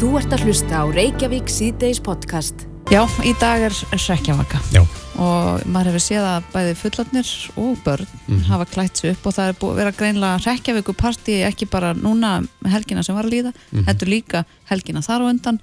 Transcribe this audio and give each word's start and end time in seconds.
Þú 0.00 0.10
ert 0.16 0.32
að 0.32 0.44
hlusta 0.48 0.80
á 0.80 0.84
Reykjavík 0.88 1.50
síðdeis 1.52 1.98
podcast. 2.02 2.66
Já, 2.90 3.04
í 3.22 3.30
dag 3.38 3.62
er 3.68 3.74
hrekkjavaka 3.92 4.58
Já. 4.74 4.80
og 5.20 5.60
maður 5.70 5.92
hefur 5.92 6.02
séð 6.02 6.24
að 6.26 6.46
bæði 6.54 6.72
fullarnir 6.80 7.28
og 7.60 7.76
börn 7.84 8.06
Mhm. 8.26 8.40
hafa 8.48 8.64
klætt 8.66 8.96
sig 8.96 9.10
upp 9.12 9.26
og 9.26 9.34
það 9.34 9.48
er 9.48 9.54
búið 9.60 9.70
að 9.70 9.76
vera 9.76 9.92
greinlega 9.92 10.40
hrekkjavíku 10.42 10.94
partí 10.96 11.36
ekki 11.46 11.70
bara 11.70 11.92
núna 11.94 12.48
helgina 12.64 13.04
sem 13.04 13.14
var 13.14 13.24
að 13.24 13.30
líða, 13.32 13.52
Mhm. 13.72 13.84
heldur 13.86 14.08
líka 14.08 14.44
helgina 14.70 15.00
þar 15.00 15.20
og 15.22 15.28
undan 15.30 15.60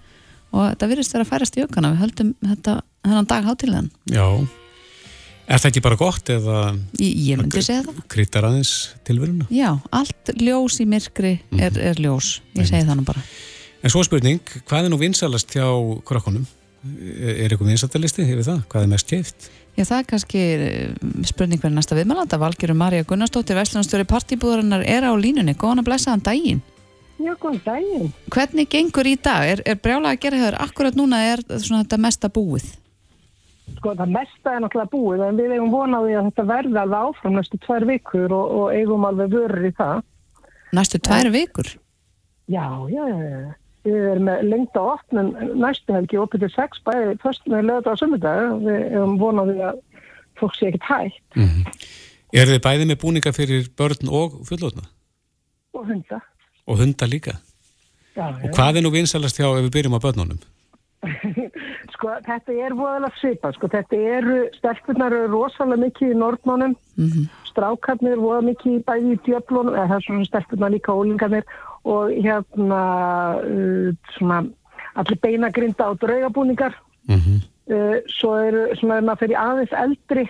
og 0.54 0.72
þetta 0.78 0.88
virðist 0.88 1.14
vera 1.14 1.24
að 1.26 1.30
færast 1.30 1.58
í 1.58 1.62
aukana, 1.68 1.92
við 1.94 2.00
höldum 2.00 2.36
þetta 2.46 2.82
þennan 3.04 3.28
dag 3.28 3.44
hátilegan. 3.44 3.92
Já. 4.06 4.48
Er 5.50 5.58
það 5.58 5.72
ekki 5.72 5.82
bara 5.82 5.96
gott 5.96 6.26
eða 6.26 6.80
Ég, 7.00 7.16
ég 7.28 7.38
myndi 7.38 7.62
segja 7.64 7.84
það. 7.84 8.08
kryttar 8.08 8.44
aðeins 8.44 8.90
tilveruna? 9.04 9.48
Já, 9.50 9.82
allt 9.92 10.26
ljós 10.38 10.80
í 10.80 10.86
myrkri 10.88 11.40
er, 11.58 11.72
Mhm. 11.72 11.78
er 11.78 11.96
ljós, 11.96 12.40
ég 12.56 12.66
segi 12.68 12.86
það 12.86 12.96
nú 13.00 13.04
bara. 13.06 13.22
En 13.86 13.94
svo 13.94 14.02
spurning, 14.06 14.42
hvað 14.66 14.88
er 14.88 14.92
nú 14.92 14.98
vinsalast 15.00 15.54
hjá 15.54 15.68
krokkunum? 16.08 16.48
Er 16.88 17.52
eitthvað 17.52 17.72
vinsaldalisti, 17.74 18.26
hefur 18.26 18.46
það? 18.48 18.62
Hvað 18.72 18.86
er 18.86 18.92
mest 18.94 19.12
keift? 19.12 19.50
Já, 19.78 19.84
það 19.86 20.00
er 20.00 20.08
kannski 20.10 20.40
eh, 20.42 20.96
spurning 21.30 21.62
fyrir 21.62 21.76
næsta 21.76 21.98
viðmælanda, 21.98 22.40
Valgjörum 22.42 22.80
Marja 22.82 23.06
Gunnarsdóttir, 23.06 23.58
Vestlunarstjóri 23.60 24.08
partibúðarinnar 24.10 24.86
er 24.90 25.06
á 25.06 25.14
línunni, 25.14 25.54
góðan 25.54 25.84
að 25.84 25.90
blessa 25.92 26.16
hann 26.16 26.24
daginn. 26.26 26.64
Já, 27.22 27.36
góðan 27.38 27.62
daginn. 27.66 28.10
Hvernig 28.34 28.72
gengur 28.74 29.10
í 29.10 29.14
dag? 29.22 29.46
Er, 29.52 29.62
er 29.70 29.78
brjálega 29.78 30.16
að 30.16 30.24
gera 30.26 30.42
hefur 30.42 30.58
akkurat 30.66 30.98
núna 30.98 31.22
er 31.28 31.46
svona 31.60 31.84
þetta 31.84 32.02
mesta 32.08 32.32
búið? 32.34 32.72
Sko, 33.78 33.94
það 34.00 34.16
mesta 34.16 34.56
er 34.56 34.64
náttúrulega 34.64 34.94
búið, 34.96 35.24
en 35.28 35.38
við 35.38 35.54
eigum 35.60 35.76
vonaði 35.76 36.18
að 36.18 36.32
þetta 36.32 36.48
verði 36.50 36.82
alveg 36.82 37.12
áfram 37.12 37.38
næstu 37.38 37.62
tvær 37.68 37.86
vikur 37.92 38.34
og, 38.34 38.58
og 38.58 38.74
eigum 38.74 39.06
alveg 39.06 39.38
vörur 39.38 39.70
í 39.70 39.74
það. 39.78 40.04
Næstu 40.74 41.04
tvær 41.06 41.30
vikur? 41.36 41.74
Já, 42.50 42.66
já, 42.90 43.04
já, 43.12 43.18
já. 43.22 43.56
Við 43.88 44.08
erum 44.12 44.28
með 44.28 44.42
lengta 44.52 44.84
opnum 44.94 45.30
næstu 45.64 45.96
helgi 45.96 46.20
opið 46.20 46.44
til 46.46 46.52
sex, 46.56 46.82
bæði 46.86 47.16
först 47.24 47.48
með 47.48 47.68
lögða 47.70 47.94
á 47.96 48.00
sömmudag. 48.02 48.42
Við 48.66 48.82
eigum 48.92 49.16
vonaði 49.22 49.58
að 49.70 49.80
fólk 50.42 50.58
sé 50.60 50.70
ekkert 50.72 50.92
hægt 50.92 51.40
Mm 51.40 51.64
Er 52.36 52.50
þið 52.50 52.58
bæði 52.66 52.86
með 52.90 52.98
búninga 53.02 53.32
fyrir 53.32 53.70
börn 53.80 54.10
og 54.12 54.34
fullotna? 54.50 54.84
og 55.78 55.86
hunda. 55.88 56.18
Og 56.68 56.80
hunda 56.82 57.06
líka? 57.08 57.38
Já, 58.18 58.28
Og 58.44 58.50
hvað 58.58 58.78
er 58.80 58.84
nú 58.84 58.92
vinsalast 58.92 59.38
hjá 59.40 59.46
ef 59.48 59.64
við 59.64 59.72
byrjum 59.78 59.96
á 59.96 60.04
börnunum? 60.04 60.40
Sko, 61.98 62.12
þetta 62.28 62.54
er 62.54 62.76
voðalega 62.78 63.18
svipa, 63.18 63.50
sko, 63.56 63.68
þetta 63.74 63.98
eru, 64.18 64.38
stelpunar 64.60 65.16
eru 65.18 65.32
rosalega 65.34 65.82
mikið 65.88 66.14
í 66.14 66.18
Nordmánum, 66.22 66.78
Mm 66.98 67.28
strákarnir 67.58 68.20
voða 68.22 68.44
mikið 68.46 68.74
í 68.78 68.82
bæði 68.86 69.14
í 69.16 69.20
djöflunum, 69.26 69.74
eða 69.74 69.88
það 69.90 69.96
er 69.96 70.04
svona 70.06 70.26
stelpunar 70.28 70.70
líka 70.70 70.94
ólingarnir 70.94 71.48
og 71.90 72.12
hérna, 72.22 72.82
uh, 73.42 73.88
svona, 74.14 74.38
allir 75.02 75.18
beinagrinda 75.24 75.88
og 75.90 75.98
draugabúningar, 76.04 76.76
Mm 77.08 77.16
-hmm. 77.18 77.40
uh, 77.74 77.98
svo 78.20 78.36
eru, 78.38 78.76
svona, 78.76 79.02
maður 79.02 79.20
fer 79.20 79.32
í 79.34 79.38
aðeins 79.42 79.74
eldri, 79.74 80.28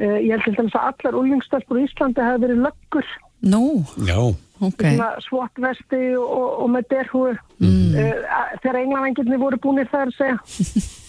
uh, 0.00 0.18
ég 0.24 0.30
held 0.30 0.44
til 0.44 0.54
dæmis 0.56 0.74
að 0.74 0.86
allar 0.88 1.18
úlingstelpur 1.20 1.76
í 1.78 1.84
Íslandi 1.84 2.20
hafa 2.22 2.38
verið 2.46 2.64
löggur, 2.64 3.06
Nú, 3.42 3.84
Já. 4.08 4.18
ok. 4.60 4.80
svona 4.80 5.10
svotvesti 5.20 6.16
og, 6.16 6.28
og, 6.38 6.62
og 6.62 6.70
með 6.70 6.84
derhúi, 6.90 7.36
Mm. 7.58 7.94
uh, 8.00 8.14
þegar 8.62 8.76
englavengirni 8.80 9.36
voru 9.36 9.56
búinir 9.58 9.88
þar 9.92 10.08
segja. 10.16 10.38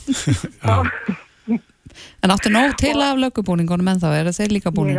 En 2.23 2.31
áttu 2.33 2.49
nóg 2.49 2.73
til 2.79 2.95
af 3.03 3.19
lögubúningunum 3.21 3.87
en 3.91 3.99
þá, 4.01 4.07
eru 4.17 4.31
þeir 4.33 4.53
líka 4.55 4.71
Ég 4.71 4.75
búnir? 4.77 4.95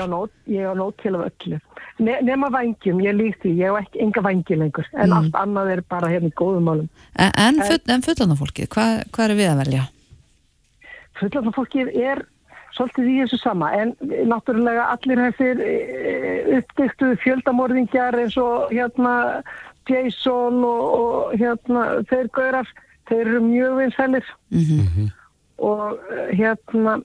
ég 0.46 0.66
á 0.68 0.74
nót 0.78 0.94
til 1.02 1.14
af 1.16 1.24
öllu. 1.30 1.58
Ne, 1.98 2.18
nema 2.26 2.48
vangjum, 2.50 3.00
ég 3.02 3.14
líkt 3.16 3.40
því, 3.42 3.52
ég 3.62 3.70
á 3.70 3.78
ekki 3.80 4.00
enga 4.02 4.20
vangi 4.22 4.56
lengur, 4.58 4.86
en 4.94 5.08
Mm. 5.10 5.16
allt 5.16 5.34
annað 5.40 5.70
er 5.72 5.80
bara 5.88 6.08
hérna 6.10 6.28
í 6.30 6.34
góðum 6.34 6.64
málum. 6.68 6.88
En, 7.16 7.30
en, 7.36 7.60
en 7.88 8.02
fullanda 8.02 8.36
fólkið, 8.36 8.68
hvað, 8.68 9.04
hvað 9.14 9.30
er 9.30 9.34
við 9.38 9.50
að 9.50 9.60
velja? 9.62 9.84
Fullan 11.18 11.52
fólkið 11.54 11.92
er 11.94 12.24
svolítið 12.74 13.10
í 13.10 13.18
þessu 13.22 13.38
sama, 13.42 13.70
en 13.78 13.94
náttúrulega 14.26 14.88
allir 14.90 15.22
þessir 15.28 15.62
uppdyktuðu 16.58 17.18
fjöldamorðingjar 17.22 18.18
eins 18.24 18.36
og 18.42 18.70
hérna 18.74 19.42
Jason 19.88 20.62
og, 20.64 20.82
og 20.98 21.34
hérna 21.38 21.86
þeir 22.10 22.28
gaurar, 22.34 22.66
þeir 23.10 23.26
eru 23.26 23.42
mjög 23.48 23.76
vinsælir 23.82 24.32
Mm 24.54 25.10
og 25.64 25.98
eh, 26.10 26.32
hérna 26.34 26.96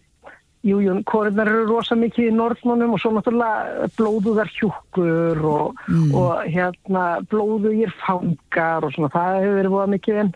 Jú, 0.60 0.82
jú, 0.84 0.92
kórunar 1.08 1.48
eru 1.48 1.62
rosa 1.70 1.96
mikið 1.96 2.26
í 2.26 2.32
Nordmannum 2.36 2.92
og 2.92 3.00
svo 3.00 3.14
náttúrulega 3.16 3.86
blóðuðar 3.96 4.50
hjúkur 4.52 5.40
og, 5.48 5.78
og 6.12 6.42
hérna 6.52 7.04
blóðugir 7.32 7.94
fangar 8.02 8.84
og 8.84 8.92
svona, 8.92 9.08
það 9.14 9.38
hefur 9.38 9.56
verið 9.56 9.72
búið 9.72 9.94
mikið 9.94 10.20
enn. 10.26 10.34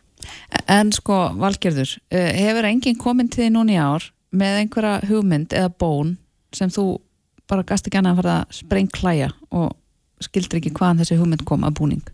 En 0.72 0.94
sko, 0.96 1.18
Valgerður, 1.41 1.91
eh, 2.16 2.30
hefur 2.40 2.69
enginn 2.69 3.01
komin 3.01 3.28
til 3.28 3.44
því 3.44 3.50
núna 3.57 3.75
í 3.75 3.81
ár 3.84 4.07
með 4.31 4.62
einhverja 4.62 4.95
hugmynd 5.09 5.57
eða 5.59 5.74
bón 5.84 6.16
sem 6.56 6.72
þú 6.72 6.88
bara 7.51 7.68
gast 7.68 7.91
ekki 7.91 8.00
annað 8.00 8.16
að 8.16 8.22
fara 8.22 8.40
að 8.40 8.57
sprengklæja 8.62 9.30
og 9.51 9.74
skildir 10.24 10.62
ekki 10.62 10.72
hvaðan 10.72 11.03
þessi 11.03 11.19
hugmynd 11.19 11.44
kom 11.44 11.68
að 11.68 11.75
búning? 11.81 12.06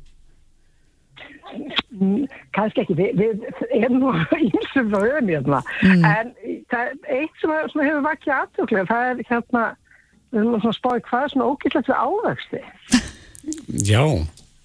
Kannski 2.55 2.81
ekki, 2.83 2.95
við, 2.99 3.11
við 3.19 3.45
erum 3.79 3.99
nú 4.03 4.13
ímsum 4.39 4.89
frá 4.93 4.99
höfum 5.03 5.29
hérna, 5.33 5.61
Mm. 5.83 6.03
en 6.05 6.33
það 6.71 6.81
er 6.85 7.19
eitt 7.19 7.39
sem, 7.41 7.53
sem 7.73 7.81
hefur 7.85 8.03
vakið 8.07 8.33
aðtöklega, 8.39 8.87
það 8.89 9.07
er 9.11 9.23
hérna, 9.29 9.63
við 10.31 10.41
erum 10.43 10.59
svona 10.63 10.77
spáið 10.79 11.05
hvað 11.09 11.23
er 11.27 11.33
svona 11.33 11.49
ógætlegt 11.53 11.89
við 11.89 12.03
ávexti. 12.07 12.61
Já. 13.91 14.03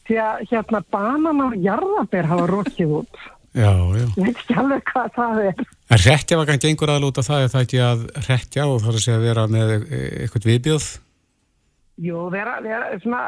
Því 0.04 0.18
að 0.20 0.42
hérna 0.50 0.80
banana 0.92 1.46
og 1.48 1.54
jarðaber 1.64 2.26
hafa 2.28 2.46
rokið 2.50 2.98
út. 3.00 3.14
Já, 3.54 3.70
já. 3.94 4.02
Ég 4.18 4.24
veit 4.26 4.38
ekki 4.42 4.54
alveg 4.58 4.80
hvað 4.90 5.12
það 5.14 5.36
er. 5.46 5.60
En 5.94 6.00
hrettja 6.02 6.36
var 6.40 6.46
kannski 6.48 6.66
einhver 6.72 6.90
aðlúta 6.90 7.22
það 7.22 7.44
er 7.44 7.50
það 7.52 7.62
ekki 7.68 7.78
að 7.86 8.00
hrettja 8.26 8.64
og 8.66 8.80
það 8.82 8.88
er 8.90 8.96
að 8.98 9.04
segja 9.04 9.18
að 9.20 9.26
vera 9.28 9.44
með 9.54 9.70
e- 9.74 10.00
eitthvað 10.24 10.46
viðbjóð? 10.50 10.86
Jú, 12.03 12.25
vera, 12.32 12.56
vera 12.59 12.88
svona, 12.99 13.21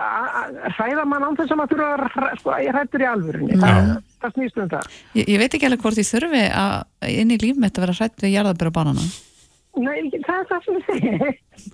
hræða 0.74 1.04
mann 1.06 1.22
án 1.22 1.36
þess 1.38 1.52
að 1.54 1.58
maður 1.60 1.76
þurfa 1.76 2.24
að, 2.26 2.38
sko, 2.40 2.54
ég 2.64 2.74
hrættur 2.74 3.04
í 3.04 3.06
alvörunni. 3.06 3.54
Já. 3.54 3.60
Það, 3.62 3.90
það 4.24 4.32
snýst 4.34 4.58
um 4.58 4.70
það. 4.72 4.88
Ég, 5.14 5.28
ég 5.30 5.38
veit 5.42 5.54
ekki 5.54 5.68
alveg 5.68 5.84
hvort 5.84 6.00
ég 6.02 6.08
þurfi 6.08 6.42
að 6.50 7.12
inn 7.22 7.30
í 7.30 7.38
líf 7.44 7.60
mitt 7.62 7.78
að 7.78 7.86
vera 7.86 7.94
hrætt 8.00 8.24
við 8.24 8.34
jarðabera 8.34 8.72
banana. 8.74 9.06
Nei, 9.76 10.10
það 10.16 10.40
er 10.40 10.50
það 10.50 10.66
sem 10.66 10.80
ég 10.80 10.90
segi. 10.90 11.70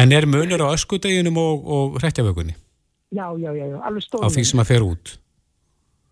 En 0.00 0.16
er 0.16 0.26
munur 0.26 0.64
á 0.64 0.68
öskudeginum 0.72 1.36
og, 1.38 1.68
og 1.70 2.00
hrettjavökunni 2.00 2.56
Já, 3.14 3.28
já, 3.38 3.52
já, 3.54 3.66
já, 3.68 3.76
alveg 3.86 4.02
á 4.02 4.06
stóðum. 4.08 4.32
því 4.34 4.42
sem 4.48 4.62
að 4.64 4.70
fer 4.72 4.82
út? 4.82 5.12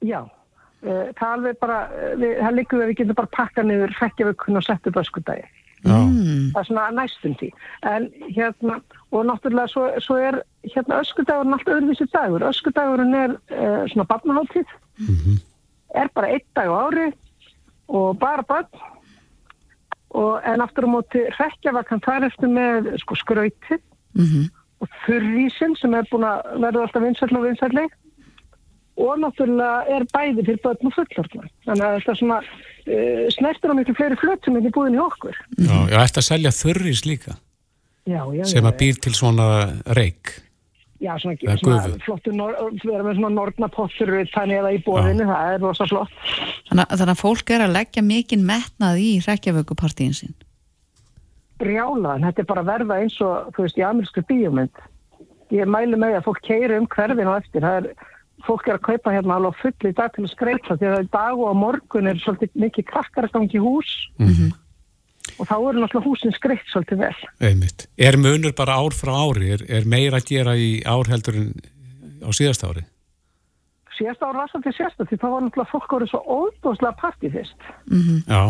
Já, 0.06 0.20
uh, 0.22 1.08
það 1.16 1.24
er 1.24 1.32
alveg 1.32 1.56
bara, 1.64 1.78
uh, 1.88 2.12
við, 2.20 2.36
það 2.44 2.56
liggur 2.60 2.78
við 2.78 2.84
að 2.84 2.92
við 2.92 3.00
getum 3.00 3.18
bara 3.18 3.32
pakka 3.38 3.64
niður 3.66 3.94
hrekkjavökun 3.96 4.60
og 4.60 4.66
sett 4.68 4.86
upp 4.86 5.00
öskudagi. 5.02 5.48
Já. 5.82 5.96
Mm. 5.98 6.44
Það 6.52 6.60
er 6.60 6.68
svona 6.68 6.84
næstum 6.94 7.34
því. 7.40 7.48
En 7.90 8.06
hérna, 8.36 8.76
og 9.12 9.26
náttúrulega 9.28 9.68
svo, 9.68 9.88
svo 10.00 10.16
er 10.16 10.40
hérna 10.64 11.02
öskudagurinn 11.02 11.56
allt 11.56 11.68
öðruvísi 11.68 12.08
dagur. 12.12 12.46
Öskudagurinn 12.48 13.18
er 13.18 13.36
uh, 13.36 13.84
svona 13.92 14.08
barnaháttíð, 14.08 14.72
er 15.94 16.08
bara 16.16 16.32
einn 16.32 16.48
dag 16.56 16.72
á 16.72 16.76
ári 16.86 17.10
og 17.92 18.16
bara 18.18 18.44
barn. 18.48 18.70
Og, 20.12 20.40
en 20.44 20.60
aftur 20.60 20.84
á 20.84 20.92
móti 20.92 21.22
hrekkjavakan 21.38 22.02
þar 22.04 22.26
eftir 22.28 22.50
með 22.52 22.90
sko, 23.00 23.16
skrautið 23.16 23.80
Mm 24.12 24.50
og 24.82 24.90
þurrísinn 25.06 25.76
sem 25.78 25.94
er 25.94 26.06
búin 26.10 26.26
að 26.26 26.46
verða 26.62 26.86
alltaf 26.86 27.04
vinsall 27.04 27.36
og 27.38 27.46
vinsallleg 27.46 27.92
og 29.02 29.20
náttúrulega 29.22 29.94
er 29.96 30.04
bæði 30.12 30.44
fyrir 30.44 30.60
börn 30.64 30.90
og 30.90 30.96
fullorðna. 30.96 31.46
Þannig 31.64 31.86
að 31.86 31.94
þetta 31.96 32.12
er 32.12 32.18
svona 32.20 32.40
uh, 32.42 33.22
snertur 33.36 33.72
á 33.72 33.74
miklu 33.78 33.94
fleiri 33.96 34.18
flötum 34.20 34.58
en 34.58 34.68
í 34.68 34.74
búin 34.74 34.98
í 34.98 35.00
okkur. 35.00 35.38
Já, 35.56 35.78
já, 35.88 35.96
ætti 36.02 36.20
að 36.20 36.28
selja 36.28 36.54
þurris 36.58 37.06
líka 37.08 37.38
Já, 38.06 38.22
já, 38.34 38.44
sem 38.50 38.64
að 38.66 38.76
býr 38.80 38.96
til 39.04 39.12
svona 39.14 39.46
reik. 39.94 40.32
já, 41.02 41.12
svona, 41.22 41.36
Það 41.38 41.52
er 41.52 41.58
svona 41.62 41.98
flottu, 42.04 42.32
vera 42.84 43.02
með 43.06 43.16
svona 43.18 43.30
nornapottur 43.36 44.12
þannig 44.34 44.58
eða 44.58 44.72
í 44.74 44.80
bóðinu, 44.86 45.26
það 45.30 45.52
er 45.54 45.60
rosa 45.62 45.86
flott. 45.86 46.12
Þannig, 46.68 46.86
að- 46.86 46.98
þannig 46.98 47.14
að 47.14 47.22
fólk 47.22 47.50
er 47.50 47.60
að 47.66 47.72
leggja 47.76 48.02
mikinn 48.02 48.44
metnað 48.46 48.98
í 49.02 49.10
hrekkjavökupartíin 49.22 50.14
sín. 50.18 50.34
Brjálaðan, 51.62 52.24
þetta 52.26 52.42
er 52.42 52.48
bara 52.48 52.62
að 52.64 52.70
verða 52.72 52.96
eins 53.02 53.20
og, 53.22 53.52
þú 53.54 53.66
veist, 53.66 53.78
í 53.78 53.84
amerísku 53.86 54.24
bíómynd. 54.26 54.82
Ég 55.52 55.68
mælu 55.68 55.98
með 56.00 56.16
að 56.18 56.24
fólk 56.26 56.40
keiri 56.42 56.78
um 56.80 56.86
hverfin 56.90 57.28
og 57.30 57.38
eftir, 57.42 57.62
það 57.62 57.76
er 57.82 57.94
fólk 58.42 58.66
er 58.66 58.78
að 58.78 58.86
kaupa 58.88 59.12
hérna 59.14 59.36
alveg 59.36 59.54
á 59.54 59.60
full 59.62 59.90
í 59.90 59.94
dag 59.94 60.10
til 60.16 60.24
að 60.24 60.32
skreita 60.32 60.74
því 60.80 60.88
að 60.90 61.10
dag 61.12 61.38
og 61.38 61.54
morgun 61.54 62.08
er 62.10 62.18
svolítið 62.18 62.50
mikið 62.58 62.86
krakkar 62.88 63.28
að 63.28 63.34
gangi 63.36 63.58
í 63.60 63.62
hús 63.62 63.92
og 65.38 65.48
þá 65.48 65.54
eru 65.56 65.82
náttúrulega 65.82 66.06
húsin 66.08 66.34
skreitt 66.36 66.66
svolítið 66.72 67.02
vel. 67.04 67.14
Einmitt. 67.40 67.86
Er 67.98 68.16
munur 68.20 68.52
bara 68.58 68.76
ár 68.80 68.94
frá 68.96 69.12
ári? 69.16 69.52
Er, 69.56 69.64
er 69.68 69.84
meira 69.88 70.20
að 70.20 70.28
gera 70.32 70.56
í 70.58 70.82
ár 70.84 71.08
heldur 71.12 71.38
en 71.40 71.52
á 72.24 72.30
síðast 72.34 72.64
ári? 72.68 72.84
Síðasta 73.96 74.28
ár 74.28 74.38
var 74.40 74.50
svolítið 74.52 74.76
sérsta 74.80 75.04
því 75.08 75.18
þá 75.20 75.26
var 75.28 75.42
náttúrulega 75.46 75.72
fólk 75.72 75.90
voru 75.96 76.06
svo 76.10 76.20
óbúslega 76.26 76.94
partí 77.00 77.32
fyrst. 77.32 77.70
Já, 78.28 78.42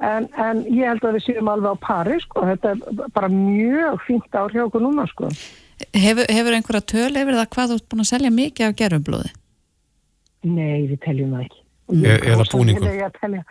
En, 0.00 0.24
en 0.40 0.62
ég 0.72 0.86
held 0.88 1.02
að 1.04 1.18
við 1.18 1.24
séum 1.26 1.48
alveg 1.52 1.74
á 1.76 1.84
pari, 1.84 2.14
sko. 2.24 2.40
Þetta 2.48 2.70
er 2.72 3.08
bara 3.12 3.28
mjög 3.28 3.98
fínt 4.06 4.32
ár 4.32 4.48
hjá 4.54 4.62
okkur 4.64 4.80
núna, 4.80 5.04
sko. 5.10 5.28
Hefur, 5.92 6.24
hefur 6.24 6.56
einhverja 6.56 6.80
töl 6.88 7.10
yfir 7.20 7.36
það 7.36 7.50
hvað 7.52 7.68
þú 7.68 7.76
ert 7.76 7.88
búin 7.92 8.04
að 8.04 8.08
selja 8.08 8.30
mikið 8.32 8.64
af 8.70 8.78
gerfublóði? 8.80 9.32
Nei, 10.48 10.86
við 10.88 11.02
teljum 11.04 11.34
það 11.36 11.42
ekki. 11.44 11.60
Ég 12.00 12.08
E- 12.24 12.32
eða 12.32 12.46
búningum. 12.54 12.88
í 12.88 13.02
að 13.04 13.18
telja. 13.20 13.42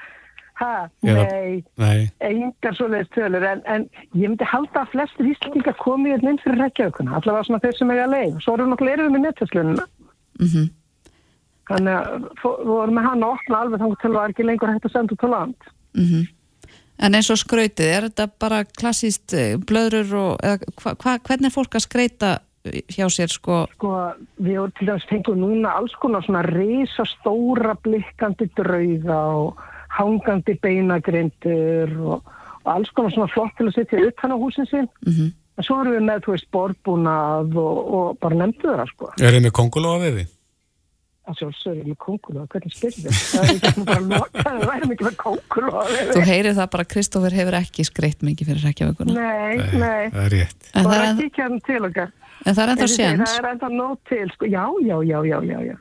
Ha, 0.59 0.89
nei, 1.07 1.61
Nei, 1.79 2.09
engar 2.27 2.75
svoleiðis 2.75 3.11
tölur 3.15 3.45
en, 3.47 3.61
en 3.71 3.85
ég 4.11 4.25
myndi 4.27 4.47
halda 4.47 4.81
að 4.81 4.89
flestir 4.95 5.29
íslendingar 5.31 5.77
komi 5.79 6.11
hérna 6.11 6.33
inn 6.33 6.41
fyrir 6.43 6.59
reykjaukuna, 6.65 7.15
allavega 7.15 7.47
svona 7.47 7.61
þeir 7.63 7.77
sem 7.77 7.93
eiga 7.93 8.09
leið. 8.11 8.33
Svo 8.43 8.57
erum 8.57 8.67
við 8.67 8.73
náttúrulega 8.73 8.97
erum 8.97 9.07
við 9.07 9.15
með 9.15 9.25
netverslunina. 9.27 9.87
mm 10.41 10.67
Þannig 11.69 11.93
að 11.93 12.23
við 12.41 12.65
vorum 12.65 12.95
með 12.97 13.05
hann 13.05 13.23
að 13.23 13.31
opna 13.35 13.57
alveg 13.61 13.81
þannig 13.83 13.99
til 14.01 14.09
að 14.09 14.15
það 14.15 14.23
er 14.23 14.31
ekki 14.33 14.45
lengur 14.47 14.71
hægt 14.73 14.85
að 14.87 14.93
senda 14.95 15.13
út 15.13 15.25
á 15.25 15.29
land. 15.29 15.67
Mhm. 15.93 16.27
En 16.99 17.15
eins 17.15 17.29
og 17.31 17.37
skrautið, 17.39 17.89
er 17.93 18.07
þetta 18.09 18.25
bara 18.41 18.63
klassíst 18.65 19.33
eh, 19.37 19.53
blöðrur 19.55 20.15
og 20.19 20.31
eða, 20.43 20.73
hva, 20.81 20.95
hva, 20.99 21.13
hvernig 21.29 21.47
er 21.47 21.53
fólk 21.53 21.77
að 21.77 21.85
skreita 21.85 22.31
hjá 22.91 23.07
sér 23.13 23.31
sko? 23.31 23.61
Sko, 23.77 23.93
við 24.43 24.59
til 24.77 24.89
dæmis 24.89 25.07
fengum 25.07 25.39
núna 25.39 25.77
alls 25.79 25.95
konar 26.01 26.25
svona 26.25 26.43
reysa 26.43 27.05
stóra 27.07 27.75
blikkandi 27.85 28.49
drauga 28.57 29.19
og 29.39 29.61
hangandi 29.97 30.55
beinagrindur 30.63 31.93
og, 31.99 32.33
og 32.63 32.71
alls 32.75 32.91
konar 32.95 33.13
svona 33.15 33.31
flott 33.33 33.55
til 33.57 33.69
að 33.69 33.77
setja 33.79 34.01
utan 34.07 34.33
á 34.33 34.37
húsin 34.37 34.69
sín. 34.69 34.89
Mm 35.05 35.35
En 35.59 35.65
svo 35.67 35.81
erum 35.83 35.91
við 35.97 36.03
með, 36.07 36.19
þú 36.23 36.31
veist, 36.31 36.45
borðbúnað 36.55 37.55
og, 37.59 37.79
og 37.99 38.19
bara 38.23 38.37
nefndu 38.39 38.69
það, 38.71 38.91
sko. 38.93 39.07
er 39.19 39.35
þið 39.35 39.41
með 39.43 39.51
kongulóa 39.57 39.97
veði? 39.99 40.21
Það 41.27 41.35
sjálfsögur 41.41 41.89
með 41.89 41.97
kongulóða, 42.05 42.45
hvernig 42.53 42.77
þið? 42.77 42.99
Það 43.09 43.41
er 43.41 43.51
ekki 43.57 43.83
bara 43.89 44.05
loka, 44.05 44.43
það 44.45 44.63
væri 44.69 44.87
mikið 44.93 45.09
með 45.09 45.17
kongulóða. 45.25 46.05
Þú 46.13 46.23
heyrir 46.29 46.55
það 46.61 46.69
bara 46.77 46.85
að 46.85 46.91
Kristófur 46.93 47.35
hefur 47.41 47.57
ekki 47.59 47.85
skreitt 47.89 48.23
mikið 48.29 48.51
fyrir 48.53 48.65
Reykjavíkuna. 48.69 49.17
Nei, 49.19 49.59
nei, 49.83 50.07
Það 50.15 50.23
er 50.23 50.33
rétt. 50.37 50.71
En 50.71 50.79
það 50.79 50.89
bara 50.93 51.03
er, 51.03 51.11
að 51.11 51.21
kíkja 51.25 51.49
hann 51.49 51.59
til 51.67 51.81
okkar. 51.89 52.15
en 52.39 52.55
það 52.55 52.63
er 52.63 52.73
ennþá 52.73 52.89
séns. 52.95 53.25
Það 53.25 53.41
er 53.43 53.49
ennþá 53.51 53.71
nót 53.75 54.01
til, 54.13 54.23
sko, 54.37 54.49
já, 54.55 54.63
já, 54.87 54.95
já, 55.11 55.19
já, 55.27 55.37
já, 55.51 55.59
já. 55.67 55.77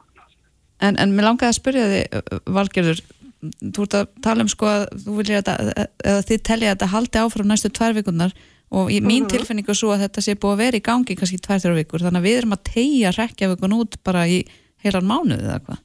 En, 0.79 0.99
en 0.99 1.15
mér 1.15 1.31
langaði 1.31 1.53
að 1.55 1.57
spyrja 1.63 1.87
þig, 1.95 2.35
Valgerður, 2.59 3.07
þú 3.41 3.87
ert 3.87 3.97
að 3.99 4.07
tala 4.25 4.45
um 4.45 4.51
sko 4.51 4.69
að 4.69 4.87
þú 5.05 5.17
viljið 5.21 5.51
að, 5.53 5.73
eða 6.05 6.23
þið 6.29 6.45
tellið 6.49 6.69
að 6.69 6.73
þetta 6.75 6.93
haldi 6.95 7.21
áfram 7.23 7.51
næstu 7.51 7.73
tvær 7.75 7.99
vikunar 7.99 8.33
og 8.69 8.93
í 8.93 8.99
mín 9.05 9.29
tilfinningu 9.31 9.73
er 9.73 9.79
svo 9.79 9.93
að 9.95 10.07
þetta 10.07 10.25
sé 10.25 10.37
búið 10.37 10.55
að 10.55 10.63
vera 10.65 10.79
í 10.79 10.85
gangi 10.85 11.17
kannski 11.17 11.39
tvær, 11.41 11.61
þrjár 11.63 11.77
vikur, 11.79 12.05
þannig 12.05 12.21
að 12.21 12.27
við 12.29 12.41
erum 12.41 12.57
að 12.57 12.65
tegja 12.69 13.13
Reykjavíkun 13.17 13.77
út 13.79 14.01
bara 14.05 14.25
í 14.29 14.41
heilan 14.85 15.09
mánuð 15.09 15.45
eða 15.45 15.61
hvað. 15.67 15.85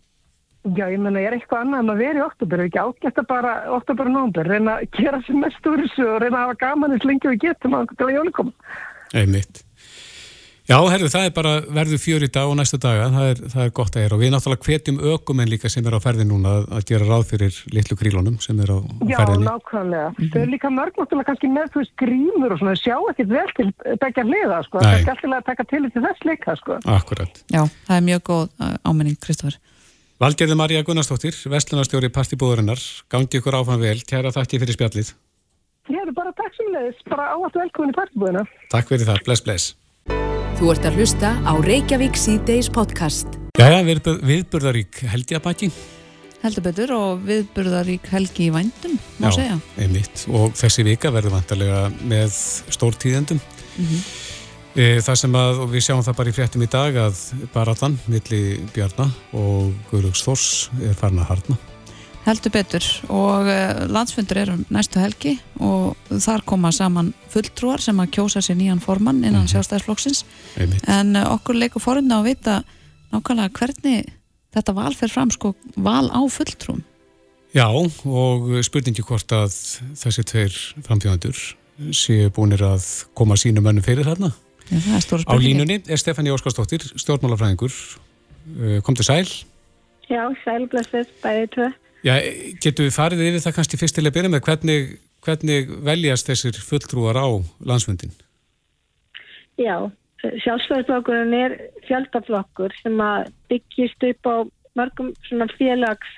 Já, 0.63 0.85
ég 0.87 0.99
menna, 1.03 1.19
ég 1.19 1.27
er 1.27 1.35
eitthvað 1.35 1.65
annað 1.65 1.81
en 1.83 1.91
að 1.91 2.01
vera 2.01 2.19
í 2.19 2.23
oktober, 2.23 2.61
er 2.61 2.69
ekki 2.69 2.79
ágætt 2.79 3.17
að 3.19 3.25
bara 3.27 3.53
oktober 3.75 4.07
og 4.07 4.13
nómber, 4.15 4.47
reyna 4.47 4.77
að 4.79 4.95
gera 4.95 5.19
sér 5.25 5.39
mest 5.41 5.67
úr 5.67 5.81
þessu 5.83 6.05
og 6.07 6.21
reyna 6.23 6.39
að 6.39 6.45
hafa 6.45 6.59
gaman 6.61 6.95
eins 6.95 7.07
lengi 7.07 7.27
og 7.27 7.33
við 7.33 7.41
getum 7.49 7.75
að 7.75 7.91
til 7.91 8.07
að 8.07 8.13
jóli 8.15 8.33
koma. 8.37 8.53
Einmitt. 9.11 9.59
Já, 10.63 10.77
herru, 10.87 11.09
það 11.11 11.25
er 11.27 11.31
bara 11.35 11.49
verður 11.75 11.99
fjör 11.99 12.23
í 12.23 12.29
dag 12.31 12.47
og 12.47 12.55
næsta 12.55 12.77
daga, 12.79 13.09
það 13.11 13.29
er, 13.33 13.39
það 13.51 13.63
er 13.65 13.71
gott 13.75 13.97
að 13.99 14.05
er 14.05 14.13
og 14.15 14.21
við 14.21 14.29
náttúrulega 14.31 14.63
hvetjum 14.63 14.99
ökumenn 15.11 15.49
líka 15.51 15.67
sem 15.67 15.83
er 15.89 15.97
á 15.99 15.99
ferðin 15.99 16.29
núna 16.31 16.53
að, 16.61 16.67
að 16.77 16.85
gera 16.87 17.07
ráð 17.09 17.25
fyrir 17.33 17.57
litlu 17.75 17.97
krílunum 17.99 18.37
sem 18.39 18.61
er 18.63 18.71
á, 18.71 18.79
á 18.79 19.03
Já, 19.03 19.17
ferðinni. 19.17 19.49
nákvæmlega. 19.49 20.13
Þau 20.21 20.39
eru 20.39 20.53
líka 20.53 20.71
mörg 20.71 21.01
náttúrulega 21.01 21.27
kannski 21.27 21.51
með, 21.51 21.67
þú 21.73 21.83
veist, 21.83 21.93
grímur 21.99 22.55
og 22.55 22.61
svona, 22.61 22.77
sjá 22.79 22.95
ekkert 23.11 23.33
vel 23.33 23.51
til 23.57 23.67
begja 24.05 24.25
hliða, 24.29 24.61
sko. 24.69 24.79
Nei. 24.79 24.87
Það 24.87 24.95
er 25.03 25.11
alltaf 25.17 25.35
að 25.41 25.45
taka 25.51 25.67
til 25.73 25.83
til 25.83 26.05
þess 26.07 26.25
líka, 26.31 26.57
sko. 26.61 26.79
Akkurat. 26.95 27.43
Já, 27.51 27.61
það 27.89 27.99
er 27.99 28.07
mjög 28.07 28.25
góð 28.31 28.47
uh, 28.47 28.73
ámenning, 28.87 29.19
Kristófur. 29.19 29.59
Valgerði 30.23 30.55
Marja 30.63 30.87
Gunnarsdóttir, 30.87 31.35
vestlunarstjóri 31.51 32.07
partibúðurinnar, 32.15 32.79
gangi 33.11 33.41
ykkur 33.43 33.59
áfram 33.59 33.83
vel, 33.83 33.97
kæra 34.07 34.31
þakki 34.31 34.63
fyrir 34.63 34.79
spjallið. 34.79 35.11
Ég 35.91 35.99
er 36.07 36.15
bara 36.15 36.31
takk 36.39 36.55
sem 36.55 36.71
leiðis, 36.71 37.03
bara 37.11 37.33
áallt 37.35 37.59
velkomin 37.59 37.91
í 37.91 37.99
partibúðina. 37.99 38.47
Takk 38.71 38.93
fyrir 38.93 39.09
það, 39.11 39.25
bless, 39.27 39.43
bless. 39.43 39.73
Þú 40.63 40.69
ert 40.71 40.85
að 40.87 40.97
hlusta 41.01 41.29
á 41.43 41.51
Reykjavík 41.59 42.15
C-Days 42.15 42.69
podcast. 42.71 43.33
Jæja, 43.59 43.81
viðbur, 43.83 44.21
viðburðarík 44.23 45.01
helgjabæki. 45.11 45.67
Heldur 46.39 46.63
betur 46.63 46.93
og 46.95 47.25
viðburðarík 47.27 48.07
helgi 48.07 48.45
í 48.45 48.53
vændum, 48.55 48.93
má 49.19 49.27
segja. 49.35 49.57
einmitt. 49.75 50.23
Og 50.31 50.55
þessi 50.55 50.85
vika 50.87 51.11
verður 51.11 51.35
vantarlega 51.35 51.81
með 52.07 52.31
stórtíðendum. 52.77 53.41
Mhm. 53.75 53.99
e, 54.77 55.01
það 55.03 55.19
sem 55.25 55.35
að, 55.35 55.59
og 55.65 55.69
við 55.75 55.83
sjáum 55.83 56.05
það 56.07 56.15
bara 56.15 56.29
í 56.29 56.37
fréttum 56.39 56.63
í 56.63 56.71
dag 56.71 56.95
að 56.95 57.19
baratan 57.51 57.99
milli 58.07 58.63
Bjarna 58.71 59.11
og 59.33 59.73
Guðlöks 59.91 60.23
Þors 60.23 60.69
er 60.79 60.95
farin 60.95 61.19
að 61.19 61.27
harna. 61.27 61.57
Heldur 62.23 62.53
betur 62.53 62.85
og 63.11 63.49
uh, 63.51 63.83
landsfundur 63.91 64.39
er 64.39 64.53
um 64.53 64.61
næstu 64.71 65.01
helgi 65.01 65.33
og 65.59 65.97
þar 66.07 66.45
koma 66.47 66.71
saman 66.71 67.11
fulltrúar 67.33 67.83
sem 67.83 67.99
að 67.99 68.13
kjósa 68.15 68.43
sér 68.43 68.55
nýjan 68.59 68.83
formann 68.83 69.23
innan 69.23 69.43
mm 69.43 69.51
sjálfstæðisflokksins 69.51 70.23
Einmitt. 70.55 70.87
en 70.87 71.17
uh, 71.19 71.33
okkur 71.35 71.59
leikur 71.59 71.83
forunna 71.83 72.21
að 72.21 72.29
vita 72.31 72.61
nákvæmlega 73.11 73.51
hvernig 73.59 74.13
þetta 74.55 74.75
val 74.77 74.93
fer 74.95 75.11
fram 75.11 75.33
sko 75.33 75.53
val 75.75 76.07
á 76.13 76.21
fulltrúm. 76.31 76.83
Já, 77.53 77.67
og 77.69 78.47
spurningi 78.65 79.03
hvort 79.05 79.29
að 79.35 79.53
þessi 79.99 80.23
tveir 80.25 80.55
framtíðandur 80.87 81.37
séu 81.93 82.31
búinir 82.33 82.63
að 82.65 82.87
koma 83.17 83.37
sínum 83.37 83.65
mönnum 83.65 83.85
fyrir 83.85 84.07
þarna. 84.07 84.31
Já, 84.69 84.77
það 84.79 84.95
er 84.95 85.05
stóra 85.05 85.27
Á 85.27 85.35
línunni 85.41 85.77
er 85.85 86.01
Stefani 86.01 86.33
Óskarsdóttir, 86.33 86.85
stjórnmálafræðingur. 86.97 87.75
Uh, 88.57 88.79
Kom 88.85 88.95
til 88.97 89.05
sæl. 89.07 89.27
Já, 90.09 90.23
sælblessuð, 90.43 91.09
bæði 91.23 91.49
tvö. 91.55 91.69
Já, 92.03 92.17
getur 92.59 92.89
við 92.89 92.95
farið 92.97 93.25
yfir 93.29 93.43
það 93.45 93.57
kannski 93.57 93.79
fyrst 93.79 93.95
til 93.95 94.03
að 94.03 94.15
byrja 94.17 94.31
með 94.33 94.45
hvernig, 94.47 94.95
hvernig 95.23 95.69
veljast 95.87 96.27
þessir 96.27 96.59
fulltrúar 96.59 97.15
á 97.15 97.27
landsfundin? 97.63 98.11
Já, 99.61 99.87
sjálfsvæðisflokkurinn 100.19 101.35
er 101.37 101.55
fjöldaflokkur 101.87 102.75
sem 102.81 102.99
að 103.03 103.31
byggjist 103.51 104.07
upp 104.09 104.27
á 104.27 104.35
mörgum 104.75 105.13
svona 105.29 105.47
félags 105.55 106.11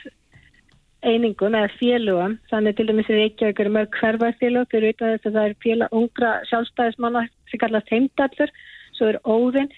einingum 1.05 1.53
eða 1.53 1.69
félögum, 1.77 2.37
þannig 2.49 2.77
til 2.77 2.87
dæmis 2.89 3.09
er 3.13 3.21
ekki 3.27 3.51
að 3.51 3.73
mörg 3.75 3.97
hverfarfélög 3.99 4.71
fyrir 4.71 4.95
utan 4.95 5.13
þess 5.13 5.29
að 5.29 5.37
það 5.37 5.49
er 5.49 5.57
félag 5.65 5.97
ungra 5.99 6.31
sjálfstæðismanna 6.49 7.25
sem 7.51 7.61
kallast 7.61 7.91
heimdallur, 7.93 8.53
svo 8.97 9.11
er 9.11 9.19
óðinn. 9.21 9.69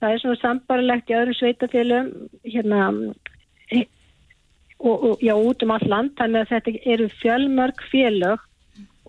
Það 0.00 0.14
er 0.14 0.22
svona 0.22 0.40
sambarilegt 0.40 1.12
í 1.12 1.16
öðrum 1.18 1.36
sveitafélögum 1.36 2.30
hérna 2.48 2.86
og, 4.80 5.04
og 5.04 5.22
já, 5.24 5.34
út 5.36 5.62
um 5.62 5.74
all 5.76 5.86
land 5.88 6.14
þannig 6.18 6.40
að 6.44 6.52
þetta 6.54 6.92
eru 6.94 7.08
fjölmörg 7.20 7.86
félög 7.92 8.44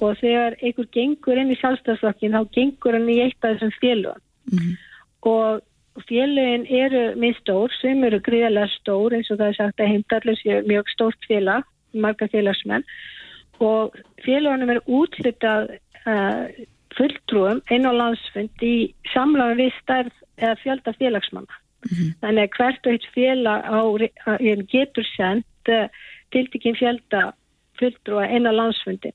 og 0.02 0.18
þegar 0.20 0.56
einhver 0.60 0.88
gengur 0.96 1.40
inn 1.40 1.54
í 1.54 1.60
sjálfstæðsflokkin 1.62 2.36
þá 2.36 2.42
gengur 2.56 2.98
hann 2.98 3.10
í 3.12 3.20
eitt 3.26 3.38
af 3.44 3.58
þessum 3.58 3.76
félögum. 3.80 4.24
Mhm. 4.52 4.72
og 5.22 5.62
félögin 6.10 6.66
eru 6.66 7.16
minn 7.20 7.36
stór 7.38 7.72
sem 7.82 8.04
eru 8.04 8.20
gríðarlega 8.24 8.72
stór 8.80 9.14
eins 9.14 9.30
og 9.30 9.38
það 9.38 9.48
er 9.48 9.58
sagt 9.60 9.80
að 9.80 9.92
heimdallur 9.92 10.40
sé 10.40 10.62
mjög 10.66 10.90
stórt 10.96 11.28
félag 11.30 11.68
marga 11.94 12.28
félagsmenn. 12.32 12.86
Og 13.60 13.96
félagunum 14.26 14.72
er 14.74 14.82
útlitað 14.88 15.76
uh, 16.08 16.48
fulltrúum 16.98 17.62
einn 17.70 17.86
á 17.88 17.94
landsfund 17.94 18.64
í 18.66 18.94
samlagum 19.14 19.60
við 19.62 19.76
stærð 19.82 20.16
eða 20.42 20.56
fjölda 20.64 20.96
félagsmanna. 20.98 21.60
Þannig 22.22 22.44
að 22.44 22.58
hvert 22.58 22.88
og 22.88 22.96
eitt 22.96 23.08
félag 23.14 23.64
á, 23.66 23.80
getur 24.70 25.08
sendt 25.16 25.48
uh, 25.70 25.88
tiltekinn 26.34 26.80
fjölda 26.80 27.32
fulltrúa 27.80 28.28
einn 28.28 28.50
á 28.50 28.54
landsfundi 28.54 29.12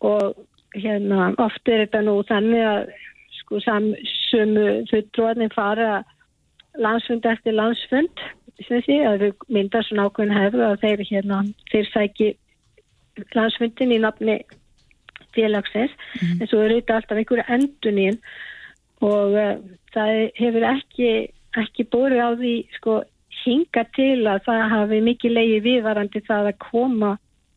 og 0.00 0.38
hérna 0.74 1.32
oft 1.42 1.68
er 1.68 1.84
þetta 1.84 2.02
nú 2.06 2.20
þannig 2.28 2.66
að 2.66 2.92
sko 3.40 3.60
sam, 3.64 3.90
sömu 4.30 4.66
fulltrúarnir 4.90 5.52
fara 5.54 6.02
landsfund 6.78 7.26
eftir 7.26 7.56
landsfund 7.56 8.22
sem 8.66 8.82
sé 8.84 9.00
að 9.08 9.24
við 9.24 9.44
myndar 9.56 9.84
svona 9.86 10.06
ákveðin 10.08 10.36
hefðu 10.36 10.64
að 10.66 10.80
þeir 10.84 11.04
hérna 11.10 11.42
þeir 11.72 11.90
sæki 11.90 12.30
landsfundin 13.34 13.94
í 13.96 14.00
nafni 14.00 14.36
félagsins. 15.34 15.92
En 16.40 16.48
svo 16.48 16.62
er 16.64 16.74
þetta 16.76 16.98
alltaf 16.98 17.20
einhverju 17.20 17.46
endunín 17.56 18.18
og 19.04 19.36
uh, 19.38 19.54
það 19.94 20.12
hefur 20.38 20.66
ekki 20.74 21.10
ekki 21.58 21.86
búið 21.90 22.20
á 22.22 22.30
því 22.38 22.54
sko 22.76 23.00
hinga 23.44 23.84
til 23.96 24.26
að 24.28 24.42
það 24.46 24.62
hafi 24.74 25.00
mikið 25.06 25.34
leiði 25.36 25.60
viðvarandi 25.66 26.22
það 26.28 26.50
að 26.52 26.58
koma 26.70 27.12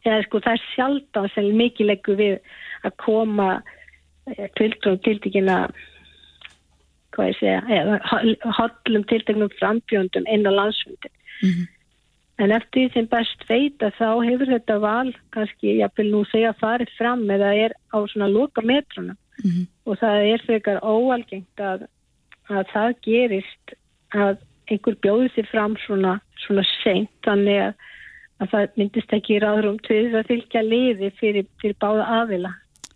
eða 0.05 0.23
sko 0.25 0.39
það 0.43 0.53
er 0.57 0.63
sjaldan 0.73 1.29
sem 1.33 1.49
mikið 1.57 1.89
leikur 1.91 2.15
við 2.19 2.37
að 2.83 2.95
koma 3.05 3.49
tiltrúum 4.57 4.99
tiltekina 5.03 5.57
hvað 7.13 7.29
ég 7.29 7.37
segja 7.39 7.61
eða 7.77 7.97
hollum 8.57 9.03
tilteknum 9.11 9.51
frambjöndum 9.59 10.27
inn 10.27 10.47
á 10.47 10.51
landsfundin 10.51 11.13
Mhm. 11.43 11.67
en 12.39 12.51
eftir 12.51 12.87
því 12.89 12.93
sem 12.93 13.05
best 13.07 13.43
veita 13.49 13.91
þá 13.99 14.07
hefur 14.25 14.47
þetta 14.47 14.79
val 14.81 15.13
kannski, 15.31 15.77
ég 15.81 15.91
vil 15.97 16.11
nú 16.11 16.23
segja 16.31 16.53
farið 16.53 16.89
fram 16.97 17.27
eða 17.29 17.51
er 17.65 17.71
á 17.93 17.97
svona 18.07 18.27
loka 18.31 18.61
metrunum 18.61 19.17
Mhm. 19.43 19.67
og 19.85 19.97
það 19.99 20.33
er 20.33 20.45
frekar 20.45 20.79
óalgengt 20.81 21.57
að, 21.57 21.87
að 22.49 22.65
það 22.73 22.95
gerist 23.01 23.73
að 24.13 24.37
einhver 24.73 24.97
bjóði 25.05 25.29
sér 25.33 25.49
fram 25.51 25.77
svona, 25.85 26.17
svona 26.45 26.65
seint 26.81 27.11
þannig 27.27 27.61
að, 27.67 27.87
að 28.41 28.51
það 28.53 28.81
myndist 28.81 29.15
ekki 29.19 29.39
ráðrum 29.43 29.79
til 29.87 30.01
þess 30.07 30.19
að 30.19 30.29
fylgja 30.33 30.65
liði 30.67 31.13
fyrir, 31.19 31.47
fyrir 31.61 31.79
báða 31.79 32.09
aðila. 32.21 32.53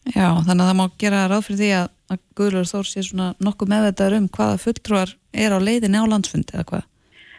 Já, 0.07 0.27
þannig 0.47 0.61
að 0.63 0.67
það 0.69 0.77
má 0.79 0.85
gera 1.01 1.23
ráð 1.27 1.47
fyrir 1.47 1.59
því 1.61 1.71
að, 1.77 1.87
að 2.13 2.19
Guðlur 2.39 2.69
Þór 2.69 2.87
sé 2.87 3.03
svona 3.03 3.31
nokkuð 3.43 3.71
meðvitaður 3.73 4.19
um 4.21 4.29
hvaða 4.37 4.61
fulltrúar 4.63 5.17
er 5.45 5.55
á 5.55 5.59
leiðinni 5.59 5.99
á 5.99 6.05
landsfund 6.07 6.53
eða 6.53 6.67
hvað. 6.69 6.85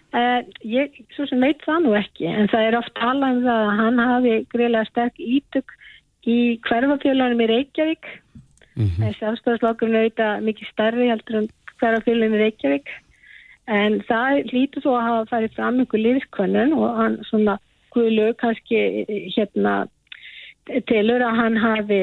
Uh, 0.09 0.41
ég, 0.65 0.95
svo 1.13 1.27
sem 1.29 1.43
veit 1.45 1.61
það 1.67 1.83
nú 1.85 1.91
ekki, 1.99 2.29
en 2.29 2.49
það 2.49 2.67
er 2.67 2.77
oft 2.79 2.95
talað 2.97 3.35
um 3.37 3.43
það 3.45 3.65
að 3.65 3.81
hann 3.83 3.99
hafi 4.01 4.37
greiðlega 4.55 4.89
sterk 4.89 5.19
ítök 5.21 5.75
í 6.29 6.39
hverfafjölanum 6.65 7.43
í 7.45 7.49
Reykjavík. 7.51 8.09
Mm 8.79 8.87
-hmm. 8.87 9.05
En 9.05 9.15
sjálfstæðarslokkurinn 9.19 9.99
auðvitað 10.01 10.47
mikið 10.47 10.71
stærri 10.73 11.11
heldur 11.11 11.37
en 11.43 11.49
hverfafjölanum 11.81 12.37
í 12.37 12.43
Reykjavík. 12.45 12.89
En 13.69 13.99
það 14.09 14.47
lítur 14.55 14.85
svo 14.85 14.95
að 14.97 15.07
hafa 15.07 15.25
farið 15.33 15.57
fram 15.59 15.81
einhver 15.83 16.01
liðskvönnun 16.01 16.73
og 16.79 16.95
hann 16.97 17.19
svona 17.29 17.59
guðlu 17.93 18.31
kannski 18.41 18.81
hérna 19.35 19.75
tilur 20.89 21.25
að 21.25 21.37
hann 21.43 21.59
hafi, 21.61 22.01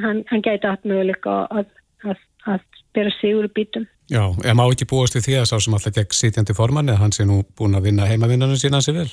hann, 0.00 0.22
hann 0.30 0.44
gæti 0.44 0.68
að 0.68 0.88
möguleika 0.88 1.36
að, 1.50 1.68
að, 2.04 2.24
að 2.48 2.64
bera 2.96 3.12
sig 3.18 3.36
úr 3.36 3.48
bítum. 3.52 3.86
Já, 4.12 4.22
en 4.30 4.56
má 4.56 4.64
ekki 4.68 4.88
búast 4.88 5.16
við 5.16 5.26
því 5.26 5.38
að 5.40 5.48
sá 5.50 5.56
sem 5.58 5.76
alltaf 5.76 5.96
gegn 5.96 6.14
sitjandi 6.14 6.56
formann 6.56 6.92
eða 6.92 7.02
hann 7.02 7.14
sé 7.16 7.26
nú 7.26 7.40
búin 7.58 7.76
að 7.76 7.88
vinna 7.90 8.08
heimavinnanum 8.08 8.60
sína 8.60 8.80
sér 8.84 9.00
vel? 9.00 9.08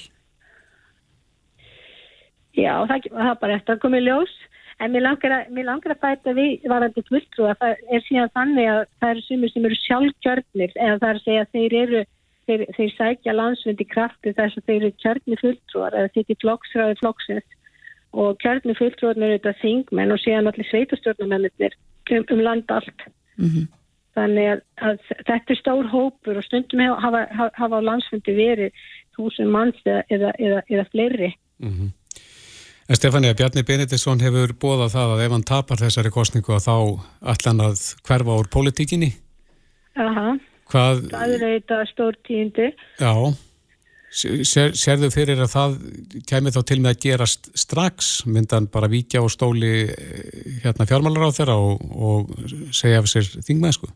Já, 2.53 2.75
það, 2.87 3.09
það 3.09 3.31
er 3.31 3.39
bara 3.41 3.55
eftir 3.57 3.75
að 3.75 3.83
koma 3.83 3.99
í 3.99 4.05
ljós 4.05 4.35
en 4.83 4.91
mér 4.91 5.05
langar 5.05 5.35
að, 5.37 5.53
mér 5.55 5.69
langar 5.69 5.93
að 5.95 6.01
bæta 6.03 6.33
við 6.37 6.67
varandi 6.69 7.03
fulltrú 7.07 7.47
að 7.49 7.61
það 7.61 7.95
er 7.95 8.03
síðan 8.07 8.33
þannig 8.37 8.69
að 8.73 8.81
það 8.99 9.13
eru 9.13 9.23
sumir 9.27 9.53
sem 9.53 9.65
eru 9.69 9.79
sjálfkjörnir 9.81 10.75
eða 10.75 10.99
það 10.99 11.09
er 11.09 11.19
að 11.19 11.25
segja 11.27 11.45
að 11.45 11.53
þeir 11.57 11.75
eru 11.81 12.03
þeir, 12.47 12.63
þeir 12.77 12.93
sækja 12.97 13.35
landsvöndi 13.37 13.87
krafti 13.89 14.33
þess 14.37 14.59
að 14.59 14.65
þeir 14.69 14.79
eru 14.79 14.93
kjörnir 15.03 15.43
fulltrúar 15.43 15.97
eða 15.99 16.13
sitt 16.13 16.33
í 16.33 16.39
flokksræði 16.43 16.97
flokksins 16.99 17.59
og 18.13 18.35
kjörnir 18.43 18.77
fulltrúarnir 18.79 19.29
eru 19.29 19.39
þetta 19.39 19.61
þingmenn 19.61 20.13
og 20.15 20.21
síðan 20.21 20.51
allir 20.51 20.69
sveitastjórnumennir 20.69 21.77
um, 22.11 22.27
um 22.35 22.43
land 22.45 22.75
allt. 22.75 23.07
Mm 23.37 23.49
-hmm. 23.49 23.71
Þannig 24.13 24.49
að, 24.51 24.59
að 24.77 24.99
þetta 25.25 25.53
er 25.53 25.57
stór 25.57 25.87
hópur 25.89 26.37
og 26.37 26.45
stundum 26.45 26.83
hafa, 26.85 27.25
hafa, 27.31 27.49
hafa 27.57 27.79
á 27.81 27.87
landsfundi 27.87 28.35
verið 28.37 28.83
þúsund 29.17 29.49
manns 29.49 29.79
eða, 29.85 30.03
eða, 30.09 30.33
eða, 30.39 30.61
eða 30.69 30.85
fleiri. 30.91 31.31
Mm 31.57 31.71
-hmm. 31.71 31.89
En 32.93 32.97
Stefania, 32.97 33.33
Bjarni 33.33 33.63
Benediktsson 33.65 34.19
hefur 34.21 34.51
bóðað 34.61 34.91
það 34.93 35.11
að 35.15 35.21
ef 35.23 35.31
hann 35.33 35.43
tapar 35.49 35.79
þessari 35.81 36.09
kostningu 36.13 36.51
að 36.53 36.65
þá 36.67 36.73
allan 37.31 37.61
að 37.65 37.79
hverfa 38.05 38.33
úr 38.37 38.49
politíkinni? 38.53 39.07
Aha, 39.97 40.35
Hvað... 40.69 40.99
það 41.09 41.31
er 41.33 41.45
eitthvað 41.47 41.87
stór 41.89 42.19
tíundi. 42.27 42.67
Já, 43.01 43.13
Sér, 44.13 44.75
sérðu 44.77 45.09
fyrir 45.09 45.41
að 45.41 45.49
það 45.55 45.73
kemur 46.29 46.53
þá 46.53 46.59
til 46.69 46.77
með 46.83 46.91
að 46.91 46.99
gerast 47.07 47.49
strax 47.57 48.09
myndan 48.29 48.67
bara 48.75 48.91
vikja 48.91 49.23
á 49.23 49.27
stóli 49.33 49.71
eh, 49.89 50.59
hérna 50.61 50.85
fjármálar 50.85 51.33
á 51.33 51.37
þeirra 51.39 51.55
og, 51.57 51.81
og 51.97 52.29
segja 52.77 52.99
af 53.01 53.09
sér 53.09 53.25
þingmennsku? 53.47 53.89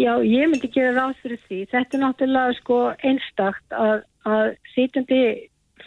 Já, 0.00 0.14
ég 0.24 0.48
myndi 0.48 0.72
gera 0.72 0.96
ráð 0.96 1.20
fyrir 1.20 1.44
því. 1.44 1.60
Þetta 1.74 2.00
er 2.00 2.02
náttúrulega 2.06 2.56
sko 2.62 2.80
einstakt 3.04 3.76
að, 3.84 4.08
að 4.24 4.48
sýtandi 4.72 5.20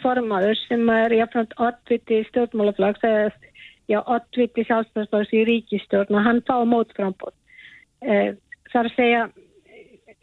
formaður 0.02 0.58
sem 0.66 0.88
er 0.94 1.14
jáfnvægt 1.18 1.54
oddviti 1.58 2.22
stjórnmálaflags 2.28 3.04
eða 3.06 3.28
já, 3.90 4.00
oddviti 4.00 4.64
sjálfstæðsflags 4.68 5.34
í 5.34 5.44
ríkistjórn 5.48 6.16
og 6.16 6.26
hann 6.26 6.42
fá 6.46 6.56
mótframbót. 6.68 7.36
Eh, 8.00 8.36
það 8.72 8.80
er 8.82 8.90
að 8.90 8.96
segja 8.96 9.22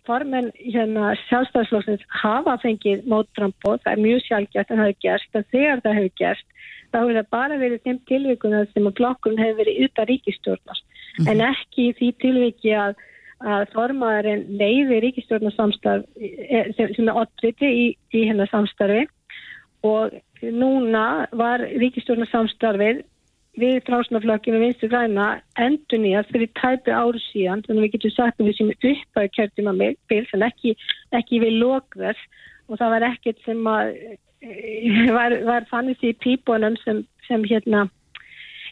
formen 0.07 0.51
hérna, 0.55 1.15
sjálfstæðslóksins 1.27 2.05
hafa 2.21 2.55
fengið 2.63 3.03
móttrampóð, 3.11 3.81
það 3.83 3.93
er 3.93 4.03
mjög 4.05 4.21
sjálfgjart 4.27 4.71
en 4.71 4.79
það 4.81 4.89
hefur 4.91 5.03
gerst, 5.03 5.33
en 5.35 5.49
þegar 5.51 5.83
það 5.83 5.99
hefur 5.99 6.15
gerst 6.21 6.47
þá 6.91 6.97
hefur 7.01 7.17
það 7.17 7.29
bara 7.35 7.59
verið 7.61 7.83
þeim 7.83 7.99
tilvíkuna 8.09 8.63
sem 8.71 8.87
að 8.87 8.95
blokkurinn 9.01 9.43
hefur 9.43 9.59
verið 9.61 9.83
utan 9.87 10.09
ríkistjórnars 10.11 10.81
mm 10.83 11.25
-hmm. 11.25 11.29
en 11.31 11.41
ekki 11.51 11.85
því 11.99 12.09
tilvíki 12.23 12.73
að, 12.85 12.95
að 13.53 13.65
formaðurinn 13.75 14.45
leiði 14.61 15.01
ríkistjórnarsamstarf 15.05 16.05
eh, 16.15 16.71
sem 16.77 17.09
er 17.09 17.21
ottriti 17.23 17.71
í, 17.83 17.85
í 18.13 18.25
hennar 18.29 18.51
samstarfi 18.53 19.07
og 19.87 20.17
núna 20.41 21.05
var 21.37 21.63
ríkistjórnarsamstarfið 21.81 23.05
við 23.57 23.79
frásnaflökkinu 23.87 24.59
vinstu 24.61 24.89
græna 24.91 25.27
endur 25.57 26.01
nýjast 26.03 26.29
fyrir 26.33 26.51
tæpi 26.59 26.93
áru 26.93 27.21
síðan 27.31 27.63
þannig 27.65 27.81
að 27.81 27.85
við 27.85 27.93
getum 27.95 28.13
sagt 28.13 28.41
að 28.41 28.49
við 28.49 28.57
séum 28.57 28.73
upp 28.91 29.21
að 29.21 29.29
kjörðum 29.37 29.71
að 29.71 29.83
bils 30.11 30.33
en 30.37 30.45
ekki, 30.45 30.73
ekki 31.17 31.41
við 31.41 31.59
lókðar 31.63 32.19
og 32.67 32.79
það 32.79 32.93
var 32.93 33.05
ekkert 33.09 33.45
sem 33.45 33.69
að 33.71 33.93
eh, 34.45 35.13
var, 35.17 35.37
var 35.47 35.69
fannist 35.71 36.05
í 36.05 36.13
pípunum 36.21 36.77
sem, 36.83 37.01
sem 37.27 37.45
hérna 37.49 37.87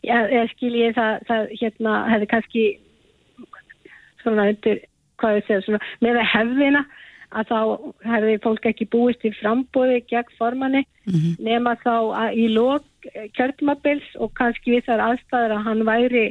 eða 0.05 0.45
skiljið 0.53 0.93
það, 0.99 1.13
það 1.29 1.55
hérna 1.61 1.95
hefði 2.11 2.29
kannski 2.35 2.65
svona 4.21 4.49
undir 4.51 4.83
hvað 5.21 5.39
ég 5.39 5.47
segja 5.47 5.65
svona 5.65 5.81
með 6.03 6.21
að 6.21 6.31
hefðina 6.33 6.83
að 7.31 7.51
þá 7.51 7.59
hefði 8.05 8.35
fólk 8.43 8.65
ekki 8.69 8.87
búist 8.91 9.21
til 9.21 9.33
frambóði 9.39 10.01
gegn 10.09 10.35
formanni 10.37 10.83
mm 10.83 11.13
-hmm. 11.13 11.35
nema 11.39 11.75
þá 11.83 11.95
í 12.33 12.47
lók 12.53 12.83
kjörtumabils 13.37 14.07
og 14.19 14.33
kannski 14.33 14.75
við 14.75 14.85
þar 14.89 15.05
aðstæður 15.09 15.55
að 15.57 15.65
hann 15.67 15.85
væri 15.85 16.25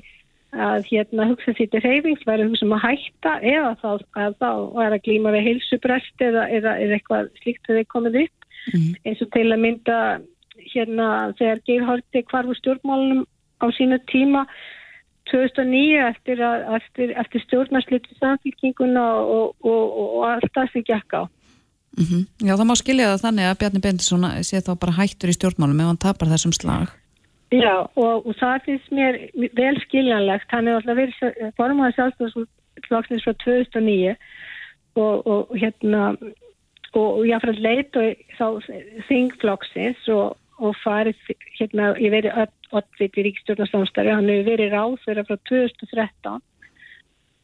að 0.54 0.86
hérna 0.86 1.26
hugsa 1.26 1.54
sýti 1.58 1.80
reyfings, 1.82 2.22
væri 2.26 2.46
hugsa 2.46 2.66
um 2.66 2.76
að 2.76 2.84
hætta 2.86 3.32
eða 3.42 3.72
þá 3.82 3.90
að 4.22 4.36
þá 4.38 4.50
var 4.74 4.92
að 4.92 5.02
glíma 5.06 5.34
við 5.34 5.46
heilsubrest 5.48 6.22
eða, 6.22 6.46
eða, 6.48 6.76
eða 6.78 6.94
eitthvað 6.98 7.30
slíkt 7.42 7.68
að 7.68 7.80
þeir 7.80 7.90
komið 7.94 8.20
upp 8.22 8.38
mm 8.44 8.80
-hmm. 8.80 8.94
eins 9.04 9.22
og 9.22 9.30
til 9.34 9.48
að 9.52 9.62
mynda 9.64 9.98
hérna 10.74 11.08
þegar 11.38 11.64
Geirhóldi 11.66 12.22
kvarfu 12.30 12.54
stjórnmálunum 12.54 13.26
á 13.62 13.66
sína 13.74 13.98
tíma 14.10 14.46
2009 15.30 16.08
eftir, 16.08 16.40
eftir, 16.76 17.14
eftir 17.20 17.44
stjórnarsluti 17.46 18.16
samfélkinguna 18.18 19.04
og, 19.22 19.54
og, 19.64 19.84
og, 19.84 20.08
og 20.18 20.28
allt 20.32 20.52
það 20.56 20.72
sem 20.72 20.86
gekk 20.90 21.20
á 21.20 21.24
Mm 21.98 22.04
-hmm. 22.04 22.46
Já, 22.46 22.52
það 22.56 22.68
má 22.68 22.74
skilja 22.76 23.06
það 23.12 23.24
þannig 23.24 23.44
að 23.48 23.58
Bjarni 23.58 23.80
Bendisson 23.80 24.24
sé 24.42 24.56
þá 24.58 24.72
bara 24.82 24.98
hættur 24.98 25.30
í 25.30 25.36
stjórnmálum 25.36 25.80
ef 25.80 25.86
hann 25.86 26.04
tapar 26.04 26.28
þessum 26.28 26.52
slag. 26.52 26.88
Já, 27.52 27.76
og, 27.94 28.26
það 28.40 28.64
finnst 28.64 28.90
mér 28.90 29.14
vel 29.60 29.76
skiljanlegt. 29.80 30.48
Hann 30.50 30.68
er 30.68 30.74
alltaf 30.74 30.96
verið 30.96 31.52
formaður 31.56 31.94
sjálfstofsflokksins 31.96 33.24
frá 33.24 33.34
2009 33.44 34.16
og, 34.94 35.26
og 35.26 35.56
hérna 35.62 36.16
og 36.94 37.26
frætt 37.42 37.58
leit 37.58 37.96
og 37.96 38.04
þá 38.38 38.46
þingflokksins 39.08 40.08
og, 40.08 40.36
og 40.62 40.76
farið 40.84 41.18
hérna, 41.58 41.92
ég 41.98 42.12
verið 42.14 42.36
öllvit 42.74 43.18
í 43.18 43.24
ríkstjórnarsamstæri, 43.28 44.12
hann 44.14 44.30
hefur 44.30 44.50
verið 44.52 44.74
ráð 44.74 44.96
fyrir 45.04 45.26
frá 45.28 45.38
2013 45.50 46.42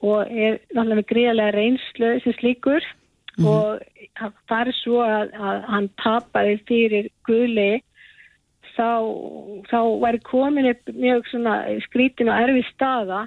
og 0.01 0.31
er 0.33 0.59
náttúrulega 0.73 1.09
gríðarlega 1.11 1.57
reynslu 1.57 2.11
sem 2.25 2.37
slíkur 2.39 2.81
mm 2.81 3.45
-hmm. 3.45 3.47
og 3.47 3.81
það 4.19 4.33
var 4.49 4.73
svo 4.73 5.03
að, 5.05 5.35
að 5.35 5.65
hann 5.73 5.89
tapaði 6.03 6.57
fyrir 6.69 7.11
guðli 7.29 7.83
þá, 8.77 8.91
þá 9.71 9.81
var 10.01 10.19
komin 10.25 10.71
upp 10.71 10.83
mjög 10.95 11.27
skrítin 11.85 12.31
og 12.31 12.41
erfi 12.41 12.65
staða 12.73 13.27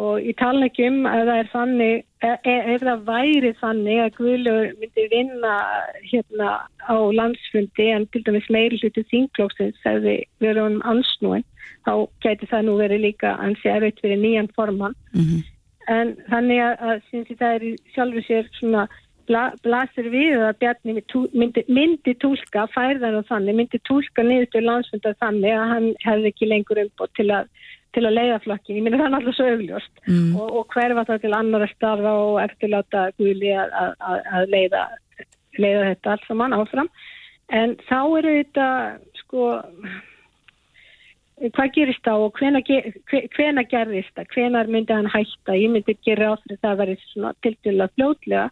og 0.00 0.18
ég 0.26 0.34
tala 0.40 0.66
ekki 0.66 0.88
um 0.90 1.04
að 1.06 1.28
það 1.28 1.40
er 1.40 1.48
þannig 1.52 1.94
ef, 2.26 2.46
e, 2.50 2.54
ef 2.74 2.82
það 2.82 3.04
væri 3.06 3.52
þannig 3.60 4.00
að 4.02 4.16
guðlur 4.18 4.68
myndi 4.80 5.06
vinna 5.12 5.54
hérna 6.10 6.50
á 6.82 6.96
landsfundi 7.20 7.88
en 7.94 8.06
til 8.10 8.24
dæmis 8.26 8.48
meiri 8.50 8.80
hluti 8.82 9.04
þingklóksins 9.12 9.78
hefði 9.86 10.16
verið 10.42 10.62
um 10.64 10.80
ansnúin 10.90 11.46
þá 11.86 11.92
gæti 12.24 12.50
það 12.50 12.66
nú 12.66 12.76
verið 12.80 13.04
líka 13.06 13.36
ansi 13.44 13.70
erfitt 13.70 14.02
fyrir 14.02 14.18
nýjan 14.18 14.50
forman 14.56 14.96
mm 15.14 15.22
-hmm. 15.22 15.40
en 15.94 16.16
þannig 16.32 16.60
að, 16.66 16.74
að 16.90 17.36
það 17.38 17.54
er 17.54 17.64
sjálfur 17.94 18.26
sér 18.26 18.50
svona 18.58 18.88
bla, 19.28 19.44
blasir 19.62 20.10
við 20.10 20.42
að 20.42 20.58
Bjarni 20.58 20.96
myndi, 21.32 21.64
myndi 21.68 22.14
tólka 22.18 22.66
færðan 22.74 23.20
og 23.20 23.26
þannig, 23.30 23.54
myndi 23.60 23.80
tólka 23.88 24.22
niður 24.22 24.50
til 24.52 24.64
landsfundar 24.66 25.16
þannig 25.22 25.54
að 25.54 25.70
hann 25.72 25.88
hefði 26.04 26.32
ekki 26.32 26.50
lengur 26.50 26.82
umbútt 26.82 27.14
til 27.14 27.30
að 27.30 27.48
til 27.94 28.04
að 28.04 28.16
leiða 28.18 28.38
flokkin, 28.44 28.78
ég 28.78 28.84
minna 28.86 29.00
það 29.00 29.06
er 29.06 29.18
alltaf 29.18 29.36
svo 29.38 29.50
augljóst. 29.50 29.94
Mm. 30.08 30.32
og, 30.38 30.48
og 30.60 30.74
hverfa 30.74 31.06
það 31.10 31.20
til 31.24 31.34
annar 31.38 31.66
að 31.66 31.74
starfa 31.74 32.14
og 32.24 32.40
eftirláta 32.44 33.04
Guðli 33.18 33.52
að, 33.58 33.76
að, 33.80 34.24
að 34.38 34.54
leiða, 34.54 34.82
leiða 35.58 35.86
þetta 35.92 36.14
allt 36.14 36.26
saman 36.28 36.56
áfram. 36.56 36.90
En 37.54 37.76
þá 37.88 37.98
eru 38.18 38.34
þetta 38.40 38.68
sko 39.20 39.48
hvað 41.54 41.72
gerist 41.74 42.04
þá 42.06 42.14
og 42.14 42.38
hvena, 42.38 42.62
hvena 43.34 43.64
gerðist 43.68 44.14
það, 44.14 44.30
hvena 44.34 44.64
myndi 44.70 44.94
hann 44.94 45.10
hætta? 45.10 45.56
Ég 45.58 45.72
myndi 45.72 45.96
gera 46.06 46.32
á 46.32 46.34
því 46.40 46.56
að 46.60 46.82
það 46.84 46.94
svona 47.10 47.34
til 47.42 47.54
til 47.66 47.76
að 47.80 47.94
fljótlega. 47.98 48.46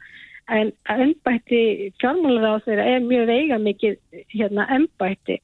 En 0.52 0.72
ennbætti 0.90 1.92
fjármálar 2.02 2.58
á 2.58 2.64
þeirra 2.64 2.84
er 2.90 3.04
mjög 3.06 3.28
veiga 3.30 3.58
mikið 3.62 3.98
hérna 4.34 4.66
ennbætti 4.74 5.38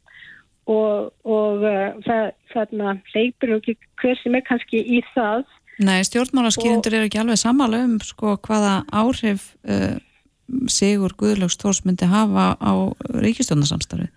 og, 0.69 1.13
og 1.25 1.65
uh, 1.65 1.97
það, 2.05 2.27
þarna 2.53 2.99
leipur 3.15 3.55
ekki 3.59 3.79
hver 4.01 4.21
sem 4.23 4.37
er 4.39 4.45
kannski 4.49 4.83
í 4.83 5.01
það 5.15 5.47
Nei, 5.79 6.03
stjórnmálaskýrindur 6.03 6.97
eru 6.99 7.07
ekki 7.07 7.21
alveg 7.23 7.39
samála 7.39 7.85
um 7.87 7.99
sko 8.03 8.35
hvaða 8.47 8.81
áhrif 8.91 9.53
uh, 9.69 9.97
Sigur 10.73 11.15
Guðlaugs 11.19 11.59
Tórs 11.61 11.85
myndi 11.87 12.09
hafa 12.09 12.55
á 12.59 12.73
ríkistjónarsamstarfi 13.23 14.09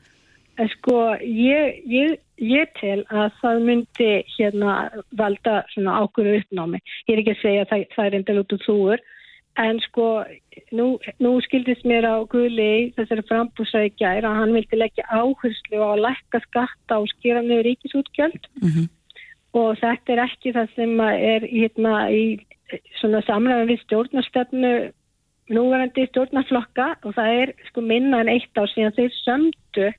Sko, 0.76 0.98
ég, 1.24 1.80
ég, 1.90 2.20
ég 2.38 2.74
tel 2.78 3.00
að 3.10 3.32
það 3.40 3.64
myndi 3.66 4.10
hérna 4.36 4.76
valda 5.18 5.62
svona 5.72 5.96
ákveðu 6.04 6.36
uppnámi. 6.42 6.82
Ég 7.08 7.16
er 7.16 7.22
ekki 7.24 7.34
að 7.34 7.42
segja 7.42 7.64
að 7.64 7.72
það, 7.72 7.86
það 7.96 8.10
er 8.10 8.18
endal 8.20 8.36
út 8.42 8.56
úr 8.56 8.66
þúur 8.66 9.04
en 9.60 9.80
sko 9.84 10.24
nú, 10.72 10.86
nú 11.20 11.32
skildist 11.44 11.84
mér 11.88 12.08
á 12.08 12.16
Guðli 12.32 12.94
þessari 12.96 13.26
frambúsaði 13.28 13.92
gær 14.00 14.28
að 14.28 14.38
hann 14.40 14.56
vildi 14.56 14.80
leggja 14.80 15.08
áherslu 15.12 15.82
á 15.84 15.88
að 15.92 16.04
lækka 16.06 16.42
skatta 16.48 17.00
og 17.02 17.10
skera 17.12 17.44
niður 17.44 17.68
ríkisútgjöld. 17.68 18.48
Mm 18.62 18.70
-hmm. 18.70 18.88
og 19.54 19.78
þetta 19.84 20.14
er 20.14 20.24
ekki 20.24 20.54
það 20.56 20.68
sem 20.76 21.00
er 21.02 21.42
hérna 21.44 21.94
í 22.12 22.24
svona 23.02 23.22
samræðan 23.28 23.68
við 23.68 23.80
stjórnastefnu 23.84 24.74
núverandi 25.52 26.08
stjórnaflokka 26.08 26.96
og 27.04 27.16
það 27.18 27.42
er 27.42 27.54
sko 27.68 27.82
minna 27.82 28.22
en 28.22 28.32
eitt 28.32 28.58
ár 28.58 28.70
síðan 28.72 28.96
þeir 28.96 29.18
sömdu 29.24 29.90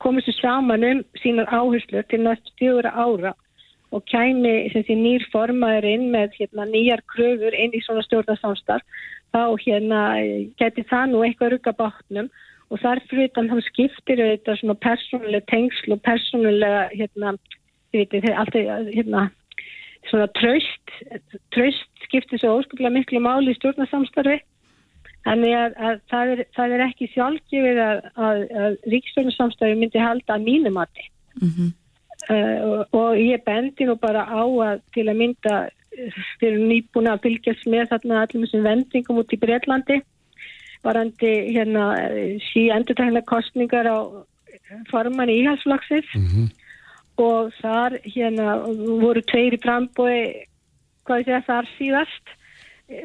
komið 0.00 0.26
sér 0.26 0.36
saman 0.40 0.84
um 0.84 1.00
sínar 1.22 1.48
áherslu 1.48 2.02
til 2.08 2.20
næst 2.24 2.52
fjóra 2.60 2.92
ára 2.92 3.32
og 3.90 4.04
kæmi 4.10 4.70
því 4.74 4.96
nýr 4.96 5.24
formaður 5.32 5.88
inn 5.90 6.10
með 6.14 6.36
hérna, 6.38 6.66
nýjar 6.70 7.02
kröfur 7.10 7.56
inn 7.56 7.74
í 7.74 7.82
svona 7.84 8.04
stjórnasánstar 8.06 8.84
þá 9.34 9.42
hérna 9.64 10.02
geti 10.60 10.86
það 10.90 11.10
nú 11.10 11.24
eitthvað 11.26 11.52
rugga 11.54 11.74
bátnum 11.78 12.30
og 12.70 12.78
þar 12.78 13.02
að 13.02 13.50
hann 13.50 13.64
skiptir 13.66 14.22
þetta 14.22 14.56
svona 14.60 14.76
persónulega 14.78 15.46
tengsl 15.50 15.96
og 15.96 16.02
persónulega 16.06 16.86
hérna, 16.94 17.34
veitir, 17.92 18.26
alltaf 18.30 18.86
hérna 18.94 19.26
svona 20.08 20.28
tröst, 20.38 20.94
tröst 21.54 22.06
skiptir 22.06 22.40
svo 22.40 22.60
óskaplega 22.60 22.94
miklu 22.94 23.20
máli 23.22 23.52
í 23.52 23.58
stjórnarsamstarfi 23.58 24.38
þannig 25.26 25.56
að, 25.56 25.74
að 25.76 26.00
það, 26.12 26.32
er, 26.34 26.44
það 26.56 26.74
er 26.76 26.84
ekki 26.86 27.10
sjálfgefið 27.14 27.82
að, 27.84 27.98
að, 28.14 28.44
að 28.64 28.78
ríkstjórnarsamstarfi 28.94 29.80
myndi 29.82 30.00
halda 30.00 30.36
að 30.36 30.46
mínumati 30.46 31.06
mm 31.42 31.50
-hmm. 31.50 31.74
Uh, 32.28 32.84
og, 32.92 33.18
ég 33.18 33.44
bendi 33.44 33.88
nú 33.88 33.96
bara 34.00 34.24
á 34.26 34.42
að 34.44 34.80
til 34.94 35.08
að 35.08 35.20
mynda 35.22 35.58
við 36.40 36.48
erum 36.48 36.68
nýbúin 36.70 37.10
að 37.10 37.22
fylgjast 37.26 37.66
með 37.66 37.90
þarna 37.90 38.22
allir 38.22 38.46
þessum 38.46 38.66
vendingum 38.68 39.20
út 39.20 39.32
í 39.34 39.40
Breitlandi 39.40 40.00
varandi 40.86 41.32
hérna 41.50 41.84
sí 42.50 42.70
endurtækna 42.72 43.20
kostningar 43.28 43.88
á 43.90 43.98
forman 44.90 45.28
í 45.28 45.42
íhalsflagsins 45.42 46.08
mm 46.14 46.26
-hmm 46.26 46.48
og 47.20 47.54
þar 47.60 47.96
hérna 48.04 48.58
voru 49.00 49.22
tveir 49.28 49.56
í 49.56 49.62
frambói 49.62 50.18
hvað 51.06 51.22
ég 51.22 51.26
segja 51.28 51.46
þar 51.48 51.72
síðast 51.76 52.36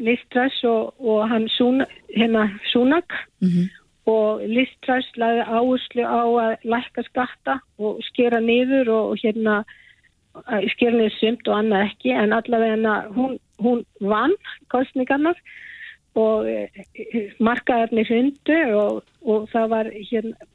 Liströss 0.01 0.63
og, 0.65 0.95
og 0.97 1.27
hann 1.29 1.45
Súna, 1.53 1.85
hérna 2.09 2.47
Súnak 2.71 3.11
mm 3.41 3.49
-hmm. 3.49 3.67
Og 4.09 4.43
Liströss 4.45 5.07
laði 5.17 5.45
áherslu 5.49 6.05
á 6.05 6.21
að 6.21 6.67
lækka 6.69 7.03
skatta 7.07 7.57
og 7.81 8.01
skera 8.05 8.39
niður 8.43 8.91
og 8.93 9.17
hérna 9.21 9.63
skera 10.73 10.93
niður 10.97 11.15
sumt 11.19 11.47
og 11.49 11.57
annað 11.59 11.87
ekki. 11.89 12.13
En 12.13 12.35
allavega 12.35 12.97
hún, 13.15 13.39
hún 13.61 13.85
vann 13.99 14.35
kostningarnar 14.73 15.39
og 16.15 16.47
e, 16.47 16.69
markaðarnir 17.43 18.07
hundu 18.11 18.59
og, 18.77 19.01
og 19.25 19.49
það 19.51 19.71
var 19.73 19.91
hérna 19.95 20.51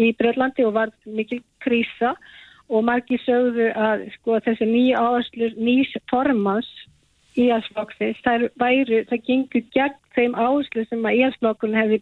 í 0.00 0.12
Breitlandi 0.16 0.64
og 0.64 0.76
var 0.78 0.94
mikil 1.04 1.42
krísa. 1.64 2.14
Og 2.72 2.80
margir 2.86 3.20
sögðu 3.20 3.66
að 3.76 4.06
sko 4.14 4.38
þessi 4.40 4.64
nýja 4.70 5.02
áherslur 5.02 5.58
nýs 5.60 5.90
formans 6.08 6.70
í 7.36 7.50
aðsflokksins, 7.52 8.22
það 8.24 8.46
væri, 8.62 9.02
það 9.10 9.22
gengur 9.26 9.64
gegn 9.74 9.98
þeim 10.14 10.36
áherslu 10.38 10.84
sem 10.86 11.04
að 11.04 11.18
íhalsflokkun 11.18 11.76
hefði 11.76 11.98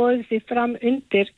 bóðið 0.00 0.24
sér 0.30 0.48
fram 0.48 0.76
undir 0.80 1.28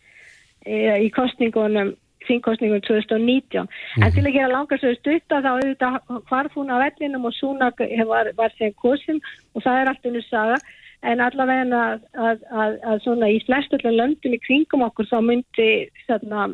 e, 0.64 0.78
í 1.06 1.10
kostningunum 1.14 1.96
þingkostningunum 2.26 2.84
2019 2.86 3.64
mm. 3.66 4.04
en 4.04 4.14
til 4.14 4.24
að 4.26 4.36
gera 4.36 4.52
langarsöðu 4.52 4.98
stutta 5.00 5.40
þá 5.42 5.50
auðvitað 5.56 5.98
hvarf 6.30 6.54
hún 6.58 6.70
á 6.70 6.76
vellinum 6.84 7.26
og 7.28 7.34
Súnak 7.36 7.82
var, 8.08 8.30
var 8.38 8.54
sem 8.58 8.74
kosim 8.78 9.18
og 9.54 9.64
það 9.64 9.80
er 9.80 9.92
allt 9.92 10.08
unnur 10.10 10.26
saga 10.28 10.60
en 11.02 11.22
allavega 11.24 11.78
að, 11.78 12.04
að, 12.14 12.44
að, 12.62 12.76
að 12.90 13.00
svona 13.06 13.30
í 13.32 13.40
flestu 13.46 13.80
löndum 13.82 14.36
í 14.36 14.42
kringum 14.46 14.86
okkur 14.86 15.10
þá 15.10 15.18
myndi 15.26 15.70
þarna 16.06 16.52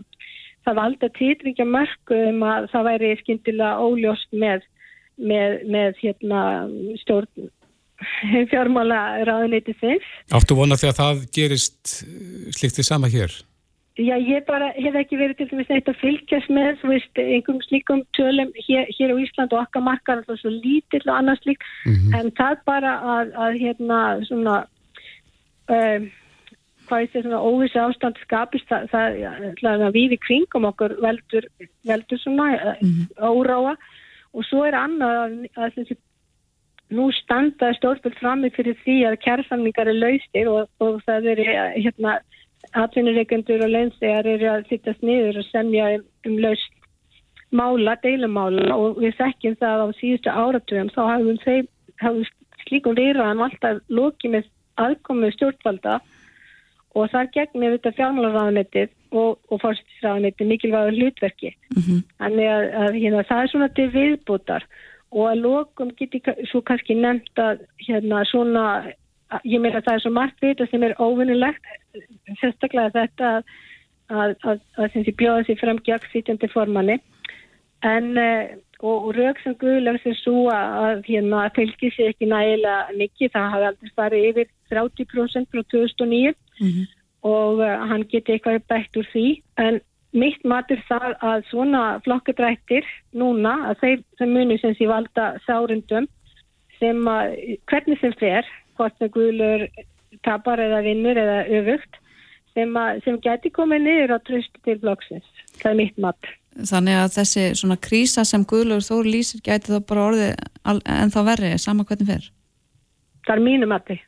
það 0.65 0.81
valda 0.81 1.13
týtringja 1.17 1.69
mörgum 1.69 2.43
að 2.45 2.71
það 2.73 2.89
væri 2.91 3.13
skindilega 3.23 3.85
óljóst 3.85 4.33
með, 4.33 4.65
með, 5.17 5.61
með 5.69 6.03
hérna, 6.03 6.43
stjórn 7.05 7.49
fjármála 8.53 9.25
ráðuniti 9.29 9.75
þess. 9.81 10.17
Áttu 10.35 10.57
vona 10.59 10.79
því 10.79 10.91
að 10.93 10.99
það 11.03 11.23
gerist 11.35 11.95
eh, 12.05 12.51
sliktið 12.57 12.89
sama 12.89 13.11
hér? 13.13 13.35
Já, 13.99 14.15
ég 14.15 14.45
bara 14.47 14.69
hef 14.77 14.95
ekki 14.95 15.17
verið 15.19 15.41
til 15.41 15.49
dæmis 15.51 15.71
neitt 15.73 15.89
að 15.91 15.99
fylgjast 15.99 16.51
með, 16.55 16.77
veist, 16.87 17.19
einhverjum 17.19 17.65
slíkum 17.67 18.05
tölum 18.15 18.53
hér, 18.69 18.87
hér 18.95 19.11
á 19.11 19.17
Ísland 19.19 19.57
og 19.57 19.65
okkar 19.65 19.83
markar 19.83 20.21
alltaf 20.21 20.39
svo 20.39 20.53
lítill 20.55 21.03
og 21.09 21.17
annars 21.17 21.43
lík, 21.49 21.67
mm 21.83 21.95
-hmm. 21.95 22.15
en 22.21 22.31
það 22.39 22.63
bara 22.71 22.93
að, 23.03 23.33
að 23.35 23.59
hérna, 23.59 23.99
svona, 24.29 24.57
um, 25.67 26.07
hvað 26.87 27.03
er 27.03 27.11
þetta 27.17 27.43
óvissi 27.43 27.79
ástand 27.83 28.23
skapist 28.23 28.71
það, 28.71 28.87
það, 28.95 29.83
það 29.83 29.93
við 29.99 30.15
í 30.15 30.21
kringum 30.27 30.71
okkur 30.71 30.95
veldur, 31.03 31.45
veldur 31.83 32.19
svona 32.23 32.47
mm 32.55 32.91
-hmm. 32.95 33.07
óráa 33.19 33.75
og 34.33 34.45
svo 34.45 34.63
er 34.65 34.79
annað 34.79 35.17
að, 35.25 35.35
að 35.57 35.75
þessi, 35.75 35.99
nú 36.95 37.11
standa 37.13 37.73
stjórnvöld 37.77 38.17
frammi 38.21 38.51
fyrir 38.55 38.77
því 38.85 38.97
að 39.11 39.21
kjærsamningar 39.25 39.91
er 39.91 39.99
laustir 39.99 40.49
og, 40.49 40.69
og 40.81 41.01
það 41.07 41.31
er 41.35 41.43
hérna 41.77 42.19
atvinnureikendur 42.77 43.65
og 43.65 43.73
leynstegar 43.73 44.27
eru 44.27 44.51
að 44.51 44.67
sittast 44.69 45.05
niður 45.05 45.41
og 45.43 45.49
semja 45.49 45.95
um, 45.99 46.05
um 46.27 46.39
laust 46.43 46.75
mála, 47.55 47.97
deilumála 48.03 48.77
og 48.77 49.01
við 49.01 49.17
þekkjum 49.21 49.57
það 49.61 49.85
á 49.85 49.87
síðustu 50.01 50.33
áratugum 50.33 50.93
þá 50.93 51.01
hafum 51.13 51.41
þeim 51.45 51.69
hafum 52.03 52.25
slíkum 52.67 52.97
rýraðan 52.99 53.45
alltaf 53.47 53.81
lókið 53.89 54.35
með 54.37 54.51
aðkomið 54.79 55.35
stjórnvalda 55.37 55.99
og 56.99 57.11
það 57.13 57.33
gegnir 57.37 57.75
þetta 57.77 57.95
fjármálaráðanettið 57.97 58.93
og, 59.17 59.39
og 59.49 59.61
fórstisráðanettið 59.63 60.51
mikilvægur 60.53 60.99
hlutverki. 60.99 61.55
Mm 61.75 61.83
-hmm. 61.83 62.05
Þannig 62.21 62.49
að, 62.53 62.65
að 62.83 62.99
hérna, 62.99 63.25
það 63.31 63.43
er 63.43 63.51
svona 63.53 63.69
til 63.77 63.89
viðbútar 63.97 64.65
og 64.65 64.98
að 65.13 65.43
lokum 65.43 65.91
getur 65.97 66.37
svo 66.51 66.61
kannski 66.61 66.95
nefnt 66.99 67.41
að 67.41 67.65
hérna, 67.87 68.25
svona, 68.29 68.65
ég 69.45 69.61
meina 69.61 69.81
það 69.81 69.95
er 69.95 70.05
svo 70.05 70.13
margt 70.13 70.43
vita 70.45 70.67
sem 70.69 70.83
er 70.83 70.97
óvinnilegt, 71.01 71.65
sérstaklega 72.41 72.95
þetta 72.95 73.31
að, 73.37 73.53
að, 74.09 74.35
að, 74.45 74.61
að 74.77 74.93
sem 74.93 75.05
sé 75.05 75.15
bjóða 75.17 75.47
sér 75.47 75.61
fram 75.61 75.81
gegnsýtjandi 75.87 76.51
formanni. 76.53 76.99
En 77.87 78.17
eh, 78.19 78.57
og, 78.79 79.09
og 79.09 79.17
rauk 79.17 79.41
sem 79.43 79.57
Guðlefn 79.59 80.03
sem 80.03 80.17
svo 80.21 80.47
að 80.53 81.03
hérna 81.09 81.49
fylgir 81.57 81.95
sér 81.95 82.13
ekki 82.13 82.29
nægilega 82.31 82.95
mikið, 82.99 83.33
það 83.35 83.51
hafi 83.55 83.69
aldrei 83.71 83.93
farið 83.99 84.29
yfir 84.31 84.51
30% 84.73 85.51
frá 85.53 85.63
2009 85.75 86.35
mm 86.61 86.69
-hmm. 86.69 86.87
og 87.23 87.63
uh, 87.65 87.75
hann 87.91 88.05
geti 88.13 88.33
eitthvað 88.33 88.63
bætt 88.69 88.97
úr 88.97 89.07
því. 89.13 89.27
En 89.59 89.81
mitt 90.17 90.45
matur 90.49 90.81
það 90.89 91.15
að 91.21 91.45
svona 91.51 91.83
flokkadrættir 92.05 92.87
núna 93.13 93.55
að 93.71 93.83
þeir 93.83 94.03
sem 94.21 94.33
muni 94.33 94.59
sem 94.63 94.75
sé 94.79 94.89
valda 94.89 95.35
sárundum 95.45 96.09
sem 96.79 97.09
að 97.11 97.37
hvernig 97.69 98.01
sem 98.01 98.15
fer 98.21 98.49
hvort 98.79 98.97
það 99.01 99.15
guðlur 99.17 99.65
tapar 100.25 100.63
eða 100.63 100.83
vinnur 100.87 101.19
eða 101.19 101.41
öfugt 101.61 101.99
sem, 102.57 102.75
að, 102.79 103.03
sem 103.05 103.19
geti 103.23 103.53
komið 103.55 103.85
niður 103.85 104.17
á 104.17 104.19
tröstu 104.27 104.63
til 104.67 104.79
flokksins, 104.83 105.27
það 105.61 105.71
er 105.71 105.81
mitt 105.83 106.01
mat. 106.03 106.31
Þannig 106.59 106.97
að 106.99 107.13
þessi 107.15 107.45
svona 107.61 107.77
krísa 107.79 108.25
sem 108.27 108.43
Guðlur 108.49 108.83
Þór 108.83 109.07
lýsir 109.07 109.43
gæti 109.47 109.71
þá 109.71 109.79
bara 109.87 110.07
orðið 110.09 110.33
en 110.67 111.13
þá 111.15 111.21
verri, 111.29 111.53
sama 111.63 111.87
hvernig 111.87 112.09
fer? 112.09 112.25
Það 113.29 113.35
er 113.37 113.45
mínu 113.45 113.69
mati. 113.71 113.99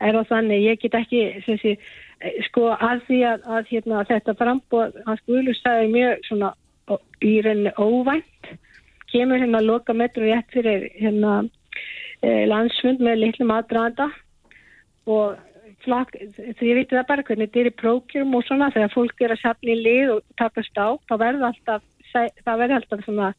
Er 0.00 0.16
það 0.16 0.30
þannig, 0.32 0.64
ég 0.64 0.80
get 0.82 0.96
ekki 0.98 1.20
sé, 1.44 1.74
sko 2.48 2.68
að 2.74 3.02
því 3.08 3.20
að, 3.28 3.48
að 3.56 3.72
hérna, 3.72 4.04
þetta 4.08 4.36
frambóð, 4.38 5.00
hans 5.06 5.24
Guðlur 5.28 5.58
sagði 5.58 5.90
mjög 5.94 6.28
svona 6.28 6.52
í 7.24 7.32
rauninni 7.44 7.72
óvænt, 7.80 8.52
kemur 9.12 9.40
hérna 9.40 9.60
að 9.62 9.70
loka 9.70 9.96
metru 9.96 10.26
rétt 10.26 10.52
fyrir 10.52 10.88
hérna 10.98 11.40
eh, 12.22 12.44
landsfund 12.50 13.02
með 13.04 13.20
litlum 13.22 13.52
aðdraðanda 13.54 14.10
og 15.10 15.36
flak, 15.84 16.14
því 16.56 16.70
ég 16.70 16.78
veit 16.78 16.92
það 16.92 17.08
bara 17.10 17.24
hvernig 17.26 17.50
þetta 17.50 17.62
er 17.62 17.70
í 17.70 17.78
prókjum 17.82 18.36
og 18.36 18.44
svona 18.46 18.70
þegar 18.74 18.94
fólk 18.94 19.24
er 19.24 19.34
að 19.34 19.42
safna 19.42 19.74
í 19.74 19.80
lið 19.80 20.12
og 20.16 20.22
takast 20.40 20.80
á, 20.80 20.88
þá 21.08 21.14
verður 21.20 21.48
alltaf 21.50 21.90
það 22.14 22.60
verður 22.60 22.76
alltaf 22.78 23.00
svona 23.04 23.30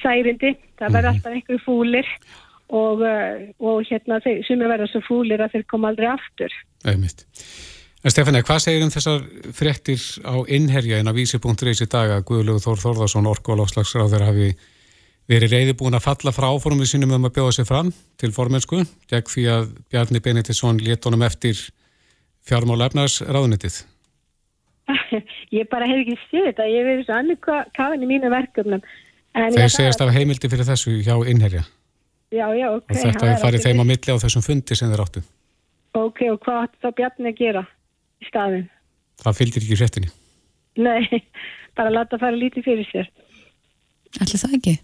særindi, 0.00 0.54
það 0.80 0.94
verður 0.96 1.10
mhm. 1.10 1.18
alltaf 1.18 1.34
einhverju 1.36 1.64
fúlir 1.66 2.14
og, 2.70 3.02
eh, 3.04 3.50
og 3.60 3.82
hérna 3.90 4.20
þeir, 4.24 4.40
sem 4.46 4.62
er 4.62 4.72
verið 4.72 4.92
svo 4.92 5.02
fúlir 5.08 5.42
að 5.42 5.56
þeir 5.56 5.66
koma 5.70 5.90
aldrei 5.90 6.08
aftur. 6.12 6.54
Æmitt. 6.88 7.26
En 8.00 8.08
Stefani, 8.08 8.40
hvað 8.40 8.62
segir 8.64 8.80
um 8.80 8.90
þessar 8.92 9.24
fréttir 9.52 10.00
á 10.24 10.40
innherja 10.48 11.02
en 11.02 11.10
á 11.10 11.12
vísi.reis 11.12 11.82
í 11.84 11.86
dag 11.92 12.08
að 12.14 12.22
Guðlegu 12.30 12.62
Þór 12.64 12.78
Þórðarsson 12.80 13.26
orku 13.28 13.52
og 13.52 13.58
láslagsráður 13.60 14.22
hafi 14.24 14.46
verið 15.28 15.52
reyði 15.52 15.74
búin 15.76 15.98
að 15.98 16.06
falla 16.06 16.32
frá 16.32 16.46
áformið 16.48 16.94
sínum 16.94 17.12
um 17.18 17.26
að 17.28 17.34
bjóða 17.36 17.58
sig 17.58 17.66
fram 17.68 17.90
til 18.16 18.30
formensku 18.32 18.78
gegn 19.10 19.28
því 19.28 19.44
að 19.52 19.66
Bjarni 19.92 20.22
Benediktsson 20.24 20.80
létt 20.80 21.04
honum 21.04 21.26
eftir 21.26 21.60
fjármála 22.48 22.88
efnars 22.88 23.18
ráðunitið? 23.20 23.76
Ég 25.58 25.68
bara 25.68 25.88
hef 25.90 26.00
ekki 26.00 26.16
séð 26.30 26.46
þetta, 26.48 26.68
ég 26.70 26.80
hef 26.80 26.88
verið 26.88 27.04
svo 27.04 27.18
annir 27.18 27.68
kafin 27.76 28.06
í 28.06 28.08
mínu 28.08 28.30
verkefnum. 28.32 28.80
Þeir 29.36 29.74
segjast 29.74 30.00
af 30.00 30.12
heimildi 30.14 30.48
fyrir 30.48 30.68
þessu 30.70 30.94
hjá 31.04 31.18
innherja? 31.28 31.66
Já, 32.32 32.46
já, 32.56 32.70
ok. 32.70 32.86
Og 32.86 33.02
þetta 33.02 33.28
er 33.28 33.42
farið 33.42 33.66
þeim 33.66 33.82
á 33.82 33.86
milli 33.90 34.14
á 34.14 34.22
þessum 34.22 34.46
fundi 34.46 34.78
sem 34.78 34.88
þeir 34.88 35.04
áttu. 35.04 35.22
Ok, 35.98 36.24
og 36.30 36.40
hvað 36.46 36.62
átti 36.62 36.82
þá 36.86 36.90
Bjarni 37.00 37.32
að 37.32 37.38
gera 37.42 37.64
í 38.20 38.28
staðin? 38.28 38.68
Það 39.24 39.40
fylgir 39.40 39.64
ekki 39.64 39.80
hrettinni. 39.80 40.12
Nei, 40.80 41.22
bara 41.76 41.92
láta 41.92 42.20
fara 42.20 42.36
lítið 42.36 42.68
fyrir 42.68 42.88
sér. 42.92 43.10
Ætli 44.20 44.40
það 44.42 44.56
ekki? 44.60 44.76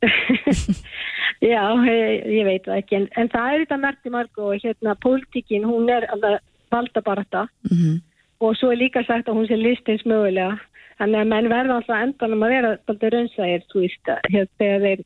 Já, 1.52 1.64
ég, 1.88 2.28
ég 2.36 2.44
veit 2.44 2.66
það 2.66 2.78
ekki, 2.82 2.96
en, 2.98 3.08
en 3.16 3.28
það 3.32 3.54
er 3.54 3.62
þetta 3.64 3.80
merti 3.80 4.12
marg 4.12 4.40
og 4.40 4.54
hérna, 4.60 4.94
pólitíkin, 5.00 5.64
hún 5.68 5.88
er 5.92 6.06
alveg 6.12 6.40
valda 6.70 7.02
bara 7.04 7.24
þetta 7.26 7.48
Mm 7.70 7.98
og 8.40 8.56
svo 8.56 8.70
er 8.72 8.80
líka 8.80 9.02
sagt 9.04 9.28
að 9.28 9.36
hún 9.36 9.48
sé 9.48 9.56
listins 9.60 10.04
mögulega. 10.08 10.56
Þannig 11.00 11.22
að 11.22 11.30
menn 11.32 11.48
verða 11.52 11.76
alltaf 11.78 12.04
endanum 12.04 12.44
að 12.44 12.54
vera 12.54 12.70
alltaf 12.76 13.12
raunsægir, 13.14 13.66
þú 13.72 13.82
veist, 13.84 14.00
að, 14.08 14.28
hérna, 14.34 14.54
þegar 14.60 14.84
þeir 14.86 15.02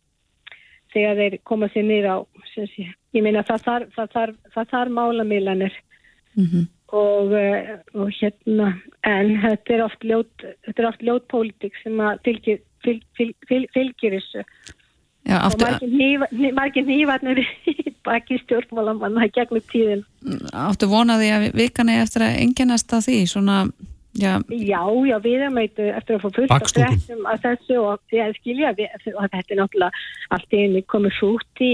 þegar 0.95 1.19
þeir 1.21 1.37
koma 1.51 1.69
sér 1.75 1.87
niður 1.89 2.11
á 2.15 2.17
sem 2.53 2.69
sé, 2.71 2.87
ég 3.17 3.25
meina 3.27 3.43
það 3.47 3.65
þarf 3.67 3.97
það 3.97 4.13
þarf, 4.15 4.37
það 4.55 4.69
þarf 4.73 4.95
málamilanir 4.99 5.79
-hmm. 6.39 6.69
Og, 6.95 7.35
eh, 7.39 7.75
og 7.99 8.13
hérna 8.21 8.71
en 9.09 9.35
þetta 9.43 9.77
er 9.77 9.85
oft 9.85 10.07
ljót 10.07 10.47
þetta 10.67 10.79
er 10.79 10.89
oft 10.91 11.05
ljót 11.05 11.29
pólitík 11.33 11.77
sem 11.83 12.01
að 12.01 12.23
fylgir, 12.29 12.63
fylg, 12.87 13.05
fylg, 13.19 13.37
fylg, 13.51 13.71
fylgir 13.75 14.19
þessu. 14.19 14.45
Já, 15.25 15.39
og 15.41 15.55
áttu, 15.65 15.89
margir 16.53 16.85
nývarnir 16.85 17.41
baki 18.07 18.39
stjórnmálamanna 18.43 19.31
gegnum 19.33 19.65
tíðin 19.73 20.05
áttu 20.53 20.89
vonaði 20.91 21.31
að 21.33 21.47
vikan 21.57 21.89
er 21.89 22.05
eftir 22.05 22.27
að 22.27 22.41
enginnast 22.43 22.93
að 22.93 23.07
því, 23.09 23.19
svona, 23.33 23.59
já, 24.15 24.33
Já, 24.49 24.81
já, 25.09 25.17
við 25.25 25.35
erum 25.41 25.59
eitthvað 25.59 25.89
eftir 25.99 26.17
að 26.17 26.23
fá 26.23 26.29
fullt 26.37 26.51
af 26.51 26.61
Bakstungum. 26.61 26.99
fréttum 26.99 27.27
að 27.33 27.41
þessu 27.45 27.79
og 27.83 28.15
ég 28.15 28.37
skilja 28.39 28.71
við, 28.79 28.95
og 29.15 29.27
þetta 29.33 29.55
er 29.55 29.61
náttúrulega 29.61 30.03
allt 30.37 30.55
í 30.55 30.61
einu 30.65 30.83
komið 30.95 31.17
fút 31.19 31.63
í, 31.65 31.73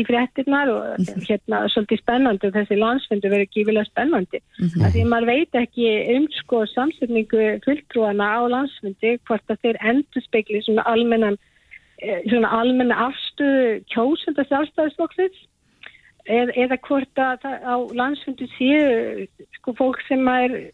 í 0.00 0.04
fréttirnar 0.08 0.72
og 0.72 1.12
hérna 1.28 1.60
svolítið 1.74 2.02
spennandi 2.02 2.48
og 2.50 2.56
þessi 2.56 2.80
landsfundu 2.80 3.32
verður 3.34 3.52
gífilega 3.54 3.90
spennandi. 3.90 4.40
Mm 4.60 4.70
Mhm. 4.70 4.90
Því 4.94 5.04
maður 5.10 5.26
veit 5.26 5.54
ekki 5.60 5.86
um 6.16 6.26
sko 6.40 6.64
samsetningu 6.66 7.44
fulltrúana 7.64 8.26
á 8.36 8.40
landsfundi 8.48 9.18
hvort 9.28 9.46
að 9.50 9.60
þeir 9.62 9.76
endur 9.92 10.22
spekli 10.24 10.62
svona 10.62 10.82
almennan 10.86 11.36
eh, 12.02 12.20
svona 12.28 12.48
almenna 12.48 12.96
afstöðu 13.10 13.84
kjósunda 13.92 14.44
sjálfstæðisflokksins 14.48 15.38
eða, 16.26 16.52
eða 16.56 16.76
hvort 16.86 17.18
að 17.20 17.44
á 17.44 17.76
landsfundu 17.92 18.46
séu 18.56 19.26
sko 19.58 19.74
fólk 19.78 20.00
sem 20.08 20.28
er 20.28 20.70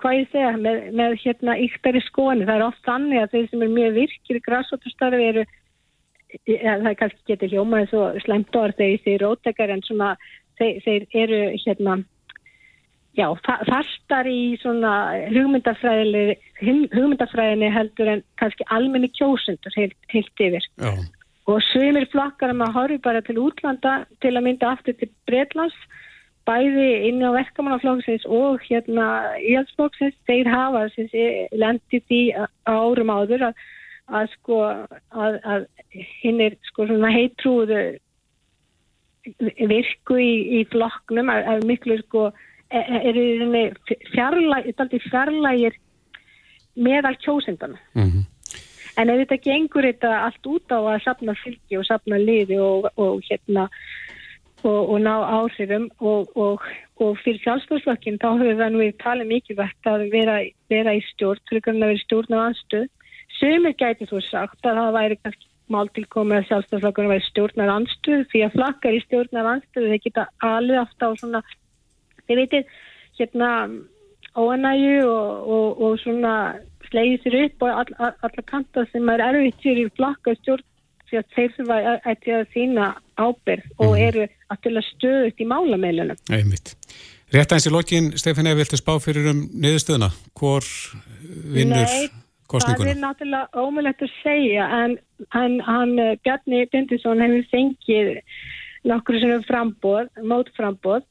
hvað 0.00 0.18
ég 0.18 0.28
segja, 0.32 0.52
með, 0.56 0.78
með 0.96 1.16
hérna 1.24 1.56
yktari 1.60 2.00
skoðanir. 2.06 2.48
Það 2.48 2.58
er 2.58 2.66
oft 2.66 2.86
þannig 2.88 3.22
að 3.22 3.34
þeir 3.34 3.48
sem 3.50 3.64
er 3.66 3.74
mjög 3.74 3.98
virkir 3.98 4.38
í 4.40 4.44
græsóttastarfi 4.46 5.26
eru 5.30 5.44
ja, 6.46 6.76
það 6.84 6.94
kannski 7.00 7.26
getur 7.32 7.52
hljómaði 7.54 7.90
svo 7.90 8.06
slemt 8.24 8.56
orð 8.56 8.78
þegar 8.78 9.04
þeir 9.06 9.22
róttekar 9.24 9.74
en 9.74 9.84
svona 9.86 10.10
þeir, 10.60 10.80
þeir 10.84 11.06
eru 11.24 11.40
hérna 11.64 11.96
já, 13.18 13.26
fa- 13.46 13.60
fastar 13.68 14.28
í 14.30 14.56
svona 14.62 14.92
hugmyndafræðinni 15.32 16.36
hugmyndafræðinni 16.94 17.70
heldur 17.74 18.12
en 18.14 18.22
kannski 18.40 18.66
almenni 18.70 19.10
kjósundur 19.16 19.74
heilt, 19.76 19.96
heilt 20.12 20.44
yfir 20.46 20.68
Já. 20.78 20.92
og 21.50 21.64
svimir 21.72 22.06
flokkar 22.12 22.52
að 22.54 22.60
maður 22.62 22.78
horfi 22.78 23.00
bara 23.08 23.24
til 23.26 23.40
útlanda 23.42 23.96
til 24.22 24.36
að 24.36 24.46
mynda 24.46 24.74
aftur 24.76 24.96
til 25.00 25.10
Breitlands 25.26 25.76
bæði 26.48 26.88
inn 27.08 27.22
á 27.24 27.30
verkamannaflokksins 27.34 28.24
og 28.28 28.62
hérna 28.66 29.06
íhaldsflokksins, 29.38 30.16
þeir 30.28 30.50
hafa 30.50 30.86
lendið 31.62 32.06
því 32.08 32.20
árum 32.68 33.12
áður 33.12 33.48
að, 33.50 33.64
að 34.08 34.30
sko 34.36 34.60
að, 34.66 35.40
að 35.44 35.66
hinn 36.22 36.40
er 36.46 36.56
sko 36.70 36.88
svona 36.88 37.12
heitrúðu 37.14 37.82
virku 39.70 40.16
í, 40.16 40.32
í 40.60 40.64
flokknum 40.72 41.30
að, 41.32 41.46
að 41.54 41.68
miklu 41.68 42.00
sko 42.06 42.26
er, 42.72 42.84
er 42.88 43.14
í 43.14 43.26
rauninni 43.40 43.64
fjarlæg, 44.14 44.70
fjarlægir 45.10 45.80
meðal 46.80 47.16
kjósindana 47.20 47.80
Mm 47.94 48.28
En 48.98 49.08
ef 49.08 49.22
þetta 49.22 49.38
gengur 49.44 49.86
þetta 49.86 50.10
allt 50.26 50.48
út 50.50 50.72
á 50.74 50.78
að 50.80 51.02
sapna 51.04 51.34
fylgi 51.40 51.78
og 51.78 51.86
sapna 51.88 52.18
liði 52.20 52.58
og, 52.60 52.88
og 53.00 53.22
hérna 53.28 53.68
og, 54.64 54.80
og 54.92 54.98
ná 55.04 55.14
áhrifum 55.24 55.88
og, 55.98 56.30
og, 56.36 56.64
og 57.00 57.18
fyrir 57.24 57.42
sjálfstofsflokkin 57.44 58.18
þá 58.22 58.28
höfum 58.40 58.58
við 58.60 58.72
nú 58.72 58.82
við 58.82 58.96
talið 59.02 59.30
mikilvægt 59.34 59.90
að 59.90 60.08
vera, 60.12 60.40
vera 60.72 60.96
í 60.96 61.04
stjórn, 61.12 61.42
fyrir 61.48 61.72
að 61.72 61.84
vera 61.84 61.96
í 61.96 62.02
stjórn 62.04 62.36
á 62.36 62.40
anstöð. 62.48 62.88
Sumir 63.38 63.76
gæti 63.78 64.08
þú 64.10 64.20
sagt 64.26 64.66
að 64.66 64.80
það 64.80 64.96
væri 64.98 65.20
kannski 65.22 65.50
mál 65.70 65.88
til 65.94 66.06
komið 66.10 66.40
að 66.40 66.48
sjálfstofsflokkurinn 66.48 67.12
væri 67.14 67.26
stjórnar 67.28 67.72
anstöð 67.76 68.26
því 68.32 68.42
að 68.46 68.56
flakkar 68.56 68.96
í 68.96 69.02
stjórnar 69.04 69.50
anstöð 69.54 69.88
þeir 69.92 70.02
geta 70.06 70.26
alveg 70.46 70.82
aftur 70.82 71.14
á 71.14 71.20
svona 71.20 71.42
þið 72.26 72.40
veitir 72.40 72.64
hérna 73.18 73.50
óanægu 74.34 74.96
og, 75.06 75.30
og, 75.54 75.84
og 75.84 76.00
svona 76.02 76.34
slegið 76.90 77.22
sér 77.24 77.38
upp 77.44 77.64
og 77.66 77.80
all, 77.82 77.94
all, 77.98 78.16
alla 78.26 78.46
kanta 78.50 78.84
sem 78.90 79.12
er 79.14 79.24
erfitt 79.28 79.66
í 79.70 79.86
flakka 79.94 80.34
stjórn 80.40 80.66
því 81.10 81.20
að 81.20 81.34
þeir 81.36 81.54
þurfa 81.56 81.78
að, 81.78 81.96
að, 82.12 82.28
að 82.38 82.46
sína 82.54 82.88
ábyrð 83.20 83.84
og 83.84 83.96
eru 84.00 84.26
að 84.50 84.62
til 84.66 84.74
að 84.76 84.86
stöðut 84.88 85.42
í 85.42 85.48
málameilunum. 85.50 86.22
Einmitt. 86.32 86.74
Rétt 87.30 87.52
aðeins 87.52 87.68
í 87.68 87.74
lokin, 87.74 88.08
Stefán, 88.18 88.48
ef 88.50 88.58
viltu 88.58 88.78
spá 88.80 88.96
fyrir 89.02 89.28
um 89.30 89.44
niðurstöðuna? 89.62 90.08
Hvor 90.38 90.66
vinnur 91.54 91.84
Nei, 91.86 92.08
Það 92.10 92.56
kostninguna? 92.56 92.90
er 92.90 93.02
náttúrulega 93.04 93.62
ómulett 93.62 94.02
að 94.02 94.16
segja 94.24 94.64
en 94.80 94.96
hann, 95.36 95.60
hann 95.62 95.92
eh, 96.02 96.16
Bjarni 96.24 96.64
Bindisson 96.72 97.22
hefur 97.22 97.46
fengið 97.52 98.10
nokkur 98.90 99.20
svona 99.20 99.44
frambóð, 99.46 100.08
mótframbóð 100.26 101.06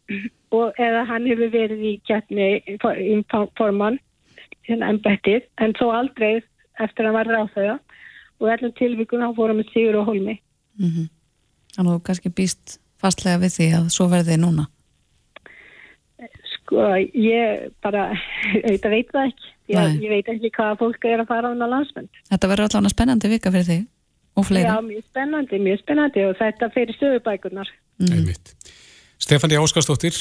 og 0.58 0.82
eða 0.82 1.06
hann 1.08 1.28
hefur 1.30 1.54
verið 1.54 1.86
í 1.86 1.94
kjarni 2.10 2.50
í 2.68 2.78
formann 2.82 4.00
hérna 4.68 4.92
embættið 4.92 5.48
en 5.64 5.76
þó 5.80 5.86
aldrei 6.02 6.42
eftir 6.80 7.06
að 7.06 7.10
hann 7.10 7.18
var 7.20 7.32
ráþauða 7.32 7.78
og 8.40 8.52
öllum 8.56 8.74
tilvíkun 8.78 9.24
hann 9.24 9.36
fórum 9.38 9.60
með 9.60 9.72
Sigur 9.74 10.02
og 10.02 10.12
Holmi. 10.12 10.40
Mm 10.80 11.08
Þannig 11.70 11.92
að 11.92 11.98
þú 12.00 12.04
kannski 12.08 12.30
býst 12.34 12.80
fastlega 13.00 13.40
við 13.44 13.56
því 13.56 13.68
að 13.78 13.90
svo 13.94 14.08
verði 14.12 14.36
núna. 14.42 14.66
Sko 16.56 16.88
ég 16.98 17.70
bara, 17.84 18.10
þetta 18.66 18.92
veit 18.92 19.14
það 19.14 19.30
ekki. 19.30 19.54
Ég, 19.70 20.00
ég 20.02 20.10
veit 20.16 20.32
ekki 20.34 20.50
hvað 20.56 20.80
fólk 20.82 21.06
er 21.06 21.22
að 21.22 21.30
fara 21.30 21.50
á 21.50 21.54
hana 21.54 21.70
landsmönd. 21.70 22.10
Þetta 22.32 22.50
verður 22.50 22.72
allavega 22.72 22.94
spennandi 22.96 23.30
vika 23.30 23.54
fyrir 23.54 23.68
þig 23.70 23.84
og 24.40 24.48
fleiri. 24.50 24.66
Já, 24.66 24.82
mjög 24.90 25.06
spennandi, 25.06 25.60
mjög 25.62 25.82
spennandi 25.84 26.26
og 26.26 26.38
þetta 26.40 26.72
fyrir 26.74 26.98
stöðubækunar. 26.98 27.74
Einmitt. 28.10 28.54
Stefán 29.20 29.52
D. 29.52 29.60
Óskarsdóttir, 29.62 30.16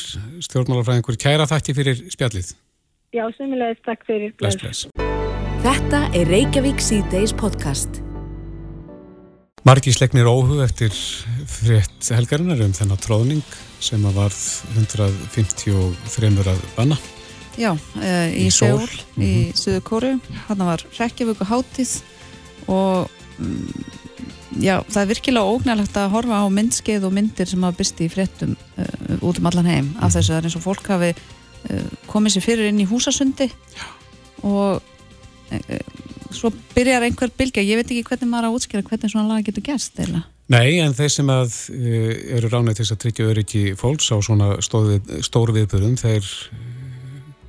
stjórnmálafræðingur, 0.45 1.17
kæra 1.23 1.47
þætti 1.49 1.77
fyrir 1.79 2.03
spjallið. 2.13 2.51
Já, 3.15 3.25
semulegist 3.39 3.87
takk 3.87 4.05
fyrir. 4.09 4.35
Bless, 4.43 4.61
bless. 4.61 4.85
Þetta 5.65 6.05
er 6.19 6.29
Reykjavík 6.29 6.83
C-Days 6.83 7.33
podcast. 7.33 8.03
Margi 9.69 9.93
slegnir 9.93 10.25
óhug 10.25 10.63
eftir 10.65 10.95
frétt 11.45 12.07
helgarinnar 12.17 12.63
um 12.65 12.71
þennan 12.73 13.01
tróðning 13.05 13.57
sem 13.85 14.01
að 14.09 14.15
varð 14.17 14.39
153 14.79 16.31
að 16.41 16.63
banna. 16.73 16.97
Já, 17.61 17.75
uh, 17.75 18.31
í, 18.33 18.47
Í 18.47 18.55
Seúl. 18.55 18.87
Seúl, 18.87 19.21
í 19.21 19.33
Suðu 19.59 19.83
Kóru, 19.85 20.15
hann 20.47 20.65
var 20.65 20.87
Reykjavík 20.97 21.45
og 21.45 21.51
hátíð 21.51 21.93
og 22.73 23.13
mm, 23.37 23.85
já, 24.65 24.79
það 24.89 25.03
er 25.03 25.13
virkilega 25.13 25.53
ógnælegt 25.53 26.01
að 26.01 26.15
horfa 26.17 26.41
á 26.41 26.47
myndskeið 26.49 27.05
og 27.11 27.17
myndir 27.19 27.53
sem 27.53 27.69
hafa 27.69 27.83
byrst 27.83 28.01
í 28.01 28.09
fréttum 28.15 28.57
uh, 28.57 29.21
út 29.21 29.43
um 29.43 29.53
allan 29.53 29.69
heim 29.69 29.93
af 30.01 30.17
þessu 30.17 30.33
það 30.33 30.41
er 30.41 30.49
eins 30.49 30.61
og 30.63 30.65
fólk 30.65 30.93
hafi 30.95 31.13
uh, 31.13 31.89
komið 32.09 32.39
sér 32.39 32.49
fyrir 32.49 32.73
inn 32.73 32.81
í 32.81 32.89
húsasundi 32.89 33.53
já. 33.53 33.85
og 34.49 34.81
uh, 34.81 36.09
svo 36.35 36.51
byrjar 36.75 37.07
einhver 37.07 37.31
bylgja, 37.37 37.65
ég 37.65 37.81
veit 37.81 37.89
ekki 37.93 38.07
hvernig 38.11 38.33
maður 38.33 38.47
á 38.47 38.51
að 38.51 38.59
útskýra 38.59 38.87
hvernig 38.87 39.13
svona 39.13 39.31
lag 39.31 39.47
getur 39.47 39.65
gerst 39.65 40.01
eða 40.03 40.25
Nei, 40.49 40.79
en 40.81 40.95
þeir 40.97 41.11
sem 41.13 41.29
að 41.29 41.55
uh, 41.75 42.13
eru 42.39 42.49
ránið 42.49 42.79
til 42.79 42.85
þess 42.85 42.95
að 42.95 43.01
tryggja 43.03 43.29
öryggi 43.35 43.63
fólks 43.77 44.09
á 44.09 44.17
svona 44.25 44.55
stóru 44.65 45.57
viðbörðum, 45.59 45.99
þeir 46.01 46.25
uh, 46.25 46.63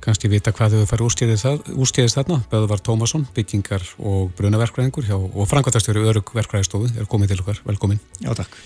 kannski 0.04 0.28
vita 0.32 0.52
hvað 0.52 0.76
þau 0.76 0.90
farið 0.90 1.06
úrstíðist 1.80 2.18
þarna. 2.18 2.40
Böðvar 2.52 2.82
Tómasson, 2.84 3.24
byggingar 3.36 3.84
og 3.96 4.34
brunaverkvæðingur 4.36 5.08
hjá, 5.08 5.16
og 5.16 5.48
frangvæðastjóri 5.48 6.04
örug 6.12 6.32
verkvæðistofu 6.36 6.90
er 7.00 7.08
komið 7.08 7.32
til 7.32 7.40
okkar. 7.44 7.62
Velkomin. 7.68 8.00
Já, 8.20 8.34
takk. 8.36 8.56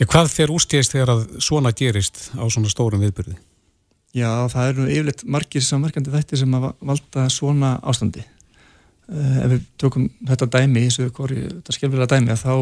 Já, 0.00 0.04
hvað 0.08 0.32
þeir 0.32 0.52
úrstíðist 0.56 0.96
þegar 0.96 1.14
að 1.14 1.24
svona 1.44 1.72
gerist 1.76 2.26
á 2.36 2.44
svona 2.48 2.72
stórum 2.72 3.00
viðbörði? 3.04 3.36
Já, 4.16 4.30
það 4.50 4.72
eru 4.72 4.90
yfirleitt 4.90 5.24
margir 5.28 5.64
samverkandi 5.64 6.12
þættir 6.12 6.42
sem 6.42 6.60
að 6.60 6.70
valda 6.92 7.26
svona 7.32 7.76
ástandi. 7.86 8.24
Uh, 9.10 9.36
ef 9.42 9.50
við 9.50 9.66
tökum 9.82 10.06
þetta 10.28 10.46
dæmi, 10.54 10.84
þessu 10.86 11.10
kori, 11.14 11.42
þetta 11.48 11.74
skilfilega 11.74 12.14
dæmi, 12.14 12.36
þá 12.38 12.54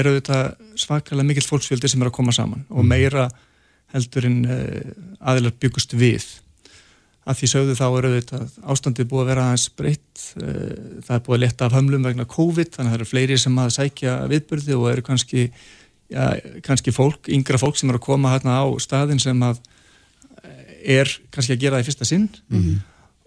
eru 0.00 0.14
þetta 0.16 0.38
svakalega 0.80 1.28
mikill 1.28 1.44
fólksfjöldi 1.44 1.90
sem 1.92 2.04
er 2.04 2.10
að 2.10 2.16
koma 2.16 2.32
saman 2.36 2.64
og 2.68 2.86
meira 2.88 3.26
heldur 3.92 4.28
en 4.28 4.38
uh, 4.48 4.92
aðilar 5.20 5.56
byggust 5.60 5.92
við. 5.98 6.26
Að 7.28 7.40
því 7.40 7.50
sögðu 7.52 7.76
þá 7.76 7.86
eru 7.88 8.12
þetta 8.14 8.40
ástandið 8.72 9.10
búið 9.10 9.24
að 9.24 9.30
vera 9.34 9.46
aðeins 9.50 9.66
breytt, 9.76 10.24
uh, 10.40 11.02
það 11.04 11.14
er 11.18 11.24
búið 11.26 11.38
að 11.38 11.44
leta 11.44 11.68
af 11.68 11.76
hömlum 11.76 12.08
vegna 12.08 12.28
COVID, 12.36 12.72
þannig 12.76 12.88
að 12.88 12.94
það 12.94 13.00
eru 13.00 13.10
fleiri 13.12 13.40
sem 13.44 13.60
að 13.60 13.74
sækja 13.76 14.18
viðbyrði 14.32 14.78
og 14.78 14.90
eru 14.92 15.04
kannski 15.04 15.50
já, 16.08 16.24
kannski 16.64 16.96
fólk, 16.96 17.28
yngra 17.28 17.60
fólk 17.60 17.76
sem 17.76 17.92
er 17.92 18.00
að 18.00 18.06
koma 18.08 18.32
hérna 18.32 18.60
á 18.60 18.66
staðin 18.80 19.20
sem 19.20 19.44
að 19.44 19.60
er 20.88 21.10
kannski 21.34 21.56
að 21.56 21.64
gera 21.64 21.78
það 21.78 21.84
í 21.84 21.88
fyrsta 21.88 22.06
sinn 22.08 22.28
mm 22.28 22.60
-hmm. 22.62 22.78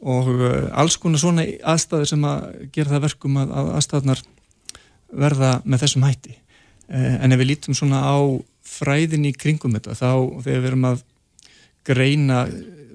Og 0.02 0.30
uh, 0.34 0.68
alls 0.82 0.98
konar 1.02 1.22
svona 1.22 1.46
aðstæður 1.46 2.10
sem 2.10 2.26
að 2.26 2.46
gera 2.74 2.96
það 2.96 3.06
verkum 3.06 3.38
að, 3.42 3.54
að 3.54 3.72
aðstæðnar 3.78 4.24
verða 5.22 5.52
með 5.66 5.84
þessum 5.86 6.08
hætti 6.08 6.36
uh, 6.36 7.16
en 7.22 7.36
ef 7.36 7.42
við 7.42 7.52
lítum 7.52 7.78
svona 7.78 8.02
á 8.02 8.18
fræðin 8.72 9.30
í 9.30 9.36
kringum 9.36 9.76
þetta 9.78 9.98
þá 10.00 10.12
þegar 10.42 10.62
við 10.64 10.70
erum 10.72 10.90
að 10.92 11.06
greina 11.88 12.44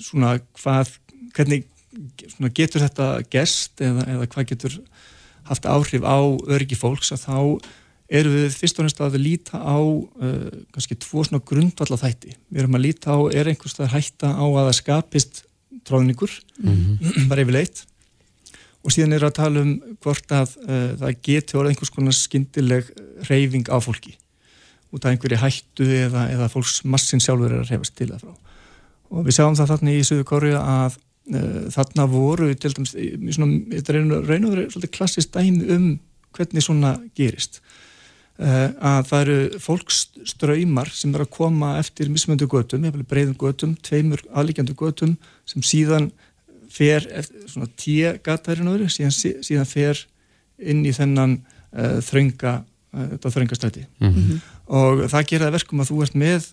svona 0.03 0.37
hvað 0.59 0.93
hvernig 1.37 1.67
svona, 2.35 2.53
getur 2.55 2.85
þetta 2.85 3.09
gest 3.33 3.83
eða, 3.85 4.07
eða 4.15 4.29
hvað 4.33 4.53
getur 4.53 4.79
haft 5.47 5.67
áhrif 5.71 6.07
á 6.07 6.19
öryggi 6.51 6.79
fólks 6.79 7.13
að 7.15 7.27
þá 7.27 7.39
eru 8.07 8.33
við 8.33 8.55
fyrst 8.55 8.79
og 8.79 8.87
næst 8.87 9.03
að 9.03 9.19
líta 9.19 9.59
á 9.59 9.79
uh, 9.79 10.51
kannski 10.75 10.99
tvo 11.03 11.25
svona 11.27 11.43
grundvalla 11.43 11.99
þætti. 11.99 12.37
Við 12.51 12.63
erum 12.63 12.79
að 12.79 12.85
líta 12.85 13.17
á, 13.19 13.19
er 13.35 13.51
einhverstað 13.51 13.93
hætta 13.95 14.31
á 14.31 14.47
að 14.47 14.63
það 14.69 14.77
skapist 14.79 15.43
tróðningur, 15.87 16.33
mm 16.59 16.73
-hmm. 16.73 17.29
bara 17.31 17.45
yfirleitt 17.45 17.85
og 18.87 18.95
síðan 18.95 19.17
er 19.17 19.27
að 19.27 19.37
tala 19.41 19.63
um 19.65 19.73
hvort 20.05 20.33
að 20.35 20.55
uh, 20.63 20.93
það 21.01 21.19
getur 21.29 21.67
einhvers 21.67 21.91
konar 21.91 22.15
skindileg 22.15 22.91
reyfing 23.29 23.67
á 23.67 23.79
fólki 23.83 24.15
út 24.95 25.05
af 25.05 25.11
einhverju 25.11 25.41
hættu 25.43 25.87
eða, 26.07 26.29
eða 26.31 26.49
fólks 26.53 26.85
massin 26.85 27.21
sjálfur 27.21 27.51
er 27.51 27.65
að 27.65 27.73
reyfast 27.73 27.97
til 27.99 28.09
það 28.13 28.23
frá. 28.23 28.35
Og 29.11 29.27
við 29.27 29.37
sjáum 29.37 29.57
það 29.59 29.73
þarna 29.73 29.95
í 29.95 30.05
Suðu 30.07 30.27
Kóru 30.27 30.53
að 30.59 30.99
uh, 31.35 31.67
þarna 31.75 32.07
voru 32.11 32.51
til 32.55 32.73
dæmis, 32.77 32.95
þetta 32.95 33.97
er 33.97 34.29
raun 34.31 34.47
og 34.47 34.55
verið 34.55 34.89
klassist 34.95 35.35
dæmi 35.35 35.67
um 35.75 35.89
hvernig 36.37 36.65
svona 36.65 36.97
gerist 37.19 37.61
að 38.37 39.07
það 39.09 39.21
eru 39.23 39.59
fólkströymar 39.65 40.91
sem 40.93 41.15
er 41.15 41.23
að 41.25 41.31
koma 41.33 41.79
eftir 41.81 42.11
mismöndu 42.13 42.45
götum, 42.53 42.85
breyðum 43.09 43.37
götum, 43.41 43.77
tveimur 43.81 44.21
aðlíkjandu 44.37 44.75
götum 44.77 45.15
sem 45.49 45.65
síðan 45.65 46.11
fer, 46.73 47.07
svona 47.49 47.69
tíu 47.79 48.13
gatærin 48.25 48.71
öðru, 48.71 48.91
síðan, 48.93 49.15
síðan 49.45 49.69
fer 49.69 50.03
inn 50.59 50.85
í 50.87 50.93
þennan 50.97 51.39
uh, 51.39 51.99
þrönga, 52.05 52.59
uh, 52.93 53.07
þetta 53.15 53.33
þröngastræti 53.35 53.85
mm 53.87 54.13
-hmm. 54.13 54.41
og 54.81 55.05
það 55.13 55.29
gera 55.33 55.53
verkum 55.55 55.81
að 55.81 55.93
þú 55.93 56.03
ert 56.05 56.17
með 56.17 56.51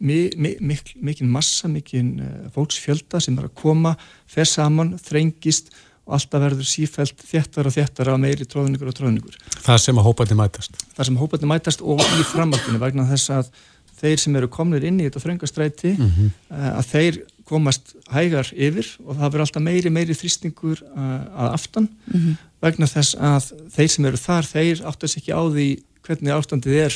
mi, 0.00 0.18
mi, 0.36 0.54
mik, 0.60 0.94
mikinn 0.96 1.30
massa, 1.30 1.68
mikinn 1.68 2.20
uh, 2.20 2.46
fólksfjölda 2.54 3.20
sem 3.20 3.38
er 3.38 3.48
að 3.48 3.56
koma, 3.58 3.96
fer 4.26 4.48
saman, 4.48 4.96
þrengist 4.98 5.74
og 6.04 6.16
alltaf 6.18 6.42
verður 6.42 6.68
sífælt 6.68 7.22
þéttar 7.24 7.68
og 7.68 7.74
þéttar 7.74 8.10
af 8.12 8.18
meiri 8.20 8.44
tróðningur 8.44 8.90
og 8.90 8.96
tróðningur. 8.98 9.38
Það 9.64 9.78
sem 9.86 10.00
að 10.00 10.08
hópandi 10.08 10.36
mætast. 10.36 10.82
Það 10.96 11.08
sem 11.08 11.20
hópandi 11.20 11.48
mætast 11.48 11.84
og 11.84 12.02
í 12.04 12.26
framhaldinu 12.28 12.82
vegna 12.82 13.06
þess 13.08 13.32
að 13.32 13.54
þeir 14.00 14.20
sem 14.20 14.36
eru 14.36 14.50
komnir 14.52 14.84
inn 14.84 14.98
í 15.00 15.06
þetta 15.06 15.22
þröngastræti 15.22 15.94
mm 15.94 16.10
-hmm. 16.10 16.34
að 16.50 16.90
þeir 16.90 17.20
komast 17.48 17.94
hægar 18.12 18.50
yfir 18.52 18.88
og 19.04 19.16
það 19.18 19.30
verður 19.30 19.44
alltaf 19.46 19.64
meiri 19.64 19.92
meiri 19.92 20.16
þrýstingur 20.16 20.80
eh, 20.80 21.24
að 21.44 21.56
aftan 21.58 21.88
mm 21.88 22.20
-hmm. 22.20 22.36
vegna 22.64 22.88
þess 22.88 23.16
að 23.16 23.50
þeir 23.74 23.90
sem 23.94 24.06
eru 24.10 24.20
þar, 24.20 24.44
þeir 24.48 24.84
áttast 24.88 25.18
ekki 25.20 25.32
á 25.32 25.42
því 25.44 25.68
hvernig 26.04 26.32
ástandið 26.32 26.78
er 26.86 26.94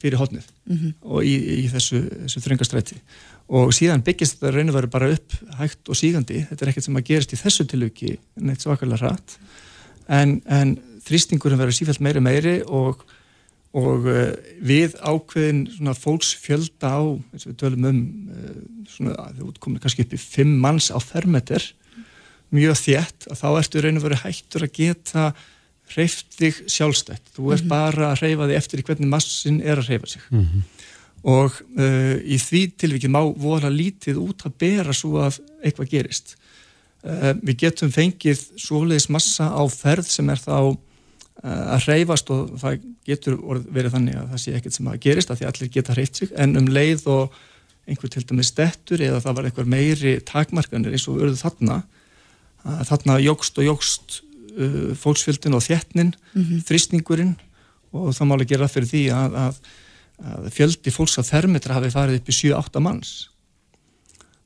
fyrir 0.00 0.20
hodnið 0.20 0.46
mm 0.68 0.76
-hmm. 0.76 0.92
og 1.00 1.24
í, 1.24 1.34
í 1.64 1.66
þessu, 1.72 2.02
þessu 2.24 2.44
þröngastræti 2.44 3.00
og 3.52 3.74
síðan 3.76 4.04
byggist 4.04 4.38
þetta 4.38 4.54
raun 4.54 4.72
og 4.72 4.76
veru 4.78 4.90
bara 4.92 5.10
upp 5.12 5.34
hægt 5.58 5.90
og 5.92 5.98
sígandi, 5.98 6.44
þetta 6.48 6.64
er 6.64 6.70
ekkert 6.72 6.86
sem 6.86 6.96
að 6.96 7.08
gerist 7.10 7.34
í 7.34 7.40
þessu 7.40 7.66
tilviki, 7.68 8.14
neitt 8.40 8.64
svakalega 8.64 9.10
rætt 9.10 9.36
en, 10.08 10.38
en 10.48 10.78
þrýstingurum 11.04 11.60
verður 11.60 11.76
sífælt 11.76 12.00
meiri 12.04 12.22
meiri 12.24 12.54
og, 12.64 13.02
og 13.76 14.08
uh, 14.08 14.30
við 14.64 14.96
ákveðin 14.96 15.66
svona 15.76 15.96
fólksfjölda 15.98 16.92
á 16.96 17.02
eins 17.04 17.44
og 17.44 17.52
við 17.52 17.58
tölum 17.60 17.88
um 17.90 18.04
uh, 18.32 18.60
svona, 18.88 19.16
það 19.36 19.48
útkomur 19.50 19.84
kannski 19.84 20.06
upp 20.06 20.16
í 20.16 20.22
fimm 20.22 20.56
manns 20.62 20.88
á 20.88 20.98
fermeter 21.04 21.66
mjög 22.54 22.78
þétt, 22.80 23.28
að 23.28 23.40
þá 23.42 23.48
ertu 23.58 23.82
raun 23.82 23.98
og 23.98 24.06
veru 24.06 24.22
hægtur 24.22 24.64
að 24.64 24.76
geta 24.78 25.28
hreift 25.92 26.36
þig 26.38 26.62
sjálfstætt, 26.70 27.34
þú 27.34 27.50
ert 27.52 27.64
mm 27.64 27.66
-hmm. 27.66 27.72
bara 27.74 28.12
að 28.12 28.22
hreyfa 28.22 28.46
þig 28.48 28.56
eftir 28.56 28.82
hvernig 28.86 29.10
massin 29.10 29.60
er 29.60 29.82
að 29.82 29.90
hreyfa 29.90 30.06
sig. 30.14 30.22
Mm 30.30 30.46
-hmm 30.46 30.83
og 31.24 31.54
uh, 31.78 32.16
í 32.20 32.36
því 32.40 32.62
tilvikið 32.80 33.12
má 33.12 33.22
voru 33.24 33.68
að 33.68 33.78
lítið 33.78 34.20
út 34.20 34.44
að 34.44 34.56
bera 34.60 34.94
svo 34.96 35.22
að 35.24 35.38
eitthvað 35.64 35.92
gerist. 35.94 36.34
Uh, 37.04 37.32
við 37.40 37.62
getum 37.64 37.92
fengið 37.92 38.42
svoleiðis 38.60 39.08
massa 39.12 39.48
á 39.48 39.62
ferð 39.72 40.10
sem 40.12 40.28
er 40.32 40.42
þá 40.42 40.58
uh, 40.68 40.76
að 41.44 41.86
hreyfast 41.86 42.32
og 42.34 42.52
það 42.60 42.84
getur 43.08 43.38
verið 43.72 43.96
þannig 43.96 44.20
að 44.20 44.34
það 44.34 44.42
sé 44.44 44.54
ekkert 44.58 44.76
sem 44.76 44.90
að 44.92 45.00
gerist 45.06 45.32
að 45.32 45.40
því 45.40 45.48
allir 45.50 45.72
geta 45.78 45.96
hreyft 45.96 46.20
sig 46.20 46.34
en 46.36 46.60
um 46.60 46.68
leið 46.68 47.08
og 47.14 47.40
einhver 47.88 48.12
til 48.12 48.24
dæmis 48.24 48.52
stettur 48.52 49.00
eða 49.04 49.22
það 49.24 49.38
var 49.38 49.48
eitthvað 49.48 49.72
meiri 49.72 50.14
takmarkanir 50.24 50.96
eins 50.96 51.08
og 51.08 51.18
verður 51.20 51.40
þarna 51.40 51.82
þarna 52.88 53.18
jógst 53.20 53.60
og 53.60 53.66
jógst 53.66 54.14
fólksfjöldin 55.02 55.56
og 55.56 55.64
þjettnin, 55.66 56.14
mm 56.14 56.42
-hmm. 56.42 56.60
þrýstingurinn 56.64 57.34
og 57.92 58.14
það 58.16 58.28
máli 58.30 58.46
gera 58.48 58.68
fyrir 58.70 58.88
því 58.88 59.02
að, 59.12 59.36
að 59.44 59.58
að 60.22 60.50
fjöldi 60.54 60.92
fólks 60.94 61.18
á 61.18 61.22
þermitra 61.26 61.78
hafi 61.78 61.90
farið 61.94 62.20
upp 62.20 62.28
í 62.30 62.36
7-8 62.36 62.82
manns 62.84 63.14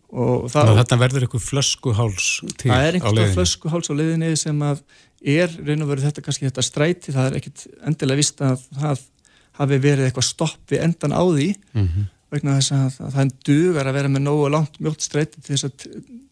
og 0.09 0.46
það 0.48 0.70
þetta 0.78 0.98
verður 1.02 1.26
eitthvað 1.26 1.44
flöskuháls 1.44 2.28
til 2.57 2.70
á 2.72 2.72
leiðinni 2.72 2.78
það 2.78 2.87
er 2.87 2.98
einhverja 2.98 3.35
flöskuháls 3.35 3.90
á 3.92 3.94
leiðinni 3.98 4.31
sem 4.40 4.62
að 4.64 4.81
er 5.20 5.52
reyn 5.66 5.85
og 5.85 5.90
verið 5.90 6.09
þetta 6.09 6.24
kannski 6.24 6.48
þetta 6.48 6.64
stræti 6.64 7.12
það 7.12 7.28
er 7.28 7.38
ekkit 7.40 7.64
endilega 7.90 8.22
vist 8.22 8.40
að 8.44 8.62
það 8.78 9.02
hafi 9.59 9.81
verið 9.83 10.07
eitthvað 10.07 10.28
stopp 10.31 10.72
við 10.72 10.85
endan 10.87 11.12
á 11.12 11.22
því 11.26 11.48
mm 11.59 11.85
-hmm. 11.85 12.09
vegna 12.33 12.57
þess 12.57 12.72
að, 12.72 12.98
að 13.04 13.12
það 13.16 13.24
er 13.24 13.35
dugar 13.50 13.90
að 13.90 13.98
vera 13.98 14.12
með 14.14 14.24
nógu 14.24 14.48
langt 14.54 14.81
mjótt 14.81 15.04
stræti 15.04 15.42
til 15.42 15.54
þess 15.54 15.68
að, 15.68 15.87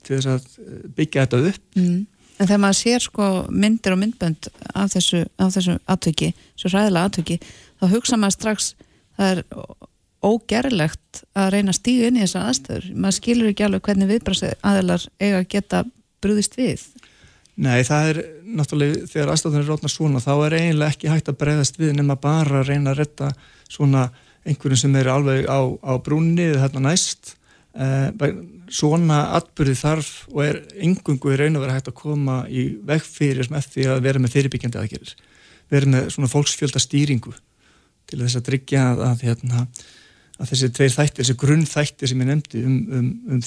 til 0.06 0.16
þess 0.16 0.30
að 0.32 0.42
byggja 0.96 1.26
þetta 1.26 1.42
upp 1.52 1.80
mm. 1.80 2.04
En 2.36 2.44
þegar 2.44 2.60
maður 2.60 2.76
sér 2.76 3.00
sko 3.00 3.26
myndir 3.48 3.94
og 3.94 3.98
myndbönd 3.98 4.48
af 4.76 4.90
þessu, 4.92 5.22
þessu 5.40 5.78
aðtöki, 5.88 6.34
svo 6.52 6.68
ræðilega 6.68 7.08
aðtöki 7.08 7.38
þá 7.80 7.84
hugsa 7.94 8.18
maður 8.20 8.36
strax 8.36 8.74
það 9.16 9.32
er 9.32 9.42
ógerlegt 10.26 11.22
að 11.36 11.50
reyna 11.54 11.72
að 11.72 11.78
stíga 11.78 12.08
inn 12.08 12.18
í 12.18 12.22
þessa 12.24 12.46
aðstöður 12.50 12.86
maður 12.94 13.18
skilur 13.18 13.50
ekki 13.52 13.66
alveg 13.66 13.84
hvernig 13.86 14.10
viðbrast 14.10 14.46
aðelar 14.66 15.04
eiga 15.20 15.40
að 15.42 15.48
geta 15.52 15.82
brúðist 16.24 16.56
við. 16.58 16.82
Nei, 17.56 17.80
það 17.88 18.10
er 18.10 18.20
náttúrulega 18.58 19.06
þegar 19.12 19.32
aðstöðunir 19.32 19.64
er 19.64 19.70
rótna 19.70 19.92
svona 19.92 20.22
þá 20.24 20.32
er 20.34 20.56
eiginlega 20.58 20.92
ekki 20.92 21.12
hægt 21.12 21.30
að 21.32 21.38
breyðast 21.40 21.80
við 21.80 21.94
nema 21.96 22.18
bara 22.20 22.60
að 22.60 22.72
reyna 22.72 22.92
að 22.92 23.00
retta 23.00 23.30
svona 23.68 24.08
einhverjum 24.46 24.82
sem 24.82 24.98
er 25.00 25.10
alveg 25.10 25.48
á, 25.48 25.60
á 25.64 25.92
brúnni 26.04 26.50
eða 26.50 26.66
hérna 26.66 26.84
næst. 26.90 27.36
Eh, 27.76 28.28
svona 28.72 29.22
atbyrði 29.36 29.76
þarf 29.78 30.12
og 30.32 30.42
er 30.44 30.60
engungu 30.82 31.32
í 31.32 31.38
raun 31.38 31.58
og 31.58 31.64
verið 31.64 31.76
hægt 31.76 31.90
að 31.92 31.98
koma 32.00 32.36
í 32.48 32.68
vegfyrir 32.86 33.50
með 33.52 33.68
því 33.72 33.88
að 33.92 34.04
vera 34.06 34.22
með 34.22 34.36
fyrirbyggjandi 34.36 34.80
aðgerir 34.80 35.12
vera 35.72 35.90
með 35.90 36.08
svona 36.14 36.30
fólksfjölda 36.30 36.82
stýringu 36.82 37.34
til 38.06 38.20
þess 38.22 38.38
að 38.38 38.46
tryggja 38.50 38.82
að, 38.92 39.04
að, 39.10 39.24
hérna, 39.26 39.66
að 40.38 40.52
þessi 40.52 40.72
tveir 40.76 40.94
þættir, 40.94 41.22
þessi 41.22 41.38
grunnþættir 41.42 42.12
sem 42.12 42.22
ég 42.22 42.30
nefndi 42.30 42.64
um, 42.66 42.76
um, 42.98 43.08
um 43.34 43.42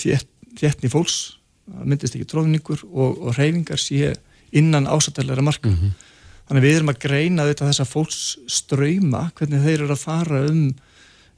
þéttni 0.60 0.92
fólks, 0.92 1.20
myndist 1.86 2.18
ekki 2.18 2.28
tróðningur 2.30 2.84
og, 2.90 3.20
og 3.30 3.38
reyfingar 3.38 3.82
sé 3.82 4.16
innan 4.56 4.90
ásatæðlega 4.90 5.46
marka. 5.46 5.70
Mm 5.70 5.76
-hmm. 5.76 5.98
Þannig 6.50 6.64
við 6.66 6.76
erum 6.76 6.90
að 6.90 7.02
greina 7.04 7.46
þetta 7.46 7.68
þessa 7.70 7.86
fólks 7.86 8.22
ströyma, 8.50 9.28
hvernig 9.38 9.62
þeir 9.62 9.84
eru 9.84 9.94
að 9.94 10.02
fara 10.02 10.40
um, 10.50 10.64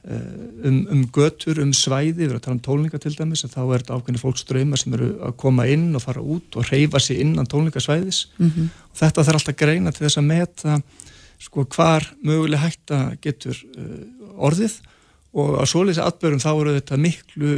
uh, 0.08 0.20
um, 0.64 0.78
um 0.94 1.02
götur, 1.12 1.60
um 1.60 1.72
svæði, 1.76 2.14
við 2.22 2.30
erum 2.30 2.40
að 2.40 2.44
tala 2.46 2.56
um 2.56 2.64
tólninga 2.64 3.00
til 3.02 3.12
dæmis, 3.18 3.44
þá 3.44 3.60
er 3.60 3.82
þetta 3.82 3.98
ákveðni 3.98 4.22
fólksströyma 4.22 4.80
sem 4.80 4.96
eru 4.96 5.10
að 5.20 5.36
koma 5.36 5.66
inn 5.68 5.90
og 5.94 6.02
fara 6.06 6.24
út 6.24 6.56
og 6.56 6.72
reyfa 6.72 6.98
sér 6.98 7.20
innan 7.20 7.46
tólningasvæðis 7.46 8.26
mm 8.38 8.50
-hmm. 8.50 8.68
og 8.90 8.96
þetta 9.02 9.24
þarf 9.24 9.34
alltaf 9.34 9.54
að 9.54 9.60
greina 9.64 9.92
til 9.92 10.06
þess 10.06 10.18
að 10.18 10.30
meta 10.32 10.80
sko 11.42 11.66
hvar 11.74 12.06
möguleg 12.24 12.62
hætta 12.62 13.00
getur 13.22 13.56
uh, 13.76 14.02
orðið 14.48 14.78
og 15.32 15.56
á 15.58 15.64
svoleiðis 15.68 16.02
atbörum 16.02 16.42
þá 16.42 16.50
eru 16.52 16.76
þetta 16.76 17.00
miklu 17.00 17.56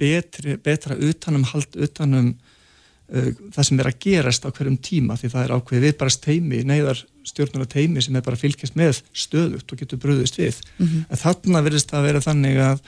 betri, 0.00 0.58
betra 0.58 0.96
utanum 0.98 1.46
hald 1.52 1.78
utanum 1.78 2.34
uh, 2.34 3.30
það 3.54 3.68
sem 3.68 3.80
er 3.80 3.90
að 3.90 3.98
gerast 4.04 4.46
á 4.46 4.50
hverjum 4.50 4.78
tíma 4.82 5.18
því 5.20 5.32
það 5.32 5.46
er 5.46 5.56
ákveðið 5.56 5.88
við 5.88 5.98
bara 6.02 6.14
steimi, 6.14 6.62
neyðar 6.66 7.02
stjórnuna 7.24 7.68
teimi 7.70 8.04
sem 8.04 8.16
er 8.16 8.24
bara 8.26 8.40
fylgjast 8.40 8.76
með 8.78 9.00
stöðugt 9.16 9.72
og 9.72 9.80
getur 9.80 10.00
bröðist 10.02 10.38
við. 10.38 10.60
Mm 10.78 10.86
-hmm. 10.86 11.04
En 11.08 11.22
þarna 11.22 11.64
verðist 11.64 11.94
að 11.94 12.08
vera 12.08 12.24
þannig 12.24 12.58
að, 12.60 12.82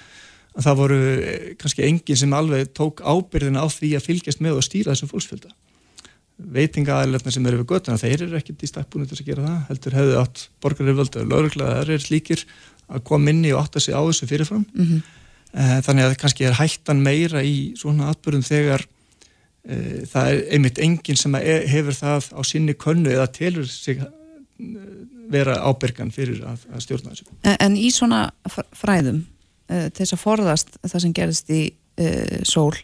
að 0.56 0.66
það 0.66 0.80
voru 0.82 0.98
eh, 1.14 1.54
kannski 1.60 1.86
enginn 1.86 2.20
sem 2.22 2.32
alveg 2.36 2.72
tók 2.76 3.00
ábyrðina 3.00 3.64
á 3.64 3.66
því 3.72 3.96
að 3.96 4.06
fylgjast 4.10 4.40
með 4.44 4.60
og 4.60 4.66
stýra 4.66 4.92
þessum 4.92 5.12
fólksfjölda 5.14 5.54
veitingaðalegna 6.36 7.32
sem 7.32 7.46
eru 7.48 7.62
við 7.62 7.70
göttuna, 7.72 8.00
þeir 8.00 8.26
eru 8.26 8.36
ekkert 8.36 8.64
í 8.64 8.68
stakkbúinu 8.68 9.08
til 9.08 9.16
að 9.16 9.28
gera 9.30 9.44
það, 9.46 9.60
heldur 9.70 9.94
hefðu 9.96 10.16
átt 10.20 10.42
borgarirvöldu 10.64 11.22
og 11.22 11.30
lauruglaðar 11.30 11.92
er 11.94 12.02
slíkir 12.02 12.42
að 12.92 13.04
koma 13.08 13.32
inn 13.32 13.46
í 13.46 13.54
og 13.54 13.62
átta 13.62 13.80
sig 13.82 13.96
á 13.96 14.04
þessu 14.04 14.28
fyrirfram 14.28 14.66
mm 14.66 14.84
-hmm. 14.84 15.80
þannig 15.86 16.04
að 16.04 16.18
kannski 16.20 16.44
er 16.44 16.58
hættan 16.60 17.00
meira 17.02 17.42
í 17.42 17.72
svona 17.76 18.10
atbyrðum 18.12 18.44
þegar 18.44 18.84
e, 19.64 20.04
það 20.04 20.28
er 20.32 20.42
einmitt 20.52 20.78
enginn 20.78 21.16
sem 21.16 21.34
er, 21.34 21.66
hefur 21.66 21.96
það 21.96 22.28
á 22.36 22.40
sinni 22.44 22.74
könnu 22.74 23.10
eða 23.10 23.32
telur 23.32 23.66
sig 23.66 24.04
vera 25.30 25.56
ábyrgan 25.64 26.12
fyrir 26.12 26.44
að, 26.44 26.68
að 26.72 26.80
stjórna 26.80 27.10
þessu. 27.10 27.24
En, 27.42 27.56
en 27.60 27.76
í 27.76 27.90
svona 27.90 28.30
fræðum 28.72 29.26
uh, 29.72 29.88
til 29.88 30.04
þess 30.04 30.12
að 30.12 30.22
forðast 30.22 30.78
það 30.84 31.00
sem 31.00 31.12
gerist 31.12 31.50
í 31.50 31.62
uh, 31.72 32.40
sól 32.44 32.76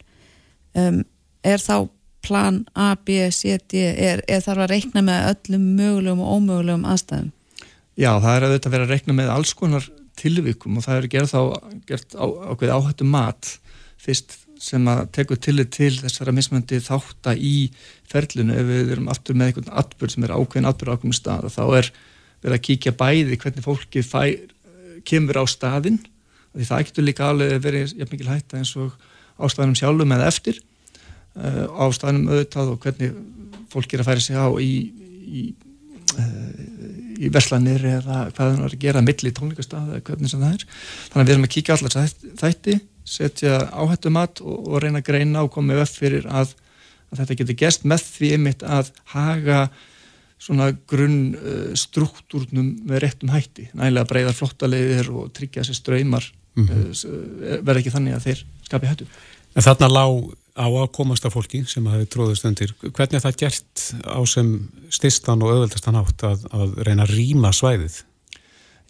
er 0.73 1.61
þá 1.61 1.85
plan 2.23 2.61
A, 2.73 2.93
B, 2.95 3.19
C, 3.35 3.57
D 3.69 3.81
er, 3.83 4.23
er 4.27 4.43
þarf 4.45 4.65
að 4.65 4.71
reikna 4.73 5.03
með 5.05 5.27
öllum 5.33 5.65
mögulegum 5.77 6.23
og 6.23 6.37
ómögulegum 6.37 6.87
aðstæðum? 6.93 7.33
Já, 7.93 8.09
það 8.23 8.35
er 8.35 8.45
að 8.47 8.55
þetta 8.55 8.73
vera 8.73 8.87
að 8.87 8.95
reikna 8.95 9.17
með 9.17 9.33
alls 9.33 9.53
konar 9.57 9.89
tilvikum 10.19 10.79
og 10.79 10.85
það 10.85 10.99
er 10.99 11.09
gerð 11.13 11.33
þá 11.33 11.41
gert 11.89 12.15
á, 12.17 12.25
ákveð 12.53 12.73
áhættu 12.73 13.07
mat 13.09 13.51
fyrst 14.01 14.39
sem 14.63 14.87
að 14.87 15.03
teku 15.17 15.35
tillit 15.41 15.73
til 15.75 15.91
þessara 15.97 16.33
mismöndi 16.35 16.79
þátta 16.83 17.33
í 17.35 17.69
ferlinu 18.09 18.55
ef 18.55 18.67
við 18.69 18.93
erum 18.95 19.09
aftur 19.11 19.37
með 19.37 19.51
einhvern 19.51 19.77
atbyrg 19.81 20.13
sem 20.13 20.25
er 20.25 20.35
ákveðin 20.37 20.69
atbyrg 20.69 20.95
ákveðin 20.95 21.17
stað 21.17 21.49
þá 21.51 21.63
er 21.79 21.89
verið 22.43 22.57
að 22.57 22.65
kíkja 22.69 22.93
bæði 22.99 23.39
hvernig 23.41 23.65
fólki 23.65 24.03
fær, 24.05 24.37
kemur 25.07 25.41
á 25.41 25.45
staðin 25.49 25.99
því 26.53 26.69
það 26.69 26.85
getur 26.87 27.07
líka 27.07 27.29
alveg 27.29 27.63
verið 27.63 27.95
jafn 27.97 28.13
mikil 28.13 28.29
hætta 28.29 28.61
eins 28.61 28.73
og 28.79 28.93
ástæðanum 29.41 29.79
sjálfum 29.79 30.15
eða 30.15 30.29
eftir 30.31 30.61
uh, 31.37 31.85
ástæðanum 31.87 32.31
auðvitað 32.31 32.73
og 32.73 32.79
hvernig 32.85 33.13
fólk 33.73 33.93
er 33.93 34.03
að 34.03 34.09
færa 34.11 34.23
sig 34.23 34.37
á 34.37 34.47
í, 34.61 34.73
í, 35.23 35.43
uh, 36.17 36.63
í 37.17 37.29
verslanir 37.33 37.85
eða 37.97 38.23
hvað 38.31 38.39
það 38.39 38.57
er 38.57 38.65
að 38.77 38.81
gera 38.85 39.05
milli 39.05 39.33
tónleikastað 39.33 39.93
eða 39.93 40.07
hvernig 40.09 40.33
sem 40.33 40.43
það 40.43 40.57
er 40.57 40.65
þannig 40.73 41.23
að 41.23 41.29
við 41.29 41.35
erum 41.35 41.47
að 41.47 41.55
kíkja 41.57 41.77
allar 41.77 42.11
þætti 42.43 42.79
setja 43.03 43.57
áhættumat 43.71 44.41
og, 44.43 44.67
og 44.67 44.83
reyna 44.83 45.01
að 45.01 45.09
greina 45.09 45.43
og 45.43 45.51
koma 45.53 45.79
upp 45.83 45.91
fyrir 45.91 46.27
að, 46.31 46.53
að 47.11 47.23
þetta 47.23 47.39
getur 47.41 47.59
gest 47.63 47.87
með 47.87 48.05
því 48.13 48.29
einmitt 48.37 48.63
að 48.63 48.93
haga 49.13 49.65
svona 50.43 50.69
grunn 50.89 51.35
uh, 51.39 51.73
struktúrnum 51.79 52.73
með 52.87 53.05
réttum 53.05 53.31
hætti, 53.31 53.69
nægilega 53.71 54.09
breyðar 54.09 54.35
flottalegðir 54.37 55.11
og 55.15 55.29
tryggja 55.35 55.63
sér 55.63 55.77
ströymar 55.77 56.25
mm 56.55 56.65
-hmm. 56.67 56.89
uh, 56.91 57.59
verða 57.63 57.79
ekki 57.79 57.93
þannig 57.93 58.17
að 58.17 58.25
þeir 58.27 58.45
skapi 58.67 58.91
hættu. 58.91 59.07
En 59.55 59.63
þarna 59.63 59.87
lág 59.91 60.33
á 60.53 60.67
að 60.69 60.89
komast 60.93 61.25
af 61.25 61.33
fólki 61.33 61.63
sem 61.69 61.85
hafi 61.89 62.07
tróðust 62.13 62.45
undir, 62.45 62.73
hvernig 62.83 63.17
er 63.17 63.23
það 63.23 63.37
gert 63.41 63.85
á 64.05 64.21
sem 64.29 64.51
stistan 64.93 65.41
og 65.41 65.53
öðvöldastan 65.55 65.97
átt 65.97 66.25
að, 66.27 66.43
að 66.53 66.75
reyna 66.85 67.07
að 67.07 67.15
rýma 67.17 67.53
svæðið? 67.55 68.03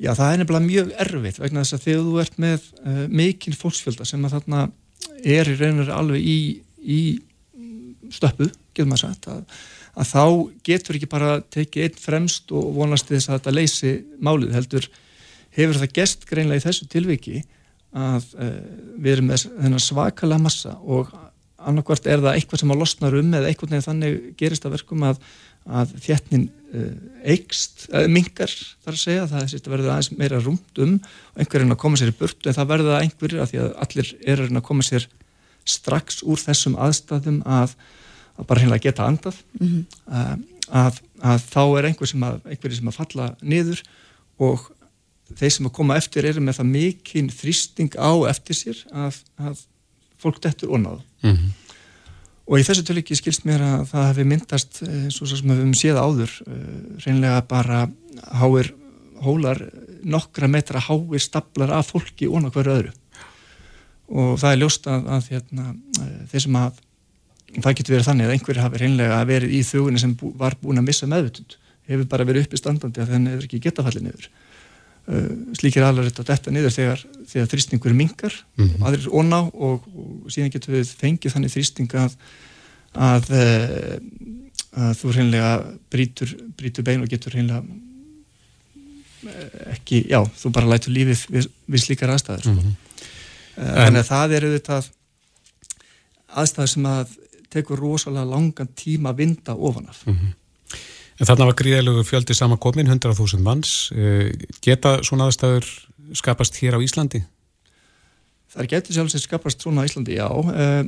Já, 0.02 0.12
það 0.18 0.28
er 0.28 0.42
nefnilega 0.42 0.68
mjög 0.68 0.90
erfitt 1.06 1.40
vegna 1.40 1.64
þess 1.64 1.78
að 1.78 1.86
þegar 1.86 2.04
þú 2.08 2.18
ert 2.24 2.40
með 2.44 2.66
uh, 2.82 3.04
mikinn 3.22 3.56
fólksfjölda 3.56 4.08
sem 4.10 4.26
að 4.26 4.36
þarna 4.36 4.66
er 5.24 5.52
í 5.52 5.56
raunir 5.60 5.94
alveg 5.94 6.28
í, 6.28 6.40
í 6.84 7.02
stöppu, 8.12 8.50
getur 8.76 8.90
maður 8.90 9.06
sagt, 9.06 9.30
að, 9.32 9.64
að 9.96 10.12
þá 10.12 10.24
getur 10.68 11.00
ekki 11.00 11.12
bara 11.12 11.34
tekið 11.54 11.88
einn 11.88 12.00
fremst 12.04 12.52
og 12.52 12.74
vonast 12.76 13.12
þess 13.12 13.30
að 13.30 13.38
þetta 13.38 13.56
leysi 13.56 13.94
málið 14.20 14.56
heldur 14.58 14.90
hefur 15.54 15.80
það 15.80 15.96
gest 16.02 16.28
greinlega 16.28 16.60
í 16.60 16.66
þessu 16.66 16.90
tilviki 16.92 17.44
að 17.94 18.32
uh, 18.42 18.56
við 18.98 19.12
erum 19.16 19.30
með 19.30 19.46
þennan 19.54 19.86
svakalega 19.88 20.44
massa 20.44 20.76
og 20.82 21.14
annarkvært 21.70 22.08
er 22.12 22.22
það 22.24 22.38
eitthvað 22.38 22.62
sem 22.62 22.74
á 22.74 22.76
losnar 22.82 23.18
um 23.20 23.34
eða 23.34 23.50
eitthvað 23.50 23.74
nefnir 23.74 23.88
þannig 23.88 24.20
gerist 24.40 24.68
að 24.68 24.76
verkum 24.78 25.06
að, 25.08 25.24
að 25.80 25.96
þétnin 26.04 26.46
eikst, 27.24 27.88
eða 27.92 28.10
mingar 28.10 28.54
þar 28.84 28.96
að 28.96 29.02
segja, 29.02 29.26
það 29.30 29.44
að 29.60 29.74
verða 29.76 29.96
aðeins 29.96 30.12
meira 30.18 30.40
rúmt 30.42 30.80
um 30.84 30.96
og 30.98 31.42
einhverjum 31.44 31.76
að 31.76 31.82
koma 31.84 32.00
sér 32.00 32.14
í 32.14 32.16
burtu 32.18 32.50
en 32.50 32.58
það 32.58 32.72
verða 32.72 33.02
einhverjir 33.02 33.44
að 33.44 33.52
því 33.52 33.62
að 33.64 33.74
allir 33.86 34.14
er 34.34 34.46
að 34.48 34.64
koma 34.70 34.86
sér 34.88 35.08
strax 35.76 36.24
úr 36.26 36.42
þessum 36.42 36.78
aðstæðum 36.82 37.42
að, 37.46 37.76
að 38.38 38.48
bara 38.50 38.64
hinnlega 38.64 38.88
geta 38.88 39.08
andað 39.08 39.38
mm 39.60 39.68
-hmm. 39.68 40.46
að, 40.82 41.02
að 41.22 41.46
þá 41.54 41.64
er 41.66 41.90
einhver 41.90 42.12
sem 42.12 42.26
að, 42.26 42.40
einhverjir 42.50 42.80
sem 42.80 42.92
að 42.92 43.00
falla 43.00 43.30
niður 43.42 43.84
og 44.42 44.66
þeir 45.38 45.54
sem 45.58 45.70
að 45.70 45.76
koma 45.78 46.00
eftir 46.02 46.26
eru 46.26 46.42
með 46.42 46.60
það 46.60 46.74
mikinn 46.74 47.30
þrýsting 47.32 47.96
á 47.96 48.12
eftir 48.34 48.60
sér 48.60 48.82
að 48.92 49.22
fólk 50.24 50.40
dettur 50.44 50.74
onnáð 50.74 51.04
mm 51.24 51.36
-hmm. 51.36 51.52
Og 52.44 52.60
í 52.60 52.64
þessu 52.68 52.84
tölviki 52.84 53.16
skilst 53.16 53.46
mér 53.48 53.62
að 53.64 53.84
það 53.94 54.08
hefði 54.10 54.24
myndast, 54.28 54.80
og 54.84 55.12
svo 55.16 55.28
sem 55.30 55.48
við 55.48 55.62
höfum 55.62 55.76
séð 55.80 56.00
áður, 56.04 56.34
eh, 56.44 56.82
reynlega 57.06 57.38
bara 57.48 57.78
háir 58.36 58.74
hólar 59.24 59.62
nokkra 60.04 60.50
metra 60.52 60.82
hái 60.84 61.20
staplar 61.24 61.72
af 61.72 61.94
fólki 61.94 62.28
og 62.28 62.52
hverju 62.52 62.74
öðru. 62.76 62.92
Og 64.12 64.36
það 64.40 64.52
er 64.52 64.60
ljóst 64.60 64.88
að, 64.92 65.08
að 65.08 65.30
hérna, 65.32 65.76
eh, 66.02 66.20
þeir 66.32 66.42
sem 66.42 66.60
að, 66.60 66.82
það 67.56 67.76
getur 67.80 67.96
verið 67.96 68.08
þannig 68.10 68.28
að 68.28 68.34
einhverju 68.36 68.66
hafi 68.66 68.82
reynlega 68.82 69.26
verið 69.26 69.56
í 69.56 69.62
þjóðinni 69.64 70.00
sem 70.04 70.16
bú, 70.20 70.34
var 70.36 70.58
búin 70.60 70.82
að 70.84 70.88
missa 70.90 71.08
meðvutund, 71.08 71.56
hefur 71.88 72.10
bara 72.12 72.28
verið 72.28 72.50
uppi 72.50 72.60
standandi 72.60 73.00
að 73.00 73.16
þenni 73.16 73.32
hefur 73.38 73.48
ekki 73.48 73.64
getafallið 73.64 74.04
niður. 74.10 74.28
Uh, 75.04 75.52
slíkir 75.60 75.84
alveg 75.84 76.06
þetta 76.08 76.24
detta 76.30 76.52
niður 76.56 76.72
þegar, 76.72 77.02
þegar 77.28 77.48
þrýstingur 77.52 77.92
mingar 77.92 78.32
mm 78.56 78.68
-hmm. 78.70 78.84
aðrir 78.88 79.10
óná 79.12 79.40
og, 79.52 79.84
og 79.84 80.30
síðan 80.32 80.54
getur 80.54 80.78
við 80.78 80.94
fengið 80.96 81.34
þannig 81.34 81.52
þrýsting 81.52 81.96
að, 82.00 82.14
að, 82.96 83.28
uh, 83.36 83.98
að 84.80 84.94
þú 85.02 85.12
reynlega 85.18 85.50
brítur, 85.92 86.32
brítur 86.56 86.88
bein 86.88 87.04
og 87.04 87.12
getur 87.12 87.36
reynlega 87.36 87.60
uh, 89.28 89.74
ekki, 89.74 90.08
já, 90.08 90.24
þú 90.40 90.54
bara 90.56 90.72
lætur 90.72 90.96
lífið 90.96 91.26
við, 91.36 91.50
við 91.68 91.84
slíkar 91.84 92.14
aðstæður 92.16 92.48
mm 92.54 92.62
-hmm. 92.62 92.74
þannig 93.60 94.00
að 94.06 94.12
það 94.14 94.38
eru 94.40 94.54
þetta 94.56 94.80
aðstæður 96.32 96.74
sem 96.78 96.86
að 96.94 97.18
tekur 97.52 97.76
rosalega 97.80 98.32
langan 98.32 98.72
tíma 98.72 99.12
að 99.12 99.20
vinda 99.20 99.52
ofanaf 99.52 100.08
mm 100.08 100.16
-hmm. 100.16 100.32
En 101.24 101.30
þarna 101.30 101.46
var 101.48 101.56
gríðilegu 101.56 102.02
fjöldi 102.04 102.36
samankomin, 102.36 102.90
100.000 102.92 103.40
manns. 103.40 103.94
Eh, 103.96 104.34
geta 104.60 104.98
svona 105.08 105.30
aðstæður 105.30 105.70
skapast 106.20 106.58
hér 106.60 106.76
á 106.76 106.84
Íslandi? 106.84 107.22
Það 108.52 108.68
getið 108.74 108.98
sjálfsveit 108.98 109.24
skapast 109.24 109.64
svona 109.64 109.86
á 109.86 109.88
Íslandi, 109.88 110.18
já. 110.20 110.28
Eh, 110.28 110.84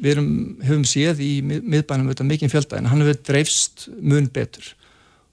við 0.00 0.10
erum, 0.16 0.32
höfum 0.64 0.82
séð 0.90 1.22
í 1.22 1.30
miðbænum 1.44 2.08
auðvitað 2.08 2.30
mikinn 2.32 2.50
fjölda 2.50 2.80
en 2.80 2.88
hann 2.90 3.04
hefur 3.04 3.20
dreifst 3.28 3.86
mun 4.00 4.26
betur 4.32 4.72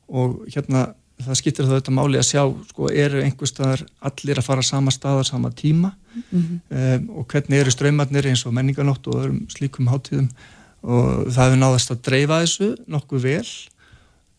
og 0.08 0.44
hérna 0.54 0.92
það 1.24 1.40
skiptir 1.40 1.66
það 1.66 1.78
auðvitað 1.78 1.98
máli 1.98 2.20
að 2.20 2.28
sjá 2.28 2.44
sko, 2.70 2.90
eru 2.92 3.24
einhverstaðar 3.24 3.86
allir 4.10 4.42
að 4.42 4.48
fara 4.50 4.66
sama 4.68 4.94
staðar 4.94 5.26
sama 5.26 5.50
tíma 5.56 5.94
mm 5.96 6.22
-hmm. 6.34 6.60
um, 6.70 7.10
og 7.22 7.28
hvernig 7.32 7.64
eru 7.64 7.72
ströymarnir 7.72 8.28
eins 8.28 8.46
og 8.46 8.54
menninganótt 8.54 9.08
og 9.08 9.24
öðrum 9.24 9.48
slíkum 9.50 9.88
hátíðum 9.88 10.30
og 10.84 11.32
það 11.32 11.44
hefur 11.46 11.64
náðast 11.64 11.92
að 11.92 12.04
dreifa 12.04 12.42
þessu 12.44 12.76
nokkuð 12.88 13.24
vel 13.24 13.48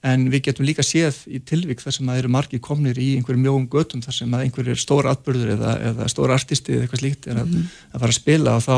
en 0.06 0.28
við 0.30 0.48
getum 0.48 0.66
líka 0.66 0.84
séð 0.87 1.24
í 1.26 1.40
tilvík 1.42 1.80
þar 1.82 1.96
sem 1.96 2.11
að 2.11 2.20
eru 2.22 2.30
margi 2.30 2.61
komnir 2.62 2.98
í 3.02 3.08
einhverjum 3.18 3.42
mjóum 3.42 3.66
götum 3.70 4.02
þar 4.04 4.14
sem 4.14 4.34
að 4.34 4.44
einhverjir 4.46 4.78
stóra 4.78 5.14
atbyrður 5.14 5.54
eða, 5.56 5.72
eða 5.90 6.08
stóra 6.12 6.37
artisti 6.38 6.74
eða 6.74 6.87
eitthvað 6.87 7.02
slíkt 7.02 7.26
er 7.26 7.40
að, 7.42 7.48
mm. 7.50 7.72
að 7.90 8.04
fara 8.04 8.14
að 8.14 8.18
spila 8.18 8.54
og 8.54 8.62
þá, 8.66 8.76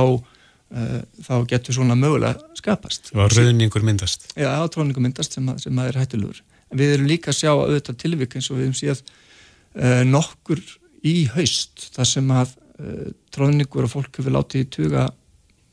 uh, 0.80 0.94
þá 1.26 1.34
getur 1.52 1.76
svona 1.76 1.96
mögulega 2.00 2.56
skapast. 2.60 3.10
Það 3.12 3.20
var 3.20 3.36
rauningur 3.36 3.84
myndast. 3.84 4.30
Já, 4.32 4.52
tróningur 4.72 5.04
myndast 5.04 5.36
sem 5.36 5.52
að, 5.52 5.60
sem 5.66 5.82
að 5.82 5.90
er 5.90 6.00
hættilegur. 6.00 6.40
En 6.70 6.80
við 6.80 6.94
erum 6.94 7.10
líka 7.10 7.34
að 7.34 7.40
sjá 7.42 7.52
auðvitað 7.52 8.00
tilvík 8.00 8.38
eins 8.38 8.48
og 8.48 8.60
við 8.60 8.68
hefum 8.70 8.80
séð 8.80 9.04
uh, 9.04 10.02
nokkur 10.08 10.64
í 11.04 11.16
haust 11.34 11.90
þar 11.98 12.10
sem 12.14 12.32
að 12.32 12.56
uh, 12.56 13.12
tróningur 13.34 13.84
og 13.84 13.92
fólk 13.92 14.22
hefur 14.22 14.38
látið 14.38 14.64
í 14.64 14.70
tuga 14.78 15.08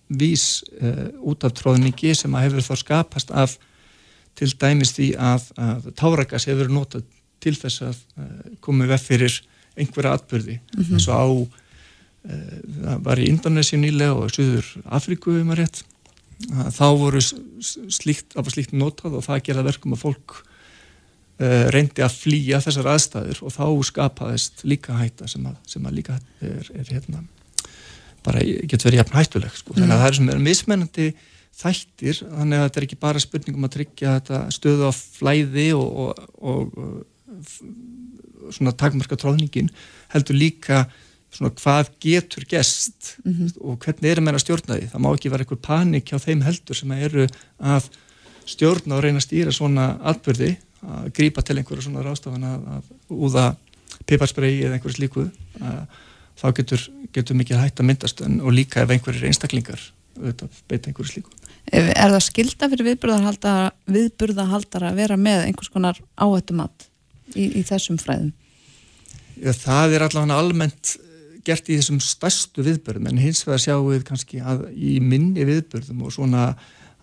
vís 0.07 0.61
út 1.27 1.41
af 1.43 1.51
tróningi 1.51 2.13
sem 2.15 2.31
að 2.31 2.45
hefur 2.45 2.63
þá 2.63 2.79
skapast 2.79 3.33
af 3.35 3.57
til 4.37 4.49
dæmis 4.61 4.93
því 4.95 5.11
að, 5.17 5.51
að 5.57 5.91
táragas 5.97 6.47
hefur 6.49 6.71
notað 6.71 7.05
til 7.43 7.55
þess 7.57 7.85
að 7.85 8.01
uh, 8.17 8.25
koma 8.63 8.87
við 8.89 9.03
fyrir 9.03 9.37
einhverja 9.77 10.17
atbyrði 10.17 10.57
mm 10.57 10.81
-hmm. 10.83 10.93
eins 10.93 11.07
og 11.07 11.15
á 11.17 11.25
uh, 11.27 12.57
það 12.83 13.05
var 13.09 13.21
í 13.21 13.29
Indonési 13.29 13.77
nýlega 13.77 14.17
og 14.17 14.33
Suður 14.33 14.73
Afríku 14.85 15.37
um 15.41 15.53
að 15.53 15.63
rétt 15.63 15.83
þá 16.37 16.87
voru 16.97 17.21
slíkt, 17.21 18.35
slíkt 18.37 18.73
notað 18.73 19.17
og 19.17 19.25
það 19.25 19.43
gerða 19.47 19.65
verkum 19.71 19.95
að 19.95 20.03
fólk 20.03 20.35
uh, 20.37 21.65
reyndi 21.73 22.03
að 22.05 22.13
flýja 22.13 22.61
þessar 22.61 22.91
aðstæður 22.93 23.41
og 23.41 23.55
þá 23.55 23.65
skapaðist 23.89 24.61
líka 24.63 24.97
hætta 24.99 25.27
sem 25.27 25.45
að, 25.49 25.57
sem 25.65 25.85
að 25.85 25.97
líka 25.97 26.19
er, 26.41 26.69
er 26.77 26.91
hérna 26.91 27.23
bara 28.25 28.43
getur 28.43 28.89
verið 28.89 29.01
jafn 29.01 29.17
hættuleg 29.17 29.57
sko. 29.57 29.73
þannig 29.77 29.95
að 29.95 30.01
það 30.03 30.09
er 30.09 30.17
sem 30.19 30.29
er 30.29 30.45
mismennandi 30.45 31.07
þættir, 31.57 32.21
þannig 32.21 32.59
að 32.59 32.65
þetta 32.67 32.79
er 32.79 32.85
ekki 32.87 32.99
bara 33.01 33.23
spurningum 33.23 33.65
að 33.65 33.75
tryggja 33.77 34.15
þetta 34.19 34.41
stöðu 34.53 34.89
á 34.89 34.93
flæði 34.93 35.67
og, 35.77 36.19
og, 36.37 36.77
og 36.77 38.53
svona 38.53 38.75
takmarka 38.77 39.17
tróðningin 39.19 39.71
heldur 40.13 40.37
líka 40.37 40.85
svona 41.33 41.51
hvað 41.57 41.89
getur 42.03 42.45
gest 42.49 43.17
mm 43.23 43.33
-hmm. 43.33 43.55
og 43.61 43.79
hvernig 43.83 44.11
er 44.11 44.19
að 44.19 44.23
meina 44.23 44.39
stjórnaði 44.39 44.89
það 44.91 45.03
má 45.03 45.09
ekki 45.13 45.31
vera 45.31 45.43
einhver 45.43 45.61
panik 45.61 46.11
hjá 46.11 46.19
þeim 46.19 46.41
heldur 46.41 46.75
sem 46.75 46.91
eru 46.91 47.27
að 47.59 47.89
stjórna 48.45 48.95
og 48.95 49.03
reyna 49.03 49.19
að 49.19 49.27
stýra 49.27 49.51
svona 49.51 49.97
atbyrði 50.01 50.55
að 50.81 51.13
grípa 51.13 51.41
til 51.41 51.57
einhverja 51.57 51.83
svona 51.83 52.05
rástafan 52.05 52.43
að, 52.43 52.67
að 52.77 52.83
úða 53.09 53.55
piparsprei 54.05 54.61
eða 54.61 54.77
einhverju 54.77 54.95
slíku 54.95 55.29
þá 56.37 56.47
getur, 56.53 56.89
getur 57.11 57.35
mikið 57.35 57.57
hægt 57.57 57.79
að 57.79 57.89
myndast 57.89 58.21
en, 58.21 58.41
og 58.41 58.53
líka 58.53 58.81
ef 58.81 58.89
einhverjir 58.89 59.25
einstaklingar 59.25 59.81
beita 60.15 60.89
einhverju 60.89 61.11
slíku 61.11 61.31
Er 61.67 62.13
það 62.13 62.21
skilda 62.23 62.69
fyrir 62.71 62.87
viðburðahaldara, 62.93 63.71
viðburðahaldara 63.91 64.91
að 64.93 65.01
vera 65.01 65.17
með 65.19 65.49
einhvers 65.49 65.71
konar 65.73 65.97
áhættumat? 66.15 66.87
í, 67.35 67.47
í 67.59 67.63
þessum 67.65 67.99
fræðum? 68.01 68.31
Já, 69.37 69.51
það 69.53 69.97
er 69.97 70.05
allavega 70.07 70.39
almennt 70.39 70.93
eh, 70.95 71.35
gert 71.47 71.69
í 71.69 71.77
þessum 71.79 71.99
stærstu 72.03 72.65
viðbörðum 72.65 73.11
en 73.11 73.21
hins 73.21 73.43
vegar 73.47 73.63
sjáum 73.63 73.89
við 73.91 74.07
kannski 74.07 74.41
að 74.41 74.67
í 74.73 74.97
minni 75.03 75.45
viðbörðum 75.47 76.07
og 76.07 76.15
svona 76.15 76.49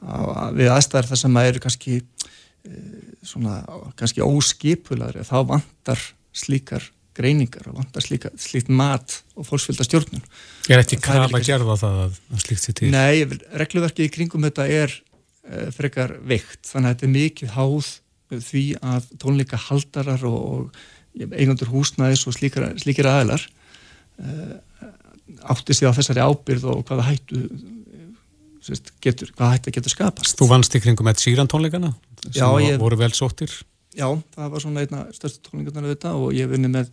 að, 0.00 0.58
við 0.58 0.72
aðstæðar 0.74 1.10
það 1.12 1.22
sem 1.22 1.40
að 1.40 1.50
eru 1.50 1.64
kannski 1.66 2.00
eh, 2.00 2.82
svona 3.24 3.60
kannski 3.98 4.24
óskipular 4.24 5.20
þá 5.26 5.38
vantar 5.54 6.10
slíkar 6.34 6.90
greiningar 7.14 7.68
og 7.70 7.78
vantar 7.78 8.04
slíka, 8.04 8.32
slíkt 8.40 8.70
mat 8.72 9.20
og 9.38 9.46
fólksfylgda 9.48 9.86
stjórnum. 9.86 10.22
Er 10.68 10.82
þetta 10.82 11.00
krafa 11.04 11.38
að 11.38 11.48
gerða 11.48 11.76
það 11.80 12.00
að 12.04 12.46
slíkt 12.46 12.64
sér 12.64 12.78
til? 12.80 12.90
Nei, 12.94 13.40
regluverkið 13.60 14.08
í 14.08 14.14
kringum 14.14 14.46
þetta 14.48 14.66
er 14.70 14.94
uh, 14.94 15.68
frekar 15.74 16.16
veikt 16.26 16.64
þannig 16.70 16.90
að 16.90 16.96
þetta 16.96 17.08
er 17.08 17.14
mikið 17.14 17.54
háð 17.58 17.92
því 18.34 18.64
að 18.82 19.10
tónleika 19.22 19.60
haldarar 19.68 20.24
og, 20.26 20.40
og 20.42 21.34
eigandur 21.38 21.70
húsnæðis 21.70 22.24
og 22.28 22.36
slíkir, 22.36 22.66
slíkir 22.82 23.08
aðlar 23.08 23.44
uh, 23.44 24.56
eh, 24.82 24.88
átti 25.52 25.76
sig 25.76 25.86
á 25.86 25.94
þessari 25.94 26.24
ábyrð 26.24 26.66
og 26.72 26.82
hvaða 26.88 27.06
hættu 27.10 27.44
getur, 29.04 29.30
hvaða 29.36 29.58
hættu 29.58 29.74
getur 29.76 29.92
skapast 29.92 30.40
Þú 30.40 30.48
vannst 30.50 30.74
í 30.74 30.80
kringum 30.82 31.10
eitt 31.10 31.22
síran 31.22 31.50
tónleikana 31.50 31.92
sem 32.24 32.40
já, 32.40 32.48
ég, 32.64 32.80
voru 32.80 32.98
vel 32.98 33.12
sóttir 33.14 33.52
Já, 33.94 34.08
það 34.34 34.50
var 34.54 34.62
svona 34.62 34.82
einna 34.84 35.04
störstu 35.14 35.48
tónleikarnar 35.48 35.86
auðvitað 35.86 36.22
og 36.24 36.34
ég 36.34 36.50
vinni 36.50 36.70
með 36.72 36.88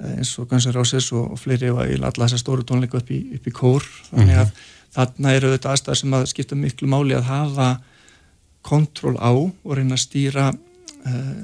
eh, 0.00 0.18
eins 0.18 0.32
og 0.40 0.48
Guns 0.50 0.66
N' 0.68 0.76
Roses 0.76 1.08
og, 1.16 1.32
og 1.34 1.40
fleiri 1.40 1.70
og 1.72 1.80
alla 1.82 2.26
þessar 2.26 2.42
stóru 2.42 2.66
tónleika 2.68 3.00
upp 3.00 3.12
í, 3.12 3.22
upp 3.38 3.48
í 3.48 3.54
kór 3.56 3.86
þannig 4.10 4.36
að 4.42 4.50
mm 4.50 4.52
-hmm. 4.52 4.92
þarna 4.98 5.34
eru 5.36 5.50
auðvitað 5.50 5.72
aðstæðar 5.72 6.00
sem 6.02 6.18
að 6.18 6.28
skipta 6.34 6.58
miklu 6.58 6.88
máli 6.88 7.16
að 7.16 7.30
hafa 7.30 7.70
kontról 8.62 9.16
á 9.18 9.32
og 9.32 9.72
reyna 9.76 9.96
að 9.96 10.04
stýra 10.04 10.52
uh, 10.52 11.42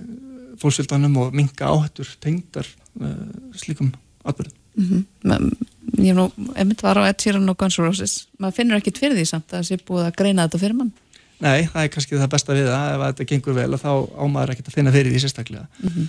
fólksvildanum 0.60 1.16
og 1.16 1.34
minga 1.34 1.66
áhættur 1.66 2.08
tengdar 2.20 2.66
uh, 3.00 3.10
slíkum 3.54 3.92
atbyrðum. 4.24 4.54
Mm 4.78 4.84
-hmm. 5.24 5.66
Ég 5.98 6.14
hef 6.14 6.16
nú, 6.16 6.30
ef 6.54 6.66
mitt 6.66 6.82
var 6.82 6.98
á 6.98 7.08
Ed 7.08 7.20
Sheeran 7.20 7.48
og 7.48 7.56
Guns 7.56 7.78
N' 7.78 7.84
Roses, 7.84 8.28
maður 8.38 8.54
finnur 8.54 8.76
ekkit 8.76 8.98
fyrir 8.98 9.16
því 9.16 9.24
samt 9.26 9.52
að 9.52 9.58
það 9.58 9.66
sé 9.66 9.76
búið 9.88 10.06
að 10.06 10.16
greina 10.16 10.44
þetta 10.46 10.58
fyrir 10.58 10.76
mann? 10.76 10.92
Nei, 11.44 11.68
það 11.70 11.82
er 11.82 11.90
kannski 11.94 12.18
það 12.18 12.30
besta 12.34 12.56
við 12.56 12.70
það, 12.70 12.94
ef 12.94 13.04
þetta 13.04 13.28
gengur 13.32 13.58
vel 13.58 13.68
og 13.74 13.82
þá 13.82 13.90
ámaður 14.18 14.54
ekkit 14.54 14.70
að 14.70 14.78
finna 14.78 14.94
fyrir 14.94 15.14
því 15.14 15.22
sérstaklega. 15.22 15.66
Mm 15.82 15.92
-hmm. 15.94 16.08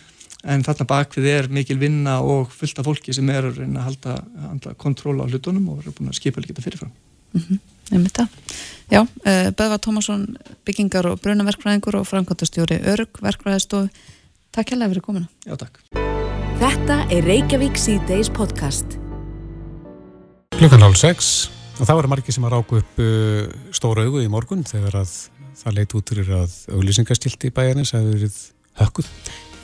En 0.54 0.64
þarna 0.64 0.86
bakvið 0.88 1.26
er 1.28 1.50
mikil 1.52 1.78
vinna 1.78 2.20
og 2.24 2.54
fullt 2.56 2.80
af 2.80 2.86
fólki 2.86 3.14
sem 3.14 3.30
er 3.30 3.44
að 3.44 3.58
reyna 3.60 3.80
að 3.82 3.88
halda, 3.90 4.24
halda 4.48 4.74
kontról 4.74 5.20
á 5.20 5.28
hlutunum 5.28 5.70
og 5.70 5.84
er 5.84 5.92
búin 5.92 6.10
að 6.10 6.16
skipa 6.16 6.40
líka 6.42 6.54
þetta 6.54 6.64
fyrirfram. 6.64 6.92
Mm 7.34 7.42
-hmm. 7.42 7.60
Já, 8.90 9.02
uh, 9.02 9.52
Böðva 9.52 9.78
Tómasson, 9.78 10.38
byggingar 10.66 11.06
og 11.06 11.20
brunaverkfræðingur 11.22 11.96
og 11.96 12.08
framkvæmtastjóri 12.08 12.82
Örg, 12.86 13.22
verkfræðistof 13.22 13.90
Takk 14.52 14.74
hérlega 14.74 14.90
fyrir 14.96 15.06
komina. 15.06 15.30
Já, 15.46 15.54
takk. 15.60 15.78
Þetta 16.60 16.98
er 17.14 17.28
Reykjavík 17.30 17.78
C-Days 17.78 18.32
podcast. 18.34 18.98
Klukkan 20.58 20.84
hálf 20.84 20.98
sex 21.00 21.50
og 21.80 21.88
það 21.88 22.00
var 22.00 22.08
margir 22.12 22.36
sem 22.36 22.46
að 22.48 22.56
ráku 22.58 22.80
upp 22.82 23.04
uh, 23.04 23.44
stóra 23.76 24.06
augu 24.08 24.24
í 24.24 24.32
morgun 24.32 24.66
þegar 24.68 25.00
að 25.02 25.14
það 25.60 25.78
leitt 25.78 25.96
út 25.96 26.12
fyrir 26.14 26.34
að 26.40 26.58
auglýsingastilti 26.76 27.50
í 27.50 27.56
bæjarnis 27.56 27.94
hefur 27.96 28.16
verið 28.16 28.38
hökkuð. 28.80 29.10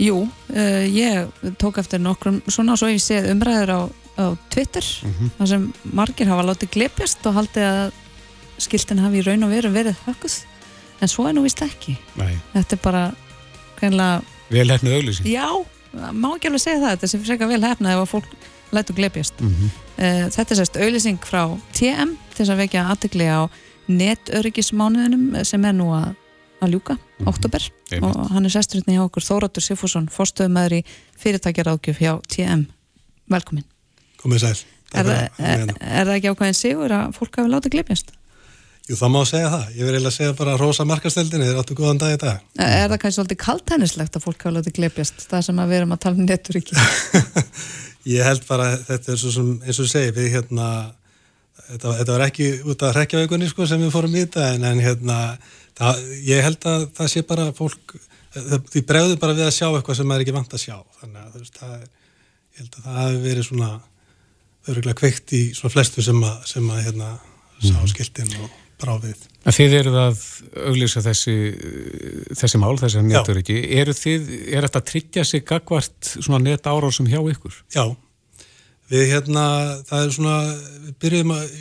Jú, 0.03 0.15
uh, 0.27 0.85
ég 0.91 1.51
tók 1.61 1.79
eftir 1.79 2.01
nokkrum 2.03 2.41
svona 2.47 2.75
og 2.75 2.81
svo 2.81 2.89
ég 2.91 3.03
séð 3.03 3.29
umræður 3.31 3.71
á, 3.75 3.81
á 4.19 4.25
Twitter 4.51 4.83
mm 4.83 5.13
-hmm. 5.13 5.29
þar 5.37 5.51
sem 5.53 5.69
margir 5.83 6.31
hafa 6.31 6.47
látið 6.49 6.73
glepjast 6.75 7.25
og 7.27 7.37
haldið 7.39 7.67
að 7.69 7.93
skiltin 8.57 9.03
hafi 9.03 9.19
í 9.19 9.25
raun 9.25 9.43
og 9.43 9.51
veru 9.51 9.71
verið 9.71 9.95
hökkuð 10.07 10.35
en 11.01 11.07
svo 11.07 11.27
er 11.27 11.33
nú 11.35 11.43
vist 11.43 11.61
ekki. 11.61 11.97
Nei. 12.15 12.35
Þetta 12.53 12.75
er 12.75 12.81
bara 12.83 13.03
kannlega 13.79 14.21
Vel 14.49 14.69
hefnið 14.69 14.93
auglýsing. 14.93 15.27
Já, 15.27 15.49
má 16.13 16.35
ekki 16.35 16.47
alveg 16.47 16.61
segja 16.61 16.79
það, 16.79 16.91
þetta 16.93 17.07
sé 17.07 17.19
frekar 17.19 17.47
vel 17.49 17.63
hefnið 17.65 17.91
ef 17.91 18.03
að 18.03 18.11
fólk 18.11 18.35
lætu 18.71 18.93
glepjast. 18.93 19.39
Mm 19.39 19.53
-hmm. 19.53 19.69
Þetta 20.35 20.51
er 20.51 20.57
sérst 20.57 20.77
auglýsing 20.77 21.19
frá 21.23 21.59
TM 21.73 22.17
til 22.33 22.45
þess 22.45 22.49
að 22.49 22.61
vekja 22.63 22.89
aðtikli 22.91 23.27
á 23.29 23.49
netöryggismánuðinum 23.87 25.43
sem 25.45 25.65
er 25.65 25.73
nú 25.73 25.91
að, 25.93 26.15
að 26.61 26.71
ljúka, 26.73 26.93
mm 26.93 26.99
-hmm. 26.99 27.27
oktober 27.27 27.71
og 28.01 28.31
hann 28.31 28.45
er 28.45 28.49
sesturinn 28.49 28.95
í 28.95 28.99
okkur 28.99 29.23
Þóratur 29.23 29.61
Sifússon, 29.61 30.09
forstöðumæður 30.09 30.73
í 30.73 30.85
fyrirtækjaráðgjöf 31.17 31.97
hjá 31.97 32.21
TM. 32.27 32.65
Velkomin. 33.29 33.63
Komið 34.21 34.39
sæl. 34.39 34.57
Er, 34.93 35.05
er, 35.05 35.29
er, 35.37 35.69
er 35.79 36.05
það 36.05 36.15
ekki 36.15 36.29
ákvæðin 36.29 36.53
sigur 36.53 36.91
að 36.91 37.15
fólk 37.17 37.35
hafi 37.37 37.49
látið 37.49 37.71
glepjast? 37.71 38.11
Jú, 38.85 38.93
það 38.99 39.09
má 39.15 39.21
segja 39.25 39.47
það. 39.49 39.69
Ég 39.73 39.87
verði 39.87 39.97
eiginlega 39.97 40.11
að 40.11 40.17
segja 40.19 40.33
bara 40.37 40.57
rosa 40.61 40.83
markastöldinni, 40.85 41.45
þið 41.49 41.59
áttu 41.61 41.77
góðan 41.77 42.01
dag 42.03 42.11
í 42.13 42.19
dag. 42.21 42.43
Er 42.61 42.91
það 42.91 42.99
kannski 43.01 43.17
svolítið 43.17 43.39
kaltænislegt 43.41 44.19
að 44.19 44.25
fólk 44.27 44.45
hafa 44.45 44.53
látið 44.59 44.75
glepjast, 44.77 45.23
það 45.31 45.45
sem 45.47 45.61
að 45.63 45.71
við 45.71 45.79
erum 45.79 45.95
að 45.95 46.01
tala 46.03 46.19
um 46.21 46.27
nettur 46.29 46.59
ekki? 46.59 46.77
ég 48.09 48.25
held 48.25 48.45
bara, 48.47 48.69
þetta 48.85 49.13
er 49.13 49.19
svo 49.21 49.33
sem, 49.33 49.51
eins 49.65 49.81
og 49.81 49.89
segi, 49.89 50.13
við 50.15 50.31
hérna, 50.35 50.69
þetta, 51.67 51.93
þetta 51.99 52.15
var 52.15 52.25
ekki 52.27 52.49
út 52.69 52.85
af 52.85 52.95
rekjaveikunni 52.99 53.49
sko 53.49 53.67
sem 53.69 53.81
við 53.81 53.93
fórum 53.95 54.15
í 54.15 54.23
þetta, 54.25 54.49
en, 54.55 54.67
en 54.69 54.83
hérna, 54.83 55.19
það, 55.77 56.03
ég 56.27 56.45
held 56.45 56.69
að 56.71 56.87
það 56.97 57.11
sé 57.13 57.25
bara 57.27 57.49
fólk, 57.57 57.95
því 58.35 58.85
bregður 58.87 59.21
bara 59.21 59.37
við 59.37 59.47
að 59.47 59.55
sjá 59.57 59.67
eitthvað 59.69 59.99
sem 60.01 60.11
er 60.11 60.25
ekki 60.25 60.35
vant 60.35 60.55
að 60.57 60.63
sjá. 60.65 60.77
Þannig 60.99 61.21
að 61.21 61.37
veist, 61.39 61.61
það 61.61 61.75
er, 61.77 61.85
ég 62.55 62.61
held 62.61 62.75
að 62.75 62.87
það 62.87 62.99
hafi 63.01 63.21
verið 63.23 63.47
svona, 63.49 63.71
öruglega 64.65 64.99
kveikt 64.99 65.35
í 65.37 65.41
svona 65.55 65.75
flestu 65.75 66.03
sem 66.05 66.19
að, 66.25 66.35
sem 66.49 66.69
að 66.73 66.83
hérna, 66.89 67.13
sá 67.61 67.73
mhm. 67.77 67.89
skiltin 67.93 68.37
og 68.43 68.59
bráfið. 68.81 69.29
Þið 69.45 69.73
eruð 69.77 69.95
að 70.01 70.21
auglýsa 70.71 71.01
þessi, 71.05 71.33
þessi 72.33 72.59
mál, 72.61 72.73
þessi 72.81 73.03
netur 73.05 73.37
ekki. 73.43 73.59
Eru 73.77 73.93
þið, 73.93 74.31
er 74.49 74.65
þetta 74.65 74.81
að 74.81 74.87
tryggja 74.89 75.25
sig 75.29 75.43
gagvart 75.45 76.09
svona 76.15 76.39
net 76.41 76.65
árásum 76.65 77.05
hjá 77.11 77.19
ykkur? 77.19 77.59
Já, 77.75 77.83
við 78.89 79.05
hérna, 79.11 79.45
það 79.85 80.07
er 80.07 80.15
svona, 80.17 80.39
við 80.87 80.97
byrjuðum 81.05 81.35
að 81.35 81.53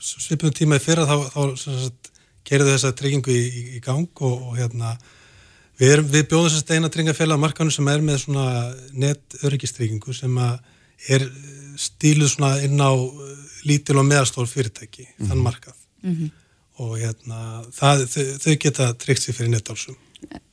svipum 0.00 0.56
tíma 0.56 0.80
í 0.80 0.84
fyrra 0.86 1.04
þá, 1.04 1.28
þá 1.36 2.08
kerðu 2.48 2.72
þessa 2.72 2.94
tryggingu 2.96 3.36
í, 3.36 3.44
í, 3.44 3.66
í 3.76 3.84
gang 3.84 4.24
og, 4.24 4.48
og 4.48 4.56
hérna 4.56 4.96
við, 5.76 5.92
erum, 5.92 6.08
við 6.08 6.26
bjóðum 6.32 6.48
þess 6.48 6.62
að 6.62 6.64
steina 6.64 6.92
tryggingafélag 6.94 7.36
á 7.36 7.44
markanu 7.44 7.74
sem 7.74 7.92
er 7.92 8.00
með 8.04 8.22
svona 8.24 8.48
net 8.96 9.40
öryggistryggingu 9.44 10.16
sem 10.16 10.40
að 10.40 10.56
er 11.12 11.28
stíluð 11.80 12.32
svona 12.32 12.56
inn 12.64 12.80
á 12.80 12.96
lítil 13.68 14.00
og 14.00 14.08
meðalstór 14.08 14.48
fyrirtæki, 14.48 15.04
mm. 15.04 15.28
þann 15.28 15.44
markað. 15.44 15.76
Mm 16.00 16.14
-hmm 16.16 16.36
og 16.80 16.96
hérna, 17.00 17.60
það, 17.76 18.06
þau, 18.12 18.24
þau 18.44 18.56
geta 18.64 18.88
tryggt 19.00 19.26
sér 19.26 19.36
fyrir 19.36 19.52
nettálsum. 19.54 19.98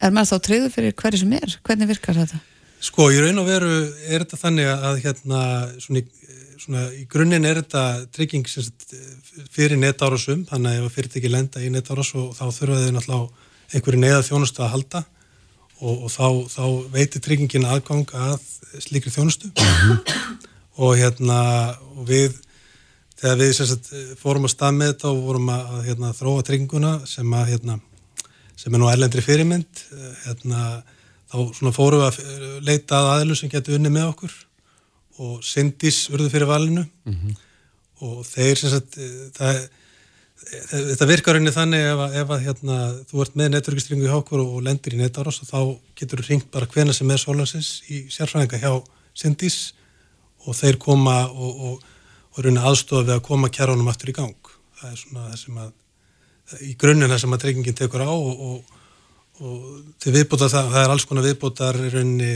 Er 0.01 0.13
maður 0.15 0.35
þá 0.35 0.45
treyðu 0.47 0.69
fyrir 0.73 0.95
hverju 0.99 1.23
sem 1.23 1.33
er? 1.37 1.57
Hvernig 1.67 1.91
virkar 1.91 2.19
þetta? 2.21 2.39
Sko, 2.87 3.09
í 3.11 3.19
raun 3.23 3.41
og 3.41 3.47
veru 3.47 3.73
er 4.05 4.23
þetta 4.23 4.39
þannig 4.43 4.69
að 4.71 5.01
hérna, 5.05 5.41
svona, 5.81 6.03
svona 6.61 6.85
í 6.93 7.03
grunninn 7.09 7.47
er 7.49 7.61
þetta 7.63 7.83
trygging 8.15 8.47
fyrir 9.53 9.79
nettárasum, 9.81 10.45
þannig 10.49 10.77
að 10.77 10.87
ef 10.87 10.97
fyrirtæki 10.97 11.31
lenda 11.33 11.63
í 11.63 11.71
nettáras 11.73 12.13
og 12.19 12.33
þá 12.37 12.45
þurfa 12.53 12.81
þau 12.83 12.95
náttúrulega 12.97 13.45
einhverju 13.73 14.01
neða 14.01 14.25
þjónustu 14.27 14.63
að 14.63 14.73
halda 14.75 15.03
og, 15.81 16.05
og 16.07 16.11
þá, 16.13 16.27
þá 16.53 16.63
veitir 16.93 17.23
tryggingin 17.23 17.67
aðgang 17.67 18.13
að 18.15 18.37
slíkri 18.83 19.13
þjónustu 19.13 19.51
mhm. 19.51 20.37
og 20.83 20.93
hérna 20.99 21.39
og 21.97 22.07
við 22.09 22.37
þegar 23.17 23.39
við 23.41 23.53
sagt, 23.57 23.91
fórum 24.19 24.45
að 24.47 24.53
stað 24.53 24.75
með 24.77 24.91
þetta 24.93 25.11
og 25.11 25.23
vorum 25.25 25.53
að, 25.53 25.71
að 25.75 25.87
hérna, 25.89 26.11
þróa 26.17 26.43
trygginguna 26.47 26.91
sem, 27.09 27.33
að, 27.33 27.47
hérna, 27.53 27.79
sem 28.59 28.75
er 28.75 28.83
nú 28.83 28.91
erlendri 28.91 29.23
fyrirmynd 29.25 29.81
eh, 29.95 30.11
hérna, 30.27 30.67
þá 31.31 31.71
fórum 31.75 32.03
við 32.03 32.07
að 32.11 32.61
leita 32.67 33.01
að 33.01 33.09
aðlu 33.15 33.39
sem 33.39 33.51
getur 33.51 33.79
unni 33.79 33.91
með 33.93 34.11
okkur 34.11 34.37
og 35.25 35.41
Sindís 35.45 36.05
urðu 36.13 36.29
fyrir 36.29 36.49
valinu 36.49 36.85
mm 36.85 37.13
-hmm. 37.15 37.35
og 38.05 38.21
þeir 38.25 38.61
sagt, 38.61 38.97
eh, 39.01 39.27
það, 39.33 39.63
eh, 40.51 40.85
þetta 40.93 41.09
virkar 41.09 41.35
rauninni 41.35 41.55
þannig 41.55 41.89
ef, 41.89 42.05
ef 42.21 42.35
að 42.35 42.45
hérna, 42.45 42.77
þú 43.09 43.21
ert 43.21 43.35
með 43.35 43.51
netverkistringu 43.55 44.05
í 44.05 44.13
hákur 44.13 44.45
og 44.45 44.61
lendir 44.61 44.93
í 44.93 45.01
netáros 45.01 45.41
og 45.41 45.49
þá 45.49 45.59
getur 45.95 46.21
þú 46.21 46.29
ringt 46.29 46.51
bara 46.51 46.69
hvena 46.69 46.93
sem 46.93 47.11
er 47.11 47.17
solansins 47.17 47.81
í 47.89 48.05
sérfræðinga 48.13 48.61
hjá 48.61 48.83
Sindís 49.17 49.73
og 50.45 50.53
þeir 50.55 50.77
koma 50.77 51.25
og, 51.33 51.53
og 51.65 51.83
og 52.37 52.45
raunin 52.45 52.63
aðstofa 52.63 53.07
við 53.07 53.15
að 53.17 53.25
koma 53.25 53.49
kjærunum 53.49 53.91
aftur 53.91 54.13
í 54.13 54.17
gang. 54.17 54.51
Það 54.77 54.89
er 54.91 54.97
svona 55.01 55.27
það 55.27 55.37
sem 55.41 55.61
að, 55.63 55.71
í 56.61 56.73
grunninn 56.79 57.13
það 57.13 57.21
sem 57.23 57.37
að 57.37 57.43
treykingin 57.43 57.77
tekur 57.77 58.05
á 58.05 58.13
og, 58.13 58.43
og, 58.47 58.75
og 59.41 59.79
til 60.03 60.13
viðbóta 60.13 60.49
það, 60.53 60.73
það 60.75 60.83
er 60.83 60.93
alls 60.93 61.07
konar 61.09 61.25
viðbótar 61.25 61.79
rauninni 61.95 62.33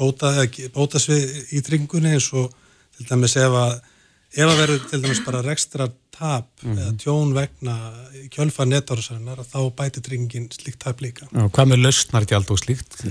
bóta, 0.00 0.32
bótasvið 0.74 1.52
í 1.52 1.60
treykingunni 1.66 2.14
eins 2.16 2.30
og 2.32 2.48
til 2.96 3.08
dæmis 3.10 3.36
ef 3.40 3.58
að, 3.58 3.76
ef 4.34 4.48
að 4.48 4.58
verður 4.62 4.88
til 4.88 5.02
dæmis 5.04 5.22
bara 5.26 5.44
rekstra 5.44 5.90
tap 6.14 6.48
mm 6.62 6.72
-hmm. 6.72 6.80
eða 6.80 6.96
tjón 7.02 7.34
vegna 7.34 7.76
kjölfa 8.30 8.64
netárusarinnar 8.64 9.44
þá 9.44 9.60
bæti 9.74 10.00
treykingin 10.00 10.48
slíkt 10.50 10.78
tap 10.84 11.00
líka. 11.00 11.26
Og 11.32 11.50
hvað 11.52 11.70
með 11.72 11.82
lausnar 11.84 12.24
gjald 12.24 12.50
og 12.50 12.58
slíkt? 12.58 13.02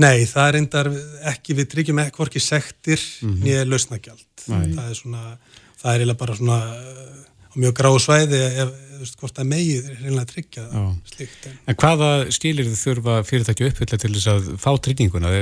Nei, 0.00 0.24
það 0.26 0.48
er 0.48 0.58
endar 0.58 0.90
ekki, 1.30 1.54
við 1.60 1.68
tryggjum 1.74 2.00
ekki 2.02 2.16
hvorki 2.18 2.42
sektir 2.42 2.98
mm 2.98 3.28
-hmm. 3.28 3.44
nýja 3.44 3.66
lausnagjald. 3.68 4.26
Það 4.46 4.88
er 4.88 4.96
svona, 4.98 5.36
það 5.80 5.90
er 5.92 6.00
eiginlega 6.00 6.22
bara 6.24 6.36
svona 6.36 6.58
uh, 6.74 7.20
mjög 7.54 7.74
gráu 7.78 7.98
svæði 8.02 8.40
ef, 8.64 8.72
veist, 8.98 9.16
hvort 9.20 9.36
það 9.38 9.50
megið 9.52 9.90
er 9.90 10.00
reynilega 10.02 10.24
að 10.24 10.32
tryggja 10.32 10.64
slíkt. 11.12 11.46
En, 11.46 11.58
En 11.70 11.78
hvaða 11.82 12.10
skilir 12.34 12.68
þið 12.70 12.80
þurfa 12.82 13.16
fyrirtæki 13.28 13.68
uppfylla 13.68 13.98
til 13.98 14.12
þess 14.14 14.30
að 14.34 14.48
fá 14.58 14.70
trygginguna? 14.86 15.34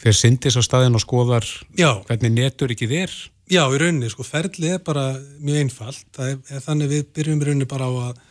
Fyrir 0.00 0.18
syndis 0.18 0.58
á 0.58 0.62
staðin 0.62 0.98
og 0.98 1.04
skoðar 1.04 1.46
já, 1.78 2.02
hvernig 2.08 2.32
netur 2.36 2.74
ekki 2.74 2.90
þér? 2.90 3.16
já, 3.52 3.64
í 3.68 3.80
rauninni, 3.80 4.10
sko, 4.12 4.24
ferlið 4.26 4.76
er 4.76 4.82
bara 4.84 5.06
mjög 5.42 5.64
einfalt. 5.66 6.06
Það 6.16 6.30
er, 6.30 6.38
er 6.48 6.64
þannig 6.64 6.92
við 6.92 7.04
byrjum 7.16 7.42
í 7.42 7.48
rauninni 7.48 7.68
bara 7.68 7.88
á 7.88 7.92
að, 8.08 8.22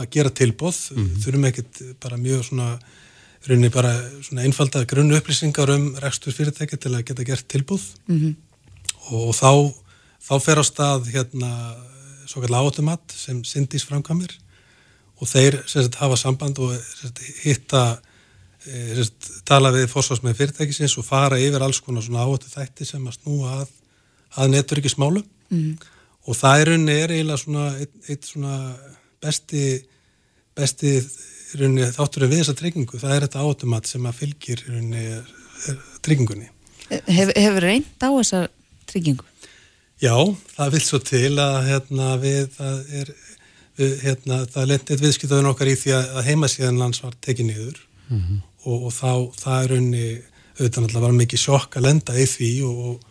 að 0.00 0.10
gera 0.16 0.32
tilbóð, 0.40 0.80
þurfum 1.24 1.48
ekkit 1.50 1.82
bara 2.02 2.20
mjög 2.20 2.46
svona, 2.48 2.70
rauninni 3.48 3.70
bara 3.72 3.92
svona 4.22 4.42
einfalda 4.44 4.84
grunnu 4.88 5.16
upplýsingar 5.16 5.70
um 5.74 5.94
rekstur 6.02 6.32
fyrirtæki 6.36 6.76
til 6.76 6.92
að 6.94 7.04
geta 7.08 7.24
gert 7.24 7.46
tilbóð 7.48 7.82
Mhm. 8.08 8.34
og 9.10 9.34
þá, 9.34 9.72
þá 10.28 10.34
fer 10.44 10.60
á 10.60 10.64
stað 10.64 11.08
hérna 11.14 11.50
svo 12.26 12.42
kallar 12.42 12.62
automat 12.66 13.00
sem 13.16 13.42
Sindís 13.42 13.84
framkamir 13.88 14.30
og 15.20 15.28
þeir 15.28 15.62
sagt, 15.68 15.94
hafa 15.96 16.16
samband 16.16 16.58
og 16.58 16.76
sagt, 17.00 17.18
hitta 17.42 18.00
e, 18.66 18.94
sagt, 19.02 19.30
tala 19.48 19.72
við 19.72 19.88
fórsvarsmenn 19.88 20.36
fyrirtækisins 20.36 20.98
og 21.00 21.04
fara 21.08 21.38
yfir 21.40 21.62
alls 21.64 21.80
konar 21.80 22.02
svona 22.04 22.22
áhættu 22.26 22.52
þætti 22.52 22.86
sem 22.86 23.06
að 23.08 23.16
snúa 23.18 23.62
að, 23.62 23.68
að 24.36 24.50
neturikismálu 24.54 25.24
Mhm. 25.50 25.78
og 26.28 26.36
það 26.36 26.60
er 26.60 26.66
rauninni 26.68 26.92
er 27.02 27.08
eiginlega 27.10 27.38
svona 27.42 27.64
eitt, 27.80 27.94
eitt 28.08 28.22
svona 28.28 28.76
besti 29.20 29.82
besti 30.56 31.00
í 31.50 31.60
rauninni 31.60 31.88
þátturinn 31.94 32.30
við 32.30 32.42
þessa 32.42 32.56
tryggingu, 32.58 33.00
það 33.00 33.16
er 33.16 33.26
þetta 33.26 33.44
automat 33.46 33.90
sem 33.90 34.06
að 34.06 34.18
fylgir 34.20 34.62
er, 34.70 35.34
er, 35.68 35.82
tryggingunni. 36.04 36.48
Hef, 36.90 37.32
hefur 37.34 37.66
reynd 37.66 38.06
á 38.06 38.08
þessa 38.08 38.44
tryggingu? 38.90 39.26
Já, 40.00 40.14
það 40.54 40.72
vil 40.74 40.82
svo 40.84 41.00
til 41.04 41.34
að 41.42 41.58
hérna, 41.66 42.14
við, 42.22 42.40
það 42.56 42.94
er, 43.00 43.12
við, 43.76 43.94
hérna, 44.06 44.40
það 44.48 44.70
lendið 44.70 45.04
viðskiptaðun 45.04 45.50
okkar 45.50 45.70
í 45.70 45.76
því 45.76 45.94
að, 45.98 46.20
heimasíðan 46.30 46.80
lands 46.80 47.02
var 47.04 47.18
tekið 47.20 47.50
niður 47.50 47.82
og, 48.64 48.76
og 48.76 48.94
þá, 48.96 49.12
það 49.42 49.58
er 49.58 49.74
raunni, 49.74 50.06
auðvitað 50.56 50.86
náttúrulega 50.86 51.04
var 51.04 51.18
mikið 51.18 51.42
sjokk 51.44 51.76
að 51.76 51.86
lenda 51.88 52.16
í 52.16 52.24
því 52.30 52.50
og, 52.68 53.10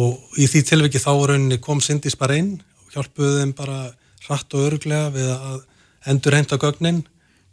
og 0.00 0.36
í 0.40 0.50
því 0.50 0.62
tilviki 0.68 1.02
þá 1.02 1.10
raunni 1.30 1.60
kom 1.62 1.80
Sindis 1.84 2.18
bara 2.20 2.36
inn 2.40 2.52
og 2.84 2.92
hjálpuðu 2.94 3.40
þeim 3.40 3.56
bara 3.56 3.80
hratt 4.26 4.54
og 4.58 4.68
örglega 4.68 5.08
við 5.14 5.32
að 5.34 5.58
endur 6.12 6.36
heimta 6.36 6.60
gögnin 6.60 7.02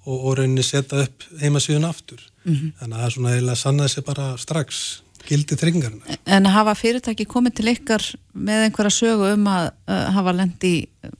og, 0.08 0.16
og 0.32 0.38
raunni 0.40 0.64
setja 0.64 1.04
upp 1.04 1.26
heimasíðun 1.42 1.86
aftur. 1.90 2.24
Þannig 2.48 2.80
að 2.88 2.96
það 2.96 3.06
er 3.10 3.14
svona 3.18 3.34
eiginlega 3.36 3.60
sannaði 3.60 3.92
sig 3.98 4.06
bara 4.08 4.28
strax 4.40 4.82
gildi 5.28 5.58
tryggingarna. 5.60 6.16
En 6.32 6.46
hafa 6.48 6.74
fyrirtæki 6.80 7.26
komið 7.28 7.58
til 7.60 7.72
ykkar 7.74 8.04
með 8.48 8.68
einhverja 8.70 8.94
sögu 8.96 9.32
um 9.34 9.50
að 9.52 9.66
uh, 9.92 9.98
hafa 10.16 10.34
lendi 10.38 10.72
uh, 11.04 11.12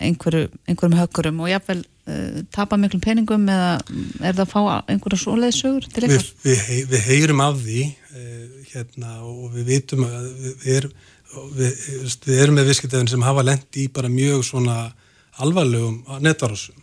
einhverju, 0.00 0.46
einhverjum 0.70 0.96
höggurum 1.02 1.42
og 1.44 1.50
jáfnvel 1.52 1.82
uh, 1.84 2.40
tapa 2.56 2.78
miklum 2.80 3.02
peningum 3.04 3.44
eða 3.52 3.74
er 4.24 4.38
það 4.38 4.44
að 4.46 4.52
fá 4.54 4.60
einhverja 4.94 5.20
svoleið 5.26 5.56
sögur 5.58 5.88
til 5.92 6.06
Við, 6.06 6.16
ykkar? 6.16 6.32
við, 6.46 6.62
hei- 6.70 6.86
við 6.94 7.04
heyrum 7.10 7.42
af 7.44 7.60
því 7.66 7.82
eh, 7.84 8.58
hérna, 8.72 9.12
og 9.28 9.50
við 9.58 9.68
vitum 9.74 10.06
að 10.08 10.28
við, 10.40 10.54
við, 10.64 10.76
er, 10.78 10.88
við, 11.58 11.86
við 12.30 12.42
erum 12.46 12.56
með 12.62 12.70
viðskiptefinn 12.72 13.12
sem 13.12 13.26
hafa 13.28 13.44
lendi 13.50 13.84
í 13.84 13.90
bara 13.92 14.08
mjög 14.12 14.46
svona 14.48 14.78
alvarlegum 15.44 16.00
netvarásum 16.24 16.78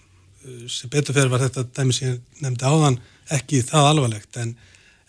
sem 0.71 0.91
betur 0.93 1.15
fyrir 1.15 1.31
var 1.31 1.43
þetta 1.45 1.65
dæmi 1.77 1.95
sem 1.95 2.11
ég 2.11 2.43
nefndi 2.43 2.67
áðan 2.67 2.99
ekki 3.37 3.61
það 3.67 3.89
alvarlegt 3.91 4.39
en, 4.41 4.55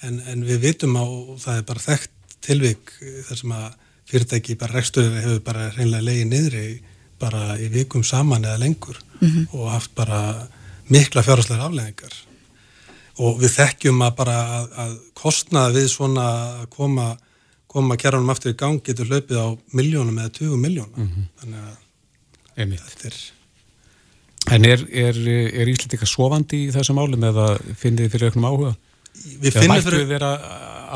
en, 0.06 0.20
en 0.30 0.46
við 0.46 0.62
vitum 0.66 0.96
að 0.98 1.16
og 1.18 1.42
það 1.42 1.60
er 1.60 1.66
bara 1.68 1.84
þekkt 1.84 2.38
tilvik 2.48 2.94
eh, 3.02 3.20
þar 3.28 3.42
sem 3.42 3.56
að 3.58 3.68
fyrirtæki 4.08 4.56
bara 4.58 4.78
reksturinn 4.78 5.20
hefur 5.20 5.42
bara 5.44 5.68
reynlega 5.76 6.06
legið 6.06 6.30
niðri 6.32 6.64
bara 7.18 7.58
í 7.60 7.68
vikum 7.72 8.04
saman 8.06 8.46
eða 8.46 8.62
lengur 8.62 8.98
og 9.52 9.70
haft 9.72 9.94
bara 9.98 10.48
mikla 10.88 11.24
fjárháslegar 11.26 11.66
afleðingar 11.66 12.14
og 13.18 13.40
við 13.42 13.56
þekkjum 13.56 14.04
að 14.06 14.14
bara 14.20 14.36
að, 14.58 14.68
að 14.84 14.92
kostnaða 15.18 15.74
við 15.74 15.88
svona 15.92 16.26
að 16.62 16.68
koma, 16.76 17.08
koma 17.66 17.98
kjærunum 17.98 18.30
aftur 18.32 18.54
í 18.54 18.58
gang 18.58 18.78
getur 18.84 19.10
hlaupið 19.10 19.42
á 19.42 19.48
miljónum 19.74 20.22
eða 20.22 20.34
20 20.38 20.62
miljónum 20.62 21.10
þannig 21.40 21.66
að 21.66 21.76
Einmitt. 22.58 22.86
þetta 22.86 23.10
er 23.10 23.18
En 24.54 24.64
er, 24.64 24.80
er, 24.90 25.16
er 25.60 25.68
Ísland 25.68 25.92
eitthvað 25.92 26.10
sofandi 26.12 26.62
í 26.66 26.70
þessum 26.74 26.96
málum 26.98 27.24
eða 27.28 27.48
finnið 27.80 28.04
þið 28.06 28.12
fyrir 28.14 28.30
auknum 28.30 28.46
áhuga? 28.48 28.74
við 29.42 29.50
Eða 29.50 29.66
mættu 29.68 29.88
fyrir, 29.90 30.04
við 30.04 30.12
vera 30.14 30.30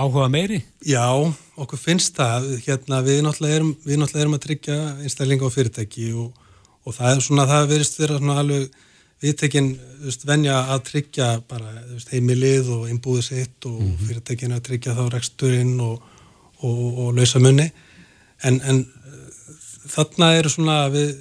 áhuga 0.03 0.28
meiri? 0.32 0.61
já, 0.86 1.05
okkur 1.61 1.78
finnst 1.80 2.14
það 2.16 2.46
hérna, 2.64 3.00
við 3.05 3.20
náttúrulega 3.26 3.59
erum, 3.59 3.72
við 3.84 3.98
náttúrulega 4.00 4.24
erum 4.24 4.36
að 4.38 4.44
tryggja 4.46 4.76
einstaklinga 5.05 5.44
og 5.48 5.53
fyrirtæki 5.57 6.07
og, 6.14 6.30
og 6.86 6.96
það 6.96 7.11
er 7.16 7.24
svona, 7.26 7.46
það 7.50 7.66
verist 7.74 7.98
vera 8.00 8.18
svona 8.22 8.38
alveg 8.40 8.70
viðtekin, 9.22 9.68
þú 10.00 10.09
veist, 10.09 10.24
venja 10.26 10.57
að 10.74 10.80
tryggja 10.88 11.26
bara, 11.50 11.74
veist, 11.92 12.09
heimilið 12.14 12.70
og 12.78 12.88
innbúið 12.90 13.22
sitt 13.28 13.68
og 13.68 13.76
Mhm. 13.82 13.98
fyrirtækin 14.09 14.57
að 14.57 14.64
tryggja 14.70 14.96
þá 14.96 15.05
reksturinn 15.12 15.76
og, 15.80 16.00
og, 16.62 16.80
og 17.05 17.12
lausa 17.18 17.38
munni 17.42 17.68
en, 18.42 18.61
en 18.64 18.80
þarna 19.92 20.32
eru 20.38 20.50
svona 20.53 20.78
við, 20.94 21.12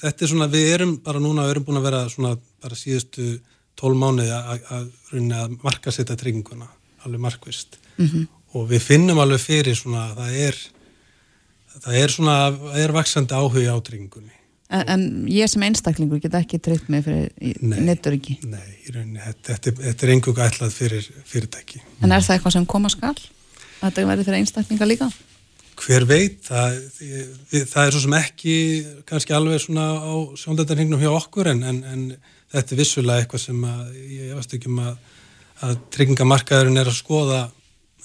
þetta 0.00 0.24
er 0.24 0.32
svona, 0.32 0.50
við 0.52 0.74
erum 0.74 0.96
bara 1.04 1.22
núna 1.22 1.46
við 1.46 1.54
erum 1.54 1.68
búin 1.68 1.80
að 1.80 1.88
vera 1.88 2.02
svona 2.12 2.34
bara 2.62 2.78
síðustu 2.78 3.30
tól 3.78 3.94
mánuði 3.96 4.32
að, 4.34 4.66
að, 4.76 4.90
að, 5.16 5.56
marka 5.62 5.94
setja 5.94 6.18
trygginguna, 6.20 6.68
alveg 7.06 7.24
markvist 7.24 7.78
-hmm. 7.96 8.26
og 8.54 8.68
við 8.70 8.84
finnum 8.84 9.18
alveg 9.18 9.40
fyrir 9.40 9.76
svona, 9.76 10.10
það 10.18 10.36
er 10.48 10.60
það 11.80 11.96
er 12.02 12.14
svona, 12.16 12.36
það 12.50 12.84
er 12.84 12.92
vaksandi 12.98 13.34
áhuga 13.34 13.74
á 13.74 13.78
tryggingunni 13.80 14.40
En, 14.70 14.84
en 14.86 15.06
ég 15.26 15.50
sem 15.50 15.62
einstaklingur 15.66 16.20
get 16.22 16.34
ekki 16.38 16.60
tryggt 16.62 16.90
mig 16.92 17.02
fyrir 17.02 17.56
Nei. 17.58 17.80
netturiki. 17.88 18.36
Nei, 18.46 18.68
í 18.86 18.92
rauninni, 18.94 19.18
þetta, 19.18 19.56
þetta, 19.56 19.72
þetta 19.82 20.06
er 20.06 20.12
engunga 20.14 20.46
ætlað 20.46 20.76
fyrir 20.76 21.08
fyrirtæki. 21.26 21.80
En 22.04 22.14
er 22.14 22.22
það 22.22 22.36
eitthvað 22.36 22.54
sem 22.54 22.66
koma 22.70 22.90
skal? 22.92 23.16
Að 23.80 23.88
þetta 23.88 24.04
verði 24.12 24.26
fyrir 24.28 24.38
einstaklinga 24.38 24.86
líka? 24.86 25.08
Hver 25.80 26.04
veit, 26.04 26.42
það, 26.44 26.76
það 27.70 27.86
er 27.86 27.94
svo 27.94 28.02
sem 28.02 28.16
ekki 28.18 28.56
kannski 29.08 29.32
alveg 29.36 29.62
svona 29.62 29.86
á 29.96 30.12
sjóndættarhingnum 30.36 31.00
hjá 31.00 31.12
okkur 31.14 31.48
en, 31.54 31.62
en, 31.64 31.80
en 31.88 32.02
þetta 32.52 32.74
er 32.74 32.80
vissulega 32.82 33.24
eitthvað 33.24 33.44
sem 33.46 33.64
að, 33.64 33.94
ég 34.12 34.34
veist 34.36 34.56
ekki 34.58 34.68
um 34.68 34.82
að, 34.84 34.98
að 35.64 35.80
tryggingamarkaðurinn 35.96 36.82
er 36.82 36.90
að 36.92 36.98
skoða 36.98 37.40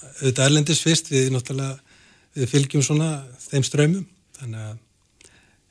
auðvitað 0.06 0.46
erlendis 0.46 0.82
fyrst, 0.84 1.12
við 1.12 1.28
náttúrulega 1.34 1.76
við 2.36 2.50
fylgjum 2.52 2.84
svona 2.84 3.10
þeim 3.46 3.64
ströymum, 3.64 4.08
þannig 4.40 4.66
að 4.70 4.74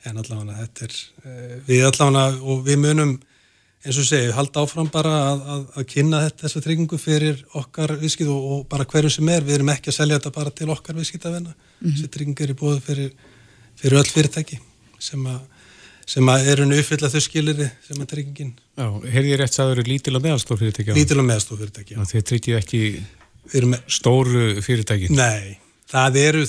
en 0.06 0.20
allavega 0.22 0.60
þetta 0.60 0.86
er, 0.86 0.96
eh, 1.24 1.54
við 1.66 1.86
allavega 1.88 2.42
og 2.42 2.62
við 2.66 2.78
munum 2.82 3.16
eins 3.86 3.98
og 4.02 4.06
segi, 4.08 4.30
halda 4.34 4.62
áfram 4.66 4.88
bara 4.92 5.12
að, 5.30 5.42
að, 5.54 5.64
að 5.80 5.84
kynna 5.92 6.20
þetta, 6.26 6.42
þessa 6.44 6.62
tryggingu 6.64 6.98
fyrir 7.00 7.42
okkar 7.60 7.92
viðskipt 8.00 8.30
og, 8.32 8.46
og 8.56 8.62
bara 8.72 8.86
hverju 8.90 9.12
sem 9.16 9.28
er, 9.32 9.44
við 9.46 9.60
erum 9.60 9.70
ekki 9.74 9.92
að 9.92 9.98
selja 10.00 10.18
þetta 10.18 10.32
bara 10.36 10.52
til 10.58 10.68
okkar 10.74 10.98
viðskiptavenna, 10.98 11.54
þessi 11.84 12.08
trygging 12.16 12.42
er 12.46 12.52
í 12.54 12.56
bóðu 12.58 12.80
fyrir, 12.86 13.12
fyrir 13.80 14.00
öll 14.02 14.10
fyrirtæki 14.10 14.58
sem 15.06 15.28
að, 15.30 15.38
sem 16.06 16.32
að 16.32 16.50
eru 16.54 16.66
uppfylla 16.80 17.12
þau 17.14 17.22
skiliri 17.26 17.68
sem 17.86 18.02
að 18.02 18.10
tryggingin 18.14 18.52
Já, 18.76 18.86
heyrði 19.14 19.32
ég 19.32 19.40
rétt 19.40 19.56
sagður 19.56 19.86
lítil 19.88 20.16
og 20.18 20.26
meðalstór 20.26 20.60
fyrirtæki 20.60 20.96
lítil 20.96 21.20
og 21.22 21.26
meðstof 21.30 21.62
fyrirtæki. 21.62 21.96
Já, 21.96 22.02
Þið 22.10 22.26
tryggið 22.32 22.58
ekki 22.60 22.82
Við 23.46 23.56
erum 23.60 23.72
með, 23.76 23.82
stóru 23.94 24.44
fyrirtæki? 24.66 25.08
nei, 25.14 25.56
það 25.90 26.20
eru 26.24 26.44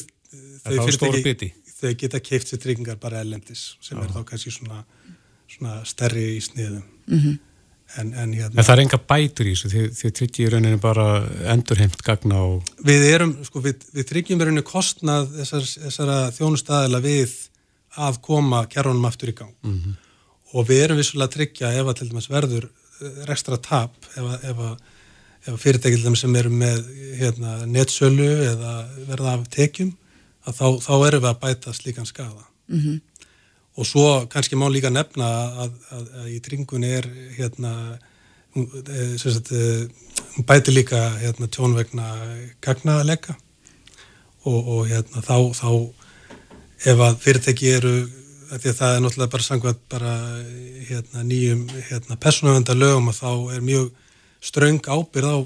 Það 0.68 0.92
stór 0.98 1.18
biti. 1.24 1.54
þau 1.78 1.94
geta 2.02 2.20
keift 2.20 2.50
sér 2.52 2.60
tryggingar 2.64 2.98
bara 3.00 3.22
ellendis 3.24 3.76
sem 3.86 4.00
er 4.02 4.10
þá 4.12 4.24
kannski 4.28 4.52
svona, 4.52 4.82
svona 5.48 5.78
stærri 5.88 6.26
í 6.36 6.42
sniðum. 6.44 6.82
En, 7.96 8.10
en 8.14 8.34
hérna, 8.36 8.60
En 8.60 8.66
það 8.66 8.74
er 8.74 8.82
enga 8.84 8.98
bætur 9.10 9.48
í 9.48 9.54
þessu, 9.56 9.70
þið, 9.72 9.86
þið 9.96 10.14
tryggið 10.20 10.44
í 10.44 10.50
rauninu 10.52 10.80
bara 10.84 11.06
endurheimt 11.54 12.02
gagna 12.04 12.42
og 12.44 12.72
við 12.84 13.06
erum, 13.14 13.32
sko, 13.48 13.62
við, 13.64 13.86
við 13.96 14.10
tryggjum 14.10 14.42
í 14.42 14.48
rauninu 14.48 14.64
kostnað 14.68 15.30
þessar, 15.38 15.70
þessara 15.86 16.18
þjónustæðila 16.36 17.00
við 17.06 17.38
að 17.98 18.20
koma 18.28 18.66
kjærunum 18.68 19.08
aftur 19.08 19.32
í 19.32 19.38
gang. 19.38 19.56
Og 20.54 20.68
við 20.68 20.84
erum 20.84 21.00
vissulega 21.00 21.30
að 21.30 21.38
tryggja 21.38 21.72
ef 21.80 21.88
að 21.88 21.98
til 22.00 22.10
dæmis 22.12 22.30
verður 22.30 22.68
eh, 22.68 23.24
rekstra 23.30 23.58
tap 23.58 23.96
ef 24.16 24.24
að, 24.24 24.36
ef 24.52 24.62
að, 24.68 24.76
ef 25.46 25.54
að 25.54 25.62
fyrirtæki 25.64 25.98
til 25.98 26.06
dæmis 26.06 26.26
sem 26.26 26.36
eru 26.36 26.52
með 26.52 26.84
hérna, 27.22 27.56
netsölu 27.66 28.30
eða 28.52 28.76
verða 29.08 29.38
af 29.38 29.48
tekjum 29.50 29.96
að 30.48 30.60
þá, 30.60 30.68
þá 30.84 30.94
erum 31.08 31.24
við 31.24 31.32
að 31.32 31.42
bæta 31.44 31.74
slíkan 31.74 32.08
skada 32.08 32.44
-hmm. 32.68 33.02
Og 33.78 33.86
svo 33.86 34.06
kannski 34.32 34.58
má 34.58 34.68
líka 34.74 34.90
nefna 34.90 35.28
að, 35.64 35.74
að, 35.94 36.06
að 36.22 36.30
í 36.34 36.38
tryggunni 36.46 36.92
er 36.98 37.08
hérna 37.38 37.74
hún, 38.56 38.70
eh, 38.90 39.18
sagt, 39.22 39.52
eh, 39.52 39.86
hún 40.36 40.48
bæti 40.50 40.74
líka 40.74 41.02
hérna, 41.22 41.48
tjónvegna 41.48 42.08
gagnaðalega 42.64 43.38
og, 44.46 44.60
og 44.60 44.88
hérna, 44.90 45.22
þá, 45.22 45.38
þá 45.54 45.70
ef 46.92 47.04
að 47.08 47.20
fyrirtæki 47.22 47.74
eru 47.78 47.96
af 48.48 48.62
því 48.64 48.72
að 48.72 48.78
það 48.80 48.96
er 48.96 49.02
náttúrulega 49.04 49.34
bara 49.34 49.46
sangvað 49.46 49.80
bara 49.92 50.14
hérna, 50.88 51.24
nýjum 51.28 51.66
hérna, 51.90 52.18
persónavenda 52.22 52.78
lögum 52.78 53.12
og 53.12 53.18
þá 53.18 53.32
er 53.58 53.66
mjög 53.66 53.92
ströng 54.42 54.82
ábyrð 54.88 55.34
á 55.34 55.38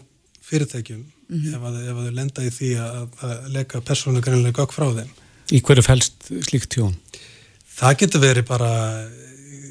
fyrirtækjum 0.45 1.01
ef, 1.31 1.57
að, 1.57 1.81
ef 1.81 1.97
að 1.97 2.05
þau 2.05 2.15
lenda 2.19 2.45
í 2.45 2.53
því 2.53 2.71
að, 2.83 3.01
að 3.25 3.51
leggja 3.55 3.83
persónugreinlega 3.87 4.59
gögg 4.59 4.75
frá 4.75 4.87
þeim. 4.99 5.11
Í 5.51 5.59
hverju 5.65 5.83
fælst 5.83 6.29
slíkt 6.47 6.71
tjón? 6.75 6.93
Það 7.81 7.97
getur 7.97 8.21
verið 8.21 8.45
bara, 8.45 8.71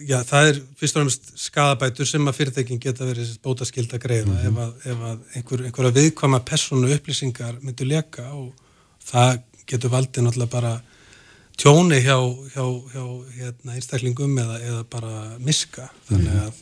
já 0.08 0.16
það 0.26 0.48
er 0.48 0.56
fyrst 0.80 0.96
og 0.98 1.04
náttúrulega 1.06 1.42
skadabætur 1.44 2.08
sem 2.10 2.26
að 2.26 2.38
fyrirtækin 2.40 2.80
geta 2.82 3.06
verið 3.06 3.36
bótaskild 3.44 3.92
að 3.94 4.02
greiða 4.02 4.32
mm 4.32 4.38
-hmm. 4.40 4.48
ef 4.48 4.56
að, 4.64 4.72
ef 4.92 5.04
að 5.10 5.36
einhver, 5.38 5.62
einhverja 5.68 5.96
viðkvama 5.98 6.40
persónu 6.44 6.90
upplýsingar 6.96 7.60
myndur 7.62 7.86
leka 7.86 8.26
og 8.34 8.50
það 9.06 9.38
getur 9.66 9.94
valdið 9.94 10.26
náttúrulega 10.26 10.50
bara 10.50 10.80
tjóni 11.56 12.00
hjá, 12.02 12.18
hjá, 12.54 12.64
hjá 12.94 13.04
hérna, 13.36 13.74
einstaklingum 13.76 14.38
eða, 14.38 14.58
eða 14.60 14.84
bara 14.90 15.38
miska. 15.38 15.90
Þannig 16.08 16.34
mhm. 16.34 16.44
að... 16.46 16.52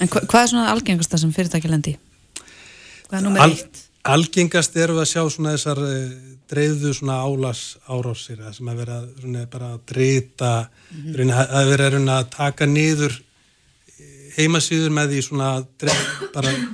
En 0.00 0.08
hva, 0.08 0.20
hvað 0.24 0.42
er 0.42 0.50
svona 0.54 0.70
algengasta 0.72 1.18
sem 1.18 1.32
fyrirtæki 1.32 1.68
lendi? 1.68 1.96
Hvað 3.08 3.18
er 3.18 3.24
nummer 3.26 3.44
eitt? 3.44 3.91
Algengast 4.02 4.76
eru 4.82 4.96
að 4.98 5.10
sjá 5.12 5.22
svona 5.30 5.52
þessar 5.54 5.80
eh, 5.86 6.14
dreifðu 6.50 6.90
svona 6.96 7.20
álas 7.22 7.76
árásir 7.86 8.40
sem 8.52 8.68
að 8.68 8.80
vera 8.82 8.96
svona 9.20 9.44
bara 9.50 9.74
að 9.76 9.84
drita 9.92 10.52
mm 10.90 11.12
-hmm. 11.14 11.30
að 11.30 11.68
vera 11.70 11.90
að 12.18 12.30
taka 12.30 12.66
niður 12.66 13.14
heimasýður 14.36 14.90
með 14.90 15.12
því 15.12 15.20
svona 15.22 15.50
dreif, 15.78 16.02
bara 16.34 16.50
eh, 16.50 16.64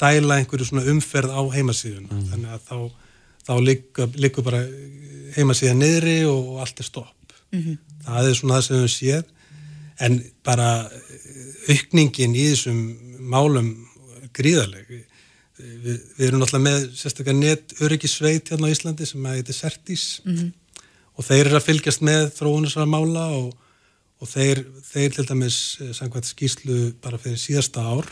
dæla 0.00 0.40
einhverju 0.40 0.66
svona 0.66 0.88
umferð 0.90 1.30
á 1.30 1.42
heimasýðun 1.54 2.08
mm 2.10 2.18
-hmm. 2.18 2.30
þannig 2.30 2.50
að 2.50 2.60
þá, 2.68 2.76
þá 3.46 3.54
likur 4.24 4.44
bara 4.44 4.62
heimasýða 5.36 5.74
niðri 5.74 6.24
og 6.26 6.60
allt 6.60 6.80
er 6.80 6.84
stopp 6.84 7.32
mm 7.52 7.60
-hmm. 7.60 7.76
það 8.04 8.28
er 8.28 8.34
svona 8.34 8.54
það 8.54 8.66
sem 8.66 8.82
við 8.82 8.90
séð 8.98 9.24
en 10.00 10.24
bara 10.42 10.90
aukningin 11.68 12.34
í 12.34 12.50
þessum 12.50 12.80
málum 13.18 13.86
gríðarlegu 14.32 15.04
við, 15.84 15.98
við 16.16 16.26
erum 16.26 16.42
náttúrulega 16.42 16.66
með 16.66 16.86
sérstaklega 16.98 17.38
net 17.38 17.74
öryggisveit 17.84 18.52
hérna 18.52 18.70
á 18.70 18.72
Íslandi 18.74 19.08
sem 19.08 19.26
heitir 19.30 19.56
Sertís 19.56 20.04
mm 20.24 20.36
-hmm. 20.36 20.52
og 21.16 21.26
þeir 21.28 21.46
eru 21.46 21.58
að 21.58 21.66
fylgjast 21.68 22.02
með 22.06 22.30
þróunisara 22.38 22.86
mála 22.86 23.26
og, 23.38 23.54
og 24.20 24.28
þeir, 24.28 24.64
þeir 24.92 25.14
til 25.14 25.26
dæmis 25.28 25.78
eh, 25.80 25.92
samkvæmt 25.92 26.32
skýslu 26.32 26.78
bara 27.02 27.18
fyrir 27.18 27.38
síðasta 27.38 27.80
ár 27.80 28.06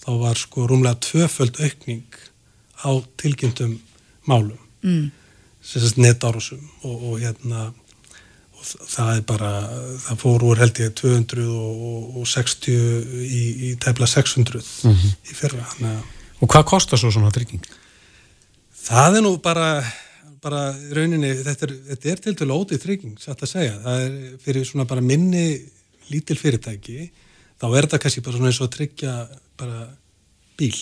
þá 0.00 0.10
var 0.18 0.36
sko 0.36 0.66
rúmlega 0.66 1.00
tvöföld 1.00 1.60
aukning 1.60 2.08
á 2.84 2.90
tilkynntum 3.16 3.80
málum 4.26 4.58
mm. 4.82 5.10
sérstaklega 5.62 6.08
netárusum 6.08 6.62
og, 6.82 6.96
og 7.12 7.20
hérna 7.20 7.72
og 8.60 8.66
það 8.68 9.10
er 9.16 9.22
bara, 9.28 9.50
það 10.04 10.16
fór 10.20 10.42
úr 10.44 10.60
held 10.60 10.80
ég 10.82 10.94
260 11.00 12.72
í, 13.24 13.42
í 13.70 13.76
tefla 13.80 14.06
600 14.06 14.60
mm 14.60 14.94
-hmm. 14.94 15.12
í 15.30 15.32
fyrra, 15.34 15.64
þannig 15.72 15.94
að 15.96 16.02
Og 16.40 16.48
hvað 16.48 16.68
kostar 16.72 17.00
svo 17.00 17.10
svona 17.12 17.32
trygging? 17.34 17.64
Það 18.80 19.18
er 19.18 19.24
nú 19.26 19.32
bara, 19.44 19.82
bara 20.40 20.70
rauninni, 20.96 21.34
þetta 21.44 21.66
er, 21.66 21.74
þetta 21.90 22.12
er 22.12 22.22
til 22.24 22.36
dælu 22.40 22.56
ótið 22.62 22.84
trygging, 22.84 23.18
satt 23.20 23.44
að 23.44 23.52
segja. 23.52 23.74
Það 23.84 24.04
er 24.06 24.14
fyrir 24.44 24.68
svona 24.68 24.88
bara 24.88 25.04
minni 25.04 25.44
lítil 26.10 26.38
fyrirtæki, 26.40 27.10
þá 27.60 27.66
er 27.68 27.86
þetta 27.86 28.00
kannski 28.04 28.24
bara 28.24 28.38
svona 28.38 28.50
eins 28.50 28.62
og 28.62 28.70
að 28.70 28.76
tryggja 28.78 29.16
bara 29.60 29.82
bíl. 30.58 30.78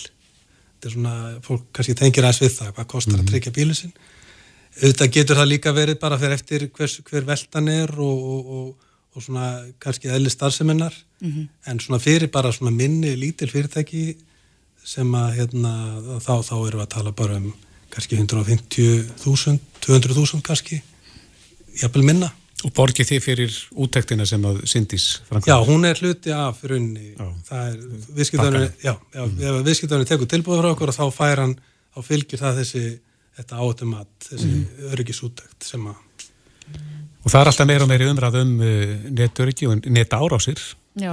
Þetta 0.76 0.90
er 0.90 0.94
svona, 0.94 1.16
fólk 1.44 1.66
kannski 1.74 1.96
tengir 1.98 2.28
aðeins 2.28 2.44
við 2.44 2.54
það, 2.54 2.72
hvað 2.76 2.90
kostar 2.94 3.12
mm 3.12 3.18
-hmm. 3.18 3.20
að 3.20 3.24
mhm. 3.24 3.32
tryggja 3.32 3.56
bílu 3.58 3.74
sinn. 3.74 3.94
Auðvitað 4.78 5.12
getur 5.16 5.36
það 5.36 5.50
líka 5.50 5.72
verið 5.74 5.98
bara 5.98 6.18
fyrir 6.18 6.38
eftir 6.38 6.68
hvers, 6.70 7.00
hver 7.02 7.24
veldan 7.26 7.68
er 7.68 7.90
og, 7.98 8.18
og, 8.32 8.46
og, 8.46 8.88
og 9.16 9.22
svona 9.22 9.64
kannski 9.82 10.08
eðli 10.08 10.30
starfseminnar, 10.30 10.94
mm 11.20 11.32
-hmm. 11.32 11.48
en 11.66 11.80
svona 11.80 11.98
fyrir 11.98 12.30
bara 12.30 12.52
svona 12.52 12.70
minni 12.70 13.16
lítil 13.16 13.50
fyrirtæki 13.50 14.16
sem 14.88 15.16
að 15.18 15.30
hérna, 15.42 15.72
þá, 16.24 16.34
þá 16.46 16.54
erum 16.56 16.78
við 16.78 16.84
að 16.86 16.92
tala 16.94 17.14
bara 17.16 17.38
um 17.40 17.48
kannski 17.92 18.18
150.000, 18.18 19.58
200.000 19.84 20.44
kannski, 20.46 20.82
jafnvel 21.80 22.04
minna. 22.06 22.30
Og 22.66 22.72
borgið 22.74 23.12
þið 23.12 23.20
fyrir 23.22 23.56
úttektina 23.78 24.24
sem 24.26 24.42
að 24.48 24.64
Sindís 24.66 25.20
framkvæmur? 25.28 25.46
Já, 25.46 25.68
hún 25.68 25.86
er 25.86 26.00
hluti 26.02 26.32
af 26.34 26.64
runni. 26.66 27.12
Er, 27.14 27.76
já 28.82 28.94
mm. 28.96 30.08
tekur 30.08 30.26
tilbúið 30.26 30.64
frá 30.64 30.70
okkur 30.72 30.90
og 30.90 30.96
þá 30.96 31.04
fær 31.14 31.44
hann, 31.44 31.54
þá 31.94 32.00
fylgir 32.08 32.42
það 32.42 32.58
þessi, 32.64 32.82
þetta 33.38 33.60
átumat, 33.62 34.10
þessi 34.26 34.50
mm. 34.50 34.90
öryggisúttekt 34.90 35.68
sem 35.70 35.86
að... 35.86 36.02
Og 37.22 37.30
það 37.30 37.40
er 37.40 37.52
alltaf 37.52 37.70
meira 37.70 37.86
og 37.86 37.92
meiri 37.92 38.10
umræð 38.10 38.40
um 38.42 38.52
uh, 38.58 38.98
netöryggi 39.20 39.70
og 39.70 39.86
netárásir 39.86 40.64
Já, 40.98 41.12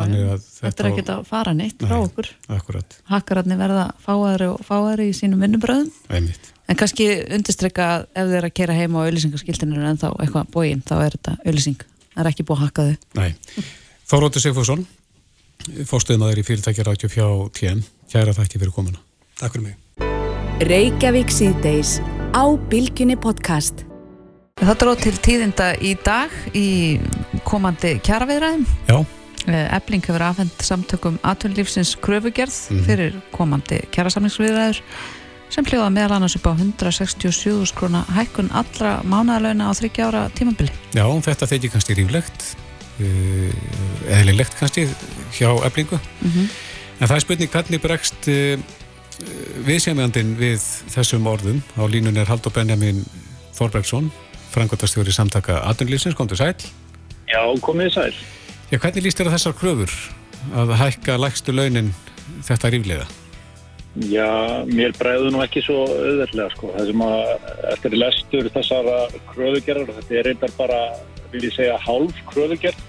þetta 0.62 0.84
er 0.84 0.90
ekki 0.92 1.06
að 1.14 1.24
fara 1.30 1.54
neitt 1.58 1.80
frá 1.82 1.96
Nei, 1.96 2.06
okkur. 2.10 2.30
akkurat. 2.58 2.98
Hakkararni 3.12 3.58
verða 3.60 3.86
fáaðri 4.06 4.52
og 4.54 4.62
fáaðri 4.68 5.10
í 5.12 5.16
sínum 5.18 5.42
vinnubröðum 5.46 5.92
Einmitt. 6.10 6.52
en 6.68 6.80
kannski 6.80 7.10
undistryka 7.38 7.90
að 7.96 8.06
ef 8.16 8.30
þið 8.30 8.38
er 8.42 8.50
að 8.50 8.56
kera 8.62 8.78
heima 8.78 9.02
á 9.02 9.06
auðlýsingaskiltinu 9.06 9.82
en 9.86 10.02
þá 10.02 10.10
eitthvað 10.20 10.52
bóinn, 10.56 10.84
þá 10.86 10.96
er 11.06 11.18
þetta 11.18 11.38
auðlýsing 11.46 11.82
það 12.16 12.24
er 12.26 12.32
ekki 12.32 12.46
búið 12.48 12.62
að 12.62 12.66
hakka 12.66 12.88
þau. 12.88 13.34
Þóróttur 14.06 14.44
Sigfússon 14.46 14.86
fórstuðum 15.90 16.26
að 16.26 16.34
þeir 16.34 16.42
í 16.42 16.48
fyrirtækja 16.50 16.86
rætju 16.88 17.10
fjá 17.12 17.28
TM 17.58 17.84
Kæra 18.12 18.36
þætti 18.38 18.60
fyrir 18.62 18.74
komuna. 18.76 19.00
Takk 19.40 19.56
fyrir 19.58 19.66
mig. 19.66 19.76
Reykjavík 20.70 21.34
síðdeis 21.34 21.98
á 22.32 22.46
Bilginni 22.70 23.18
podcast. 23.20 23.84
Það 24.62 24.78
dróð 24.84 25.02
til 25.04 25.14
tíðinda 25.26 25.74
í 25.84 25.96
dag 26.06 26.32
í 26.56 26.68
komandi 27.44 27.98
kjaraviðræðum. 28.06 28.64
Já 28.88 29.00
Ebling 29.54 30.06
hefur 30.06 30.24
afhengt 30.26 30.64
samtökum 30.66 31.20
atvinnlífsins 31.24 31.96
kröfugerð 32.02 32.56
mm 32.70 32.80
-hmm. 32.80 32.86
fyrir 32.86 33.14
komandi 33.32 33.82
kjærasamlingsviðræður 33.92 34.82
sem 35.50 35.66
hljóða 35.66 35.90
meðal 35.94 36.18
annars 36.18 36.36
upp 36.36 36.48
á 36.50 36.54
167 36.58 37.66
skrona 37.70 38.04
hækkun 38.16 38.50
allra 38.52 39.02
mánadalögna 39.04 39.70
á 39.70 39.74
30 39.74 40.04
ára 40.04 40.30
tímabili. 40.30 40.72
Já, 40.94 41.06
þetta 41.22 41.48
þegar 41.48 41.72
kannski 41.72 41.94
ríflegt 41.94 42.56
eh, 43.00 43.54
eðlilegt 44.20 44.58
kannski 44.60 44.88
hjá 45.38 45.50
Eblingu 45.66 46.00
mm 46.00 46.32
-hmm. 46.32 46.50
en 47.00 47.08
það 47.08 47.16
er 47.16 47.20
spurning 47.20 47.52
hvernig 47.52 47.82
bregst 47.82 48.28
eh, 48.28 48.60
viðsefjandin 49.66 50.36
við 50.40 50.62
þessum 50.92 51.28
orðum 51.28 51.62
á 51.80 51.84
línun 51.88 52.18
er 52.18 52.28
Haldur 52.28 52.52
Benjamin 52.52 53.06
Þorbergsson 53.56 54.12
frangotastjóri 54.52 55.12
samtaka 55.12 55.62
atvinnlífsins, 55.70 56.16
kom 56.16 56.28
til 56.28 56.38
sæl 56.38 56.56
Já, 57.28 57.42
komið 57.62 57.94
sæl 57.94 58.14
Já, 58.72 58.80
hvernig 58.82 59.04
líst 59.06 59.20
þér 59.20 59.28
að 59.30 59.36
þessar 59.36 59.54
kröfur 59.60 59.92
að 60.58 60.72
hækka 60.80 61.20
lægstu 61.22 61.54
launin 61.54 61.92
þetta 62.48 62.72
ríflega? 62.74 63.06
Já, 64.10 64.66
mér 64.68 64.96
bregðu 64.98 65.30
nú 65.32 65.44
ekki 65.44 65.62
svo 65.64 65.86
auðverlega 65.86 66.50
sko. 66.56 66.72
Það 66.74 66.90
sem 66.90 67.04
að 67.06 67.22
eftir 67.72 67.96
lestur 68.02 68.50
þessara 68.56 68.98
kröfugerðar, 69.30 69.94
þetta 70.00 70.18
er 70.18 70.28
reyndar 70.28 70.56
bara, 70.58 70.82
vil 71.32 71.46
ég 71.46 71.56
segja, 71.56 71.78
hálf 71.86 72.20
kröfugerð. 72.34 72.82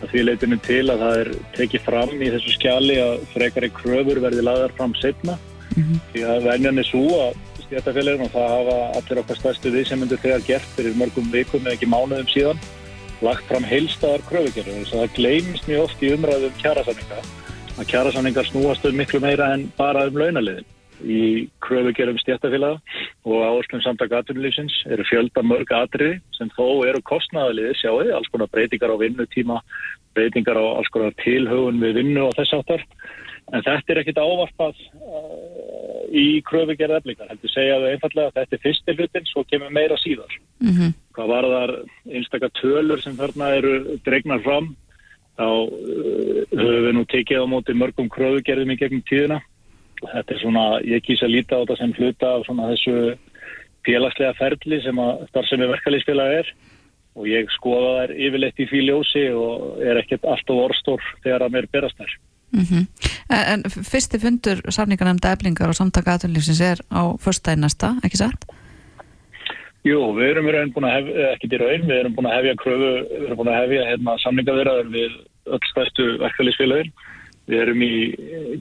Það 0.00 0.10
því 0.14 0.24
leitinu 0.26 0.60
til 0.66 0.82
að 0.90 1.04
það 1.04 1.20
er 1.20 1.32
tekið 1.60 1.86
fram 1.86 2.14
í 2.16 2.32
þessu 2.34 2.56
skjali 2.56 2.98
að 3.04 3.26
frekari 3.36 3.70
kröfur 3.76 4.24
verði 4.24 4.48
laðar 4.48 4.74
fram 4.80 4.96
setna. 4.98 5.38
Mm 5.76 5.82
-hmm. 5.84 6.04
Því 6.12 6.24
að 6.32 6.46
venjan 6.48 6.78
er 6.78 6.88
svo 6.88 7.06
að 7.28 7.36
stjætafélagin 7.66 8.24
og 8.26 8.32
það 8.32 8.54
hafa 8.56 8.78
allir 8.98 9.20
okkar 9.22 9.38
stærstu 9.38 9.70
við 9.70 9.88
sem 9.88 10.00
myndur 10.00 10.24
þegar 10.24 10.48
gert 10.48 10.72
fyrir 10.76 10.96
mörgum 10.96 11.30
vikum 11.32 11.66
eða 11.66 11.76
ekki 11.76 11.92
mánuðum 11.92 12.32
síðan 12.32 12.58
lagt 13.22 13.48
fram 13.50 13.64
heilstaðar 13.66 14.24
kröfugerður 14.28 14.82
þess 14.82 14.94
að 14.94 15.02
það 15.02 15.16
gleymist 15.18 15.70
mjög 15.70 15.86
oft 15.86 16.02
í 16.02 16.12
umræðum 16.16 16.60
kjærasamninga 16.62 17.22
að 17.72 17.88
kjærasamningar 17.92 18.48
snúast 18.50 18.86
um 18.88 18.98
miklu 18.98 19.22
meira 19.22 19.52
en 19.54 19.66
bara 19.78 20.06
um 20.10 20.18
launaliðin 20.20 20.68
í 21.02 21.48
kröfugerðum 21.64 22.20
stjættafélaga 22.22 22.78
og 23.26 23.46
áherslum 23.46 23.82
samtaka 23.82 24.20
atvinnulífsins 24.22 24.82
eru 24.92 25.06
fjölda 25.08 25.42
mörg 25.46 25.72
atriði 25.74 26.20
sem 26.36 26.50
þó 26.54 26.84
eru 26.86 27.02
kostnæðaliði 27.08 27.74
sjáu, 27.80 27.98
alls 28.14 28.30
konar 28.30 28.50
breytingar 28.52 28.94
á 28.94 28.96
vinnutíma 29.00 29.58
breytingar 30.14 30.60
á 30.60 30.64
alls 30.76 30.90
konar 30.94 31.14
tilhaugun 31.22 31.82
við 31.82 31.98
vinnu 32.02 32.28
og 32.28 32.36
þess 32.38 32.54
áttar 32.58 32.86
en 33.52 33.64
þetta 33.66 33.92
er 33.92 34.00
ekkit 34.02 34.20
ávarpað 34.22 34.78
uh, 35.02 36.02
í 36.12 36.26
kröfugerð 36.46 36.98
eflingar, 36.98 37.30
heldur 37.32 37.52
segja 37.52 37.78
þau 37.80 37.88
einfallega 37.90 38.30
að 38.30 38.38
þetta 38.40 38.56
er 38.56 38.62
fyrstil 38.66 38.96
hlutin, 38.98 39.28
svo 39.28 39.44
kemur 39.48 39.72
meira 39.74 39.98
síðar. 40.00 40.36
Mm 40.62 40.76
-hmm. 40.76 40.94
Hvað 41.16 41.32
var 41.32 41.48
þar 41.54 41.72
einstakar 42.18 42.52
tölur 42.60 43.02
sem 43.02 43.16
þarna 43.18 43.50
eru 43.58 43.98
dregnar 44.06 44.42
fram 44.44 44.72
þá 45.38 45.46
uh, 45.48 46.42
höfum 46.52 46.86
við 46.86 46.92
nú 46.96 47.04
tekið 47.12 47.44
á 47.44 47.52
móti 47.52 47.76
mörgum 47.76 48.10
kröfugerðum 48.12 48.74
í 48.74 48.78
gegnum 48.80 49.04
tíðina 49.08 49.40
þetta 50.02 50.34
er 50.34 50.40
svona, 50.42 50.64
ég 50.82 51.04
kýsa 51.06 51.28
að 51.28 51.36
líta 51.36 51.58
á 51.58 51.62
þetta 51.62 51.78
sem 51.78 51.94
hluta 51.98 52.34
af 52.34 52.44
svona 52.48 52.72
þessu 52.72 52.96
félagslega 53.86 54.34
ferli 54.38 54.82
sem 54.82 54.98
að 55.02 55.24
starfsemi 55.30 55.70
verkalýsfélag 55.70 56.36
er 56.40 56.52
og 57.18 57.28
ég 57.28 57.50
skoða 57.54 57.94
þær 58.00 58.14
yfirleitt 58.26 58.60
í 58.62 58.68
fíljósi 58.70 59.24
og 59.36 59.82
er 59.84 60.00
ekkert 60.00 60.24
alltaf 60.24 60.62
orðstór 60.66 61.08
þegar 61.24 61.46
að 61.46 61.56
mér 61.56 61.72
berast 61.72 61.98
þær 62.00 62.20
Mm 62.52 62.64
-hmm. 62.64 62.86
En 63.28 63.62
fyrsti 63.64 64.18
fundur 64.18 64.60
samningarnemnda 64.68 65.32
eflingar 65.32 65.68
og 65.68 65.74
samtaka 65.74 66.12
aðvunlífsins 66.12 66.60
er 66.60 66.78
á 66.92 67.16
förstæðin 67.16 67.64
næsta, 67.64 67.96
ekki 68.04 68.16
satt? 68.16 68.44
Jú, 69.82 69.98
við 70.14 70.28
erum 70.30 70.48
í 70.48 70.52
raun 70.54 70.74
búin 70.74 70.86
að 70.86 70.98
hefja, 70.98 71.30
ekki 71.34 71.48
í 71.50 71.58
raun, 71.58 71.88
við 71.88 71.96
erum 71.98 72.12
búin 72.14 72.28
að 72.30 72.36
hefja 72.38 72.58
kröfu, 72.60 72.90
við 73.10 73.24
erum 73.26 73.40
búin 73.40 73.50
að 73.50 73.60
hefja 73.64 73.88
hérna, 73.88 74.18
samningarverðar 74.22 74.92
við 74.92 75.16
öll 75.52 75.64
stæstu 75.72 76.06
verkefliðsfélagin 76.22 76.92
Við 77.50 77.58
erum 77.58 77.80
í 77.82 77.94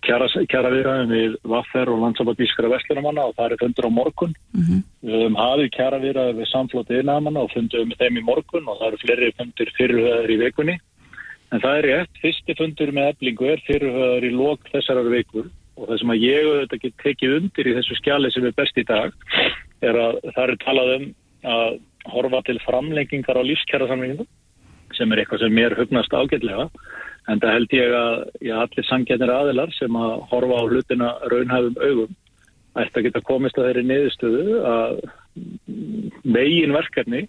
kjara, 0.01 0.27
viðræðum 0.73 1.11
við 1.13 1.35
Vaffer 1.51 1.89
og 1.93 1.99
landsamband 2.01 2.39
Ískara 2.41 2.71
Vestlunamanna 2.71 3.27
og 3.29 3.35
það 3.37 3.53
er 3.53 3.61
fundur 3.61 3.87
á 3.87 3.91
morgun. 3.93 4.33
Mhm. 4.57 4.79
Við 5.05 5.17
höfum 5.17 5.37
hafið 5.37 5.69
kjara 5.75 5.99
viðræðum 6.01 6.39
við 6.41 6.49
samflótið 6.49 7.01
innamanna 7.03 7.43
og 7.45 7.51
fundum 7.53 7.89
með 7.91 8.01
þeim 8.01 8.17
í 8.17 8.25
morgun 8.25 8.67
og 8.67 8.79
það 8.79 8.87
eru 8.87 9.01
fleiri 9.03 9.31
fundur 9.37 9.73
fyrirhöðar 9.77 10.33
í 10.33 10.37
vikunni. 10.41 10.77
En 11.51 11.59
það 11.61 11.77
er 11.77 11.87
rétt, 11.91 12.21
fyrsti 12.23 12.57
fundur 12.57 12.91
með 12.91 13.09
eblingu 13.13 13.51
er 13.51 13.61
fyrirhöðar 13.67 14.25
í 14.25 14.31
lok 14.33 14.61
þessarar 14.73 15.13
vikur 15.13 15.51
og 15.77 15.87
það 15.87 15.99
sem 15.99 16.13
að 16.13 16.23
ég 16.25 16.47
auðvitað 16.47 16.81
get 16.81 16.95
tekið 17.03 17.35
undir 17.37 17.67
í 17.67 17.75
þessu 17.77 17.95
skjali 17.99 18.31
sem 18.31 18.45
er 18.45 18.57
best 18.57 18.77
í 18.77 18.83
dag 18.87 19.13
er 19.81 19.97
að 19.97 20.19
það 20.35 20.43
er 20.43 20.57
talað 20.65 20.93
um 20.97 21.07
að 21.51 21.79
horfa 22.11 22.41
til 22.47 22.57
framlengingar 22.65 23.37
á 23.37 23.43
lífskjærasamlinginu 23.45 24.25
sem 24.97 25.11
er 25.11 25.21
eitthvað 25.21 25.45
sem 25.45 25.55
mér 25.55 25.77
hugnast 25.77 26.13
ágætlega 26.13 26.67
en 27.29 27.41
það 27.41 27.55
held 27.55 27.75
ég 27.77 27.95
að 27.95 28.15
já, 28.41 28.55
allir 28.57 28.87
sangjarnir 28.87 29.33
aðilar 29.33 29.73
sem 29.77 29.97
að 29.97 30.13
horfa 30.31 30.57
á 30.57 30.63
hlutina 30.67 31.11
raunhæfum 31.31 31.77
augum 31.81 32.15
ætti 32.81 32.99
að 32.99 33.05
geta 33.07 33.23
komist 33.27 33.59
að 33.59 33.67
þeirri 33.69 33.85
niðurstöðu 33.87 34.59
að 34.71 35.01
megin 36.23 36.75
verkefni 36.75 37.25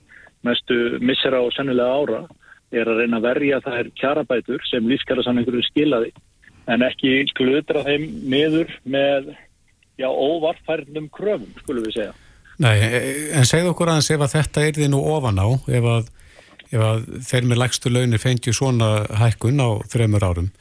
mestu 0.46 0.78
missera 1.02 1.42
og 1.42 1.52
sennilega 1.54 2.00
ára 2.02 2.22
er 2.72 2.88
að 2.88 3.02
reyna 3.02 3.20
að 3.20 3.26
verja 3.28 3.60
þær 3.64 3.90
kjarabætur 4.00 4.64
sem 4.70 4.86
lífskjærasamlingur 4.88 5.60
skilaði 5.68 6.12
en 6.72 6.84
ekki 6.86 7.24
glutra 7.36 7.82
þeim 7.86 8.06
niður 8.30 8.70
með 8.84 9.32
já, 9.98 10.08
óvarfærnum 10.08 11.08
kröfum, 11.12 11.50
skulum 11.62 11.86
við 11.86 11.96
segja. 11.98 12.14
Nei, 12.62 12.76
en 13.34 13.48
segð 13.48 13.72
okkur 13.72 13.90
aðeins 13.90 14.10
ef 14.14 14.22
að 14.22 14.34
þetta 14.36 14.62
er 14.62 14.76
því 14.76 14.88
nú 14.92 15.00
ofan 15.10 15.40
á, 15.42 15.48
ef 15.50 15.88
að, 15.96 16.10
ef 16.70 16.84
að 16.86 17.00
þeir 17.26 17.48
með 17.50 17.60
lægstu 17.62 17.90
launir 17.90 18.22
fengju 18.22 18.54
svona 18.54 18.90
hækkun 19.18 19.58
á 19.58 19.70
þreymur 19.90 20.26
árum. 20.28 20.52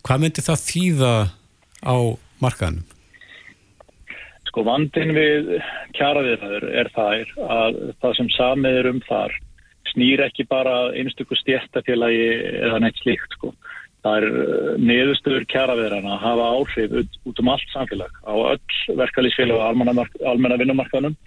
Hvað 0.00 0.22
myndi 0.22 0.44
það 0.46 0.64
þýða 0.64 1.12
á 1.84 1.96
markaðanum? 2.40 2.86
Sko 4.48 4.64
vandin 4.66 5.12
við 5.14 5.50
kjaraðiðraður 5.98 6.64
er 6.80 6.90
það 6.94 7.34
að 7.58 7.76
það 8.00 8.16
sem 8.18 8.30
samið 8.38 8.78
er 8.80 8.88
um 8.90 9.02
þar 9.06 9.36
snýr 9.92 10.24
ekki 10.24 10.46
bara 10.48 10.78
einstöku 10.96 11.36
stjættafélagi 11.38 12.24
eða 12.70 12.80
neitt 12.82 12.98
slíkt 13.02 13.36
sko. 13.36 13.52
Það 14.00 14.16
er 14.16 14.80
niðurstöður 14.80 15.44
kjaraverðana 15.52 16.16
að 16.16 16.22
hafa 16.24 16.48
áhrif 16.56 16.98
út, 17.02 17.20
út 17.28 17.40
um 17.42 17.52
allt 17.52 17.72
samfélag 17.74 18.18
á 18.24 18.32
öll 18.32 18.96
verkalýsfélag 18.96 19.60
og 19.60 19.66
almenna 20.24 20.60
vinnumarkaðnum 20.62 21.18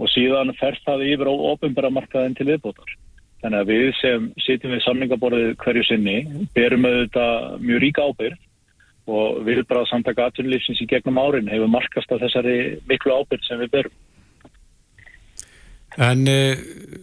og 0.00 0.10
síðan 0.12 0.54
fer 0.58 0.78
það 0.86 1.06
yfir 1.10 1.30
á 1.30 1.34
ofinbæra 1.52 1.90
markaðin 1.92 2.36
til 2.38 2.48
viðbótar. 2.48 2.94
Þannig 3.42 3.58
að 3.58 3.70
við 3.72 3.88
sem 3.98 4.30
sitjum 4.44 4.72
við 4.76 4.84
samlingaborðið 4.84 5.52
hverju 5.64 5.84
sinni 5.88 6.16
berum 6.54 6.86
auðvitað 6.86 7.58
mjög 7.66 7.82
ríka 7.82 8.06
ábyrg 8.06 9.10
og 9.12 9.42
við 9.46 9.64
bara 9.66 9.88
samtaka 9.90 10.28
atvinnulífsins 10.30 10.82
í 10.84 10.88
gegnum 10.90 11.18
árin 11.18 11.50
hefur 11.50 11.70
markast 11.70 12.12
af 12.14 12.22
þessari 12.22 12.56
miklu 12.88 13.16
ábyrg 13.18 13.44
sem 13.48 13.58
við 13.64 13.72
berum. 13.74 14.00
En 16.00 16.24
eh, 16.30 16.56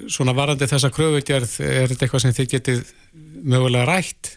svona 0.09 0.33
varandi 0.33 0.65
þessa 0.65 0.89
kröfugjörð, 0.89 1.59
er 1.61 1.91
þetta 1.91 2.07
eitthvað 2.07 2.23
sem 2.23 2.37
þið 2.39 2.53
getið 2.55 2.79
mögulega 3.43 3.85
rætt? 3.91 4.31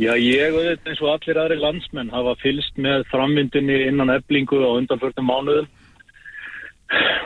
Já, 0.00 0.12
ég 0.16 0.52
auðvitað 0.52 0.92
eins 0.92 1.00
og 1.02 1.10
allir 1.12 1.40
aðri 1.40 1.56
landsmenn 1.60 2.12
hafa 2.12 2.36
fylst 2.40 2.78
með 2.80 3.04
framvindinni 3.10 3.80
innan 3.88 4.12
eblingu 4.14 4.60
á 4.64 4.70
undanförnum 4.78 5.28
mánuðum 5.28 5.68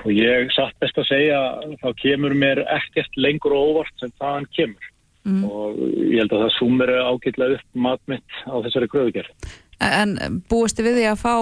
og 0.05 0.11
ég 0.15 0.53
satt 0.55 0.77
best 0.83 0.99
að 1.01 1.09
segja 1.11 1.41
þá 1.83 1.89
kemur 2.03 2.35
mér 2.39 2.63
ekkert 2.79 3.19
lengur 3.19 3.57
óvart 3.57 3.95
sem 4.01 4.13
þaðan 4.21 4.49
kemur 4.57 4.91
mm. 5.27 5.45
og 5.45 5.79
ég 6.07 6.21
held 6.23 6.35
að 6.35 6.45
það 6.45 6.53
sumir 6.57 6.93
ágætlega 6.97 7.59
upp 7.59 7.81
matmitt 7.87 8.43
á 8.47 8.55
þessari 8.67 8.91
kröfugjörð. 8.93 9.49
En 9.87 10.17
búist 10.51 10.79
þið 10.79 10.89
við 10.89 10.99
því 11.01 11.09
að 11.11 11.23
fá 11.25 11.37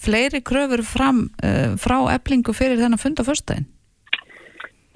fleiri 0.00 0.40
kröfur 0.46 0.82
fram 0.86 1.28
uh, 1.44 1.76
frá 1.80 1.98
eblingu 2.14 2.54
fyrir 2.56 2.80
þennan 2.80 3.00
fund 3.00 3.22
á 3.22 3.24
förstæðin? 3.26 3.68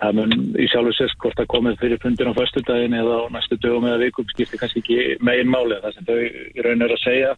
Það 0.02 0.16
mun 0.18 0.32
í 0.58 0.66
sjálfu 0.68 0.92
sérst 0.98 1.16
hvort 1.22 1.38
það 1.38 1.50
komið 1.52 1.76
fyrir 1.80 2.00
fundin 2.02 2.28
á 2.34 2.36
förstudagin 2.36 2.96
eða 2.98 3.20
á 3.24 3.32
næstu 3.32 3.56
dögum 3.62 3.86
eða 3.88 4.02
vikum 4.02 4.26
skiptir 4.32 4.60
kannski 4.60 4.82
ekki 4.82 5.18
megin 5.24 5.52
máli. 5.52 5.78
Það 5.80 5.94
sem 5.96 6.08
þau 6.08 6.18
í 6.20 6.64
raun 6.66 6.84
er 6.84 6.94
að 6.96 7.04
segja 7.04 7.30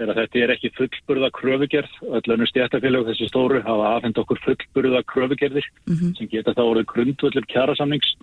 er 0.00 0.10
að 0.10 0.20
þetta 0.20 0.40
er 0.42 0.52
ekki 0.54 0.70
fullburða 0.74 1.30
kröfugerð. 1.34 1.98
Öllunur 2.18 2.50
stjættafélag 2.50 3.08
þessi 3.10 3.28
stóru 3.30 3.60
hafa 3.62 3.90
aðfend 3.94 4.20
okkur 4.22 4.40
fullburða 4.46 5.02
kröfugerðir 5.10 5.66
mm 5.86 5.94
-hmm. 5.94 6.16
sem 6.18 6.30
geta 6.30 6.54
þá 6.54 6.62
orðið 6.64 6.90
grundvöldur 6.92 7.46
kjærasamnings. 7.52 8.16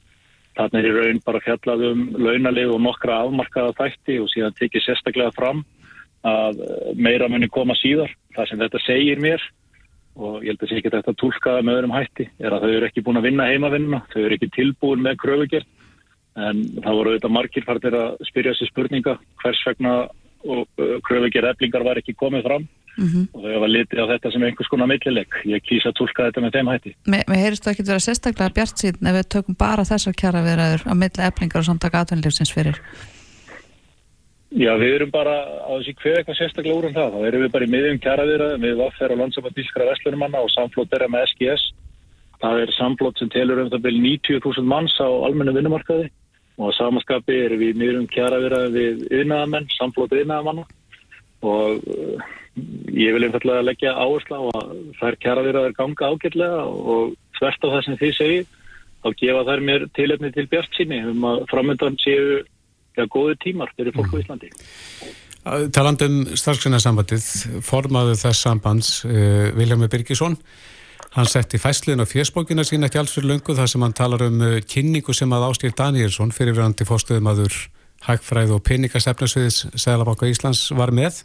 Þannig 0.57 0.83
er 0.83 0.89
í 0.89 0.95
raun 0.97 1.21
bara 1.25 1.39
fjallað 1.39 1.85
um 1.91 2.01
launalið 2.17 2.73
og 2.75 2.81
nokkra 2.81 3.21
afmarkaða 3.23 3.77
þætti 3.79 4.19
og 4.19 4.27
síðan 4.29 4.57
tekið 4.59 4.85
sérstaklega 4.85 5.31
fram 5.31 5.63
að 6.27 6.59
meira 6.95 7.29
muni 7.29 7.47
koma 7.47 7.73
síðar. 7.73 8.11
Það 8.35 8.49
sem 8.49 8.59
þetta 8.59 8.79
segir 8.85 9.19
mér 9.19 9.41
og 10.15 10.43
ég 10.43 10.51
held 10.51 10.63
að 10.63 10.69
sé 10.69 10.79
ekki 10.79 10.91
þetta 10.91 11.13
tólkaða 11.15 11.61
með 11.63 11.77
öðrum 11.77 11.95
hætti 11.95 12.25
er 12.39 12.51
að 12.51 12.65
þau 12.65 12.71
eru 12.75 12.87
ekki 12.87 13.03
búin 13.05 13.19
að 13.21 13.27
vinna 13.29 13.47
heimavinnuna, 13.47 14.01
þau 14.11 14.21
eru 14.25 14.35
ekki 14.35 14.49
tilbúin 14.51 15.05
með 15.05 15.21
kröfugjörn 15.23 15.69
en 16.41 16.63
það 16.83 16.97
voru 16.97 17.11
auðvitað 17.11 17.35
margir 17.35 17.65
fartir 17.67 17.95
að 17.95 18.25
spyrja 18.27 18.53
sér 18.55 18.69
spurninga 18.71 19.17
hvers 19.41 19.63
vegna 19.67 19.93
kröfugjörn 21.07 21.51
eflingar 21.51 21.85
var 21.85 22.01
ekki 22.01 22.15
komið 22.17 22.47
fram 22.47 22.67
mm 22.97 23.07
-hmm. 23.07 23.27
og 23.33 23.39
þau 23.43 23.53
hafa 23.53 23.67
litið 23.67 24.01
á 24.03 24.11
þetta 24.11 24.31
sem 24.31 24.43
einhvers 24.43 24.69
konar 24.71 24.87
millileg. 24.87 25.29
Ég 25.45 25.63
kýsa 25.63 25.89
að 25.89 25.97
tólka 25.99 26.27
þetta 26.27 26.41
með 26.41 26.53
þeim 26.55 26.71
hætti. 26.71 26.95
Mér 27.07 27.41
heyrist 27.43 27.63
það 27.63 27.71
ekki 27.73 27.87
vera 27.87 28.05
sérstaklega 28.05 28.55
bjart 28.57 28.77
síðan 28.77 29.09
ef 29.09 29.15
við 29.17 29.31
tökum 29.35 29.55
bara 29.55 29.87
þessar 29.91 30.13
kjara 30.21 30.45
viðraður 30.47 30.81
á 30.91 30.93
milli 30.93 31.21
eflingar 31.29 31.59
og 31.59 31.65
samtaka 31.65 32.01
atvinnlífsins 32.01 32.53
fyrir? 32.53 32.77
Já, 34.51 34.75
við 34.75 34.95
erum 34.95 35.11
bara 35.11 35.35
á 35.63 35.71
þessi 35.79 35.95
hver 35.95 36.17
eitthvað 36.17 36.39
sérstaklega 36.39 36.75
úr 36.75 36.87
um 36.89 36.93
það. 36.93 37.13
Þá 37.13 37.27
erum 37.27 37.41
við 37.41 37.51
bara 37.51 37.65
í 37.65 37.71
miðjum 37.71 37.99
kjaraðiraðum 38.03 38.65
við 38.65 38.79
Vaffer 38.81 39.11
og 39.11 39.19
landsamband 39.21 39.61
Ískra 39.63 39.87
Vestlunumanna 39.87 40.43
og 40.43 40.51
samflót 40.51 40.93
er 40.93 41.07
með 41.07 41.27
SGS. 41.31 41.63
Það 42.41 42.55
er 42.61 42.73
samflót 42.75 43.17
sem 43.17 43.29
telur 43.29 43.61
um 43.61 43.69
það 43.69 43.85
byrju 43.85 44.01
90.000 44.01 44.67
manns 44.67 44.95
á 44.99 45.07
almennu 45.07 45.53
vinnumarkaði 45.55 46.09
og 46.59 46.71
á 46.71 46.77
samaskapi 46.77 47.37
erum 47.45 47.61
við 47.61 47.73
í 47.73 47.79
miðjum 47.81 48.07
kjaraðiraðum 48.11 48.75
við 48.75 49.03
yðnaðamenn, 49.19 49.67
samflót 49.77 50.15
yðnaðamanna 50.15 50.65
og 51.41 51.83
uh, 51.89 52.25
ég 52.91 53.15
vil 53.15 53.25
einfallega 53.25 53.65
leggja 53.65 53.93
áherslu 53.95 54.37
á 54.37 54.43
að 54.59 54.73
þær 54.99 55.19
kjaraðiraður 55.25 55.77
ganga 55.77 56.09
ágætlega 56.11 56.65
og 56.67 57.15
þvert 57.39 57.65
á 57.65 57.67
það 57.71 57.85
sem 57.85 57.99
þið 58.01 58.17
segir 58.17 58.49
þá 59.01 59.09
gefa 59.23 59.45
þær 59.47 59.63
mér 59.69 59.87
tilefni 59.97 60.31
til 60.35 60.47
bjart 60.51 60.77
síni 60.77 61.01
um 61.09 61.25
að 61.31 61.43
framöndan 61.49 61.97
séu 62.01 62.41
ja, 62.41 63.07
góði 63.07 63.37
tímar 63.41 63.71
fyrir 63.77 63.95
fólk 63.95 64.13
á 64.13 64.21
Íslandi. 64.21 64.51
Talandum 65.73 66.19
starfsgrunarsambandið, 66.37 67.23
formaðu 67.65 68.13
þess 68.19 68.43
sambands, 68.45 68.91
uh, 69.07 69.49
Viljámi 69.57 69.89
Birgisson, 69.89 70.37
hann 71.15 71.27
setti 71.27 71.59
fæsliðin 71.59 72.03
á 72.03 72.07
fjöspókina 72.07 72.63
sína 72.67 72.87
ekki 72.87 73.01
alls 73.01 73.13
fyrir 73.15 73.33
löngu 73.33 73.55
þar 73.57 73.69
sem 73.69 73.83
hann 73.83 73.95
talar 73.95 74.23
um 74.29 74.39
uh, 74.45 74.59
kynningu 74.63 75.15
sem 75.15 75.31
að 75.35 75.47
Ástýr 75.49 75.73
Danielsson, 75.75 76.31
fyrirverandi 76.35 76.87
fórstöðumadur 76.87 77.55
Hægfræð 78.01 78.55
og 78.55 78.63
peningasefnasviðis 78.65 79.65
Sæðalabaka 79.77 80.29
Íslands 80.31 80.63
var 80.73 80.89
með. 80.95 81.19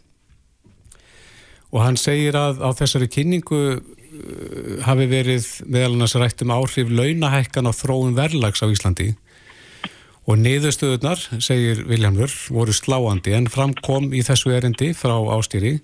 Og 1.73 1.81
hann 1.81 1.97
segir 1.97 2.37
að 2.37 2.61
á 2.61 2.69
þessari 2.77 3.09
kynningu 3.13 3.61
uh, 3.77 3.79
hafi 4.85 5.07
verið 5.11 5.47
meðal 5.71 5.95
annars 5.95 6.17
rætt 6.19 6.43
um 6.43 6.53
áhrif 6.57 6.91
launahækkan 6.91 7.71
á 7.71 7.73
þróun 7.73 8.19
verlags 8.19 8.61
á 8.61 8.69
Íslandi. 8.69 9.13
Og 10.27 10.41
niðurstöðunar, 10.43 11.23
segir 11.39 11.85
Viljámur, 11.87 12.33
voru 12.51 12.75
sláandi 12.75 13.37
en 13.39 13.47
framkom 13.47 14.11
í 14.11 14.25
þessu 14.27 14.51
erindi 14.57 14.91
frá 14.99 15.15
ástýri 15.37 15.77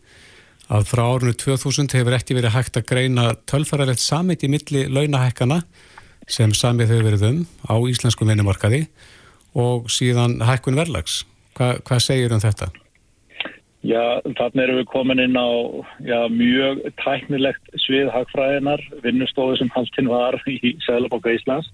að 0.73 0.87
frá 0.89 1.03
árunni 1.05 1.35
2000 1.37 1.93
hefur 1.93 2.17
ekki 2.17 2.37
verið 2.39 2.55
hægt 2.57 2.79
að 2.81 2.87
greina 2.89 3.25
tölfaralegt 3.51 4.03
samit 4.03 4.45
í 4.45 4.51
milli 4.53 4.87
launahækkana 4.89 5.63
sem 6.31 6.55
samið 6.57 6.95
hefur 6.95 7.09
verið 7.11 7.27
um 7.29 7.41
á 7.69 7.75
íslensku 7.93 8.29
vinnumarkaði 8.29 8.87
og 9.59 9.91
síðan 9.93 10.39
hækkun 10.41 10.79
verlags. 10.81 11.23
Hva, 11.59 11.75
hvað 11.85 12.05
segir 12.07 12.33
um 12.33 12.41
þetta? 12.41 12.71
Já, 13.83 14.23
þarna 14.39 14.63
erum 14.63 14.79
við 14.79 14.91
komin 14.93 15.21
inn 15.21 15.37
á 15.37 15.51
já, 16.07 16.19
mjög 16.33 16.85
tæknilegt 17.03 17.73
svið 17.83 18.13
hagfræðinar, 18.15 18.85
vinnustofu 19.03 19.59
sem 19.59 19.73
haldinn 19.75 20.13
var 20.13 20.39
í 20.47 20.77
Sæðlaboka 20.87 21.35
Íslands 21.35 21.69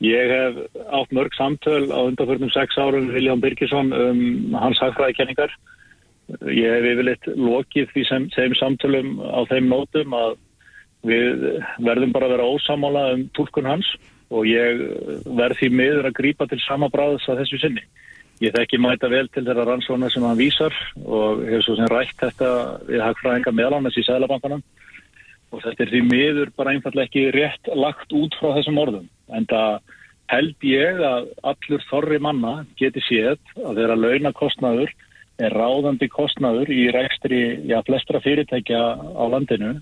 Ég 0.00 0.30
hef 0.32 0.56
átt 0.88 1.12
mörg 1.12 1.34
samtöl 1.36 1.92
á 1.92 2.00
undanförnum 2.08 2.48
sex 2.48 2.78
árum 2.80 3.10
Vilján 3.12 3.40
Birgisson 3.40 3.92
um 3.92 4.54
hans 4.56 4.80
hagfræðikenningar. 4.80 5.52
Ég 6.50 6.70
hef 6.70 6.86
yfirleitt 6.92 7.26
lokið 7.34 7.90
því 7.94 8.04
sem, 8.06 8.28
sem 8.34 8.54
samtölum 8.58 9.18
á 9.18 9.40
þeim 9.50 9.70
nótum 9.70 10.14
að 10.14 10.36
við 11.06 11.44
verðum 11.80 12.12
bara 12.14 12.28
að 12.28 12.34
vera 12.36 12.48
ósamála 12.54 13.04
um 13.14 13.24
tólkun 13.36 13.68
hans 13.70 13.88
og 14.30 14.46
ég 14.46 14.82
verð 15.26 15.58
því 15.58 15.70
miður 15.74 16.10
að 16.10 16.18
grípa 16.20 16.46
til 16.50 16.60
sama 16.62 16.90
bráðs 16.92 17.26
að 17.30 17.42
þessu 17.42 17.60
sinni. 17.62 17.82
Ég 18.40 18.54
þekki 18.54 18.78
mæta 18.80 19.10
vel 19.12 19.26
til 19.28 19.44
þeirra 19.44 19.66
rannsóna 19.68 20.08
sem 20.12 20.24
hann 20.24 20.38
vísar 20.38 20.76
og 21.02 21.42
hef 21.48 21.64
svo 21.66 21.76
sem 21.76 21.90
rætt 21.92 22.16
þetta 22.20 22.50
við 22.88 23.02
hagfræðinga 23.04 23.52
meðlánas 23.52 23.98
í 24.00 24.04
Sælabankanum 24.06 24.62
og 25.50 25.64
þetta 25.64 25.84
er 25.84 25.92
því 25.92 26.02
miður 26.06 26.52
bara 26.56 26.72
einfallega 26.76 27.08
ekki 27.10 27.26
rétt 27.34 27.72
lagt 27.74 28.14
út 28.16 28.36
frá 28.38 28.54
þessum 28.54 28.78
orðum. 28.80 29.10
En 29.34 29.48
það 29.50 29.80
held 30.30 30.66
ég 30.70 31.02
að 31.04 31.30
allur 31.52 31.86
þorri 31.90 32.20
manna 32.22 32.54
geti 32.78 33.02
séð 33.02 33.40
að 33.58 33.80
þeirra 33.80 33.98
launakostnaður 33.98 34.94
er 35.40 35.56
ráðandi 35.56 36.08
kostnaður 36.12 36.70
í 36.72 36.90
rekstri, 36.94 37.40
já, 37.68 37.78
flestra 37.86 38.20
fyrirtækja 38.24 38.80
á 38.96 39.24
landinu, 39.32 39.78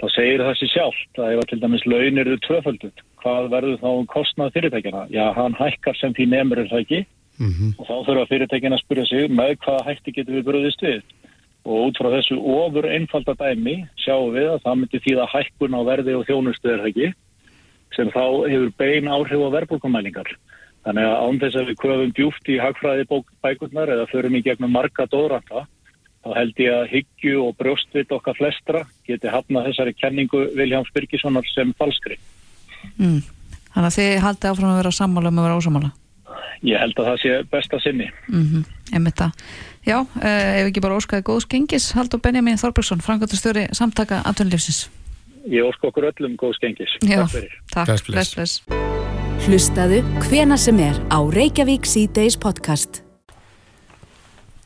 þá 0.00 0.06
segir 0.12 0.44
það 0.44 0.58
sér 0.60 0.72
sjálft 0.74 1.22
að 1.22 1.32
ef 1.32 1.42
að 1.42 1.48
til 1.50 1.60
dæmis 1.62 1.88
laun 1.88 2.22
eru 2.22 2.38
tvöföldut, 2.46 3.02
hvað 3.22 3.50
verður 3.54 3.82
þá 3.82 3.90
um 3.92 4.06
kostnað 4.10 4.54
fyrirtækjana? 4.56 5.08
Já, 5.14 5.24
hann 5.36 5.58
hækkar 5.58 5.98
sem 5.98 6.14
því 6.16 6.28
nefnur 6.32 6.62
er 6.64 6.70
það 6.72 6.86
ekki 6.86 7.02
og 7.42 7.86
þá 7.88 7.94
þurfa 8.06 8.28
fyrirtækjana 8.30 8.78
að 8.78 8.84
spyrja 8.84 9.04
sig 9.08 9.30
með 9.32 9.56
hvaða 9.64 9.84
hætti 9.88 10.14
getur 10.14 10.38
við 10.38 10.46
bröðist 10.46 10.82
við. 10.84 11.02
Og 11.62 11.88
út 11.88 11.98
frá 11.98 12.08
þessu 12.10 12.38
ofur 12.38 12.88
einfalda 12.90 13.34
dæmi 13.38 13.76
sjáum 14.02 14.32
við 14.34 14.48
að 14.50 14.62
það 14.64 14.78
myndi 14.80 15.00
þýða 15.04 15.28
hækkun 15.30 15.76
á 15.78 15.80
verði 15.86 16.16
og 16.18 16.26
þjónustu 16.26 16.70
er 16.70 16.82
það 16.82 16.90
ekki 16.90 17.12
sem 17.96 18.10
þá 18.10 18.24
hefur 18.50 18.72
bein 18.80 19.10
áhrif 19.10 19.44
á 19.46 19.54
verðbólkumælingar. 19.56 20.28
Þannig 20.82 21.06
að 21.06 21.20
án 21.22 21.38
þess 21.42 21.58
að 21.60 21.68
við 21.70 21.78
köfum 21.82 22.12
djúft 22.16 22.50
í 22.50 22.58
hagfræði 22.58 23.06
bækurnar 23.44 23.92
eða 23.94 24.08
förum 24.10 24.34
í 24.34 24.42
gegnum 24.42 24.72
marga 24.74 25.06
dóðranda, 25.06 25.64
þá 26.22 26.30
held 26.38 26.62
ég 26.62 26.74
að 26.74 26.90
hyggju 26.90 27.36
og 27.44 27.56
brjóstvit 27.60 28.14
okkar 28.14 28.38
flestra 28.38 28.82
geti 29.06 29.30
hafnað 29.30 29.70
þessari 29.70 29.94
kenningu 29.94 30.44
Viljáms 30.58 30.90
Byrkissonar 30.94 31.46
sem 31.54 31.70
falskri. 31.78 32.18
Mm. 32.98 33.22
Þannig 33.72 33.88
að 33.88 33.98
þið 33.98 34.14
haldið 34.26 34.50
áfram 34.50 34.72
að 34.72 34.80
vera 34.82 34.94
sammála 34.98 35.30
um 35.32 35.38
að 35.40 35.48
vera 35.48 35.60
ósamála. 35.60 35.92
Ég 36.62 36.78
held 36.78 36.98
að 36.98 37.08
það 37.10 37.20
sé 37.22 37.36
besta 37.50 37.78
sinni. 37.82 38.10
Mm 38.28 38.42
-hmm. 38.48 38.64
Einmitt 38.94 39.18
það. 39.18 39.32
Já, 39.86 39.98
ef 40.22 40.66
ekki 40.66 40.82
bara 40.82 40.98
óskaði 40.98 41.26
góðs 41.26 41.48
gengis, 41.50 41.92
Haldur 41.92 42.20
Benjamin 42.22 42.58
Þorbergsson, 42.58 43.02
frangöldastjóri 43.02 43.66
samtaka 43.74 44.22
atvinnulífsins. 44.24 44.90
Ég 45.46 45.66
óska 45.66 45.90
okkur 45.90 46.12
öllum 46.12 46.36
góðs 46.36 46.62
gengis. 46.62 46.94
Já, 47.02 47.18
Takk 47.26 47.30
fyrir. 47.34 47.58
takk. 47.74 48.06
Bless, 48.06 48.34
bless. 48.34 49.21
Hlustaðu 49.42 49.96
hvena 50.22 50.54
sem 50.54 50.78
er 50.78 50.94
á 51.10 51.18
Reykjavík 51.18 51.82
C-Days 51.82 52.36
podcast. 52.38 53.00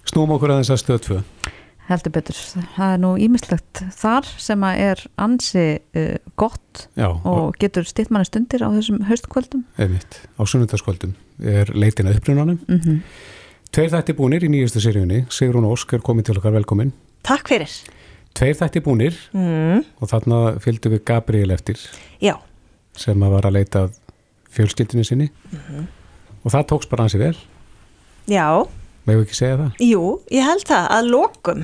Snúum 0.04 0.34
okkur 0.34 0.52
aðeins 0.52 0.68
að 0.74 0.80
stöð 0.82 1.00
2. 1.06 1.16
Heldur 1.88 2.12
betur. 2.12 2.36
Það 2.74 2.92
er 2.92 3.00
nú 3.00 3.14
ímislegt 3.24 3.82
þar 3.96 4.28
sem 4.42 4.66
að 4.68 4.82
er 4.84 5.02
ansi 5.24 5.64
uh, 5.80 6.12
gott 6.36 6.84
Já, 6.92 7.08
og 7.08 7.32
og 7.32 7.58
getur 7.62 7.88
stitt 7.88 8.12
manni 8.12 8.28
stundir 8.28 8.66
á 8.66 8.68
þessum 8.76 9.00
haustkvöldum. 9.08 9.64
einmitt, 9.80 10.20
á 10.36 10.42
sunnundaskvöldum 10.44 11.16
er 11.40 11.72
leitin 11.72 12.12
að 12.12 12.20
upprunanum. 12.20 12.60
Mm 12.68 12.80
-hmm. 12.84 13.02
Tveir 13.72 13.96
þætti 13.96 14.12
búnir 14.20 14.44
í 14.44 14.52
nýjustu 14.52 14.84
seríunni. 14.84 15.24
Sigrún 15.32 15.64
Ósk 15.64 15.94
er 15.94 16.04
komin 16.04 16.24
til 16.24 16.36
okkar 16.36 16.52
velkomin. 16.52 16.92
Takk 17.24 17.48
fyrir. 17.48 17.72
Tveir 18.34 18.54
þætti 18.60 18.84
búnir 18.84 19.14
Mm, 19.32 19.84
og 20.00 20.08
þarna 20.08 20.60
fylgdu 20.60 20.90
við 20.90 21.04
Gabriel 21.04 21.50
eftir 21.50 21.80
já, 22.20 22.36
sem 22.92 23.22
að 23.22 23.30
var 23.30 23.46
að 23.48 23.52
leita 23.52 23.88
að 23.88 24.05
fjölskyldinu 24.56 25.04
sinni 25.06 25.28
og 26.42 26.50
það 26.54 26.66
tókst 26.72 26.90
bara 26.92 27.06
hansi 27.06 27.20
vel. 27.20 27.36
já, 28.30 28.48
Megum 29.06 29.20
við 29.22 29.26
ekki 29.28 29.38
segja 29.38 29.56
það? 29.60 29.82
jú, 29.86 30.02
ég 30.34 30.42
held 30.48 30.64
það 30.66 30.86
að 30.96 31.08
lokum. 31.12 31.60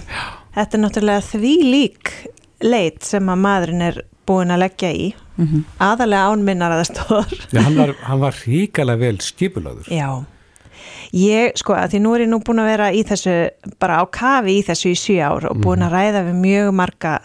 Þetta 0.54 0.76
er 0.78 0.82
náttúrulega 0.84 1.22
því 1.32 1.52
lík 1.72 2.12
leit 2.62 3.02
sem 3.08 3.30
að 3.32 3.40
maðurinn 3.42 3.82
er 3.88 3.96
búin 4.28 4.52
að 4.54 4.60
leggja 4.62 4.90
í, 4.94 5.08
aðalega 5.82 6.28
án 6.30 6.44
minnar 6.46 6.70
að 6.76 6.82
það 6.84 6.90
stóður. 6.92 7.40
Já, 7.50 7.60
hann 7.66 7.80
var, 7.80 7.94
hann 8.08 8.20
var 8.22 8.38
ríkala 8.46 8.94
vel 9.00 9.16
skipulaður. 9.24 9.88
Já, 9.90 10.06
ég 11.18 11.58
sko 11.58 11.74
að 11.74 11.96
því 11.96 12.00
nú 12.04 12.12
er 12.14 12.24
ég 12.26 12.30
nú 12.30 12.38
búin 12.46 12.62
að 12.62 12.70
vera 12.70 12.90
í 12.94 13.02
þessu, 13.08 13.34
bara 13.82 13.98
á 13.98 14.04
kafi 14.14 14.54
í 14.60 14.62
þessu 14.70 14.92
í 14.92 14.98
sjö 15.02 15.18
ár 15.26 15.48
og 15.50 15.58
búin 15.64 15.82
að 15.82 15.96
ræða 15.98 16.22
við 16.30 16.38
mjög 16.44 16.70
marga 16.78 17.16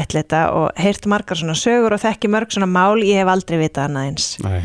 ætleta 0.00 0.46
og 0.56 0.80
heyrt 0.80 1.04
margar 1.06 1.38
svona 1.38 1.54
sögur 1.58 1.94
og 1.94 2.02
þekki 2.02 2.32
mörg 2.32 2.50
svona 2.56 2.66
mál, 2.70 2.96
ég 3.04 3.20
hef 3.20 3.28
aldrei 3.30 3.60
vitað 3.60 3.90
annað 3.90 4.08
eins. 4.08 4.30
Nei. 4.42 4.62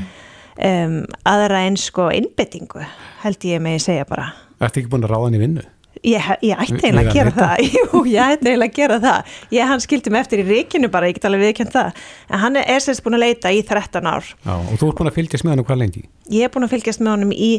Um, 0.61 0.97
aðra 1.25 1.63
eins 1.65 1.87
sko 1.89 2.11
innbyttingu 2.13 2.83
held 3.23 3.45
ég 3.49 3.61
með 3.63 3.79
að 3.79 3.85
segja 3.87 4.09
bara. 4.09 4.31
Ertu 4.61 4.81
ekki 4.81 4.91
búin 4.91 5.07
að 5.07 5.15
ráða 5.15 5.29
hann 5.29 5.37
í 5.39 5.41
vinnu? 5.41 5.63
Ég, 6.01 6.27
ég 6.41 6.57
ætti 6.57 6.79
eiginlega 6.79 7.11
að 7.11 7.17
gera 7.17 7.31
það 7.35 7.59
Jú, 7.75 7.99
ég 8.09 8.31
ætti 8.33 8.47
eiginlega 8.49 8.71
að 8.71 8.77
gera 8.79 8.95
það 9.03 9.33
ég, 9.53 9.65
hann 9.69 9.81
skildi 9.83 10.13
mig 10.13 10.23
eftir 10.23 10.41
í 10.41 10.45
ríkinu 10.47 10.89
bara, 10.89 11.09
ég 11.11 11.17
get 11.17 11.27
alveg 11.29 11.43
viðkjönd 11.43 11.73
það 11.75 11.99
en 12.31 12.41
hann 12.41 12.57
er 12.61 12.81
sérst 12.81 13.03
búin 13.05 13.17
að 13.19 13.21
leita 13.27 13.51
í 13.53 13.59
13 13.67 14.09
ár 14.09 14.25
Já, 14.31 14.53
og 14.55 14.71
þú 14.81 14.87
ert 14.87 14.97
búin 15.01 15.11
að 15.11 15.17
fylgjast 15.19 15.45
með 15.45 15.53
hann 15.53 15.65
hvað 15.67 15.81
lengi? 15.83 16.03
ég 16.33 16.47
er 16.47 16.53
búin 16.55 16.65
að 16.65 16.73
fylgjast 16.73 17.03
með 17.05 17.13
honum 17.13 17.35
í 17.35 17.51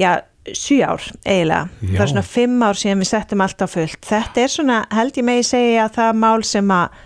já, 0.00 0.10
7 0.48 0.78
ár 0.88 1.04
eiginlega 1.26 1.60
Já. 1.68 1.90
það 1.90 2.04
er 2.06 2.12
svona 2.14 2.26
5 2.30 2.64
ár 2.70 2.80
síðan 2.80 3.04
við 3.04 3.10
settum 3.12 3.44
allt 3.44 3.60
á 3.60 3.68
fullt 3.74 4.08
þetta 4.08 4.44
er 4.46 4.54
svona, 4.56 4.78
held 4.96 5.20
ég 5.20 5.28
megi 5.28 5.48
segja 5.50 5.84
að 5.84 5.98
það 5.98 6.20
mál 6.24 6.40
sem 6.48 6.72
að 6.78 7.02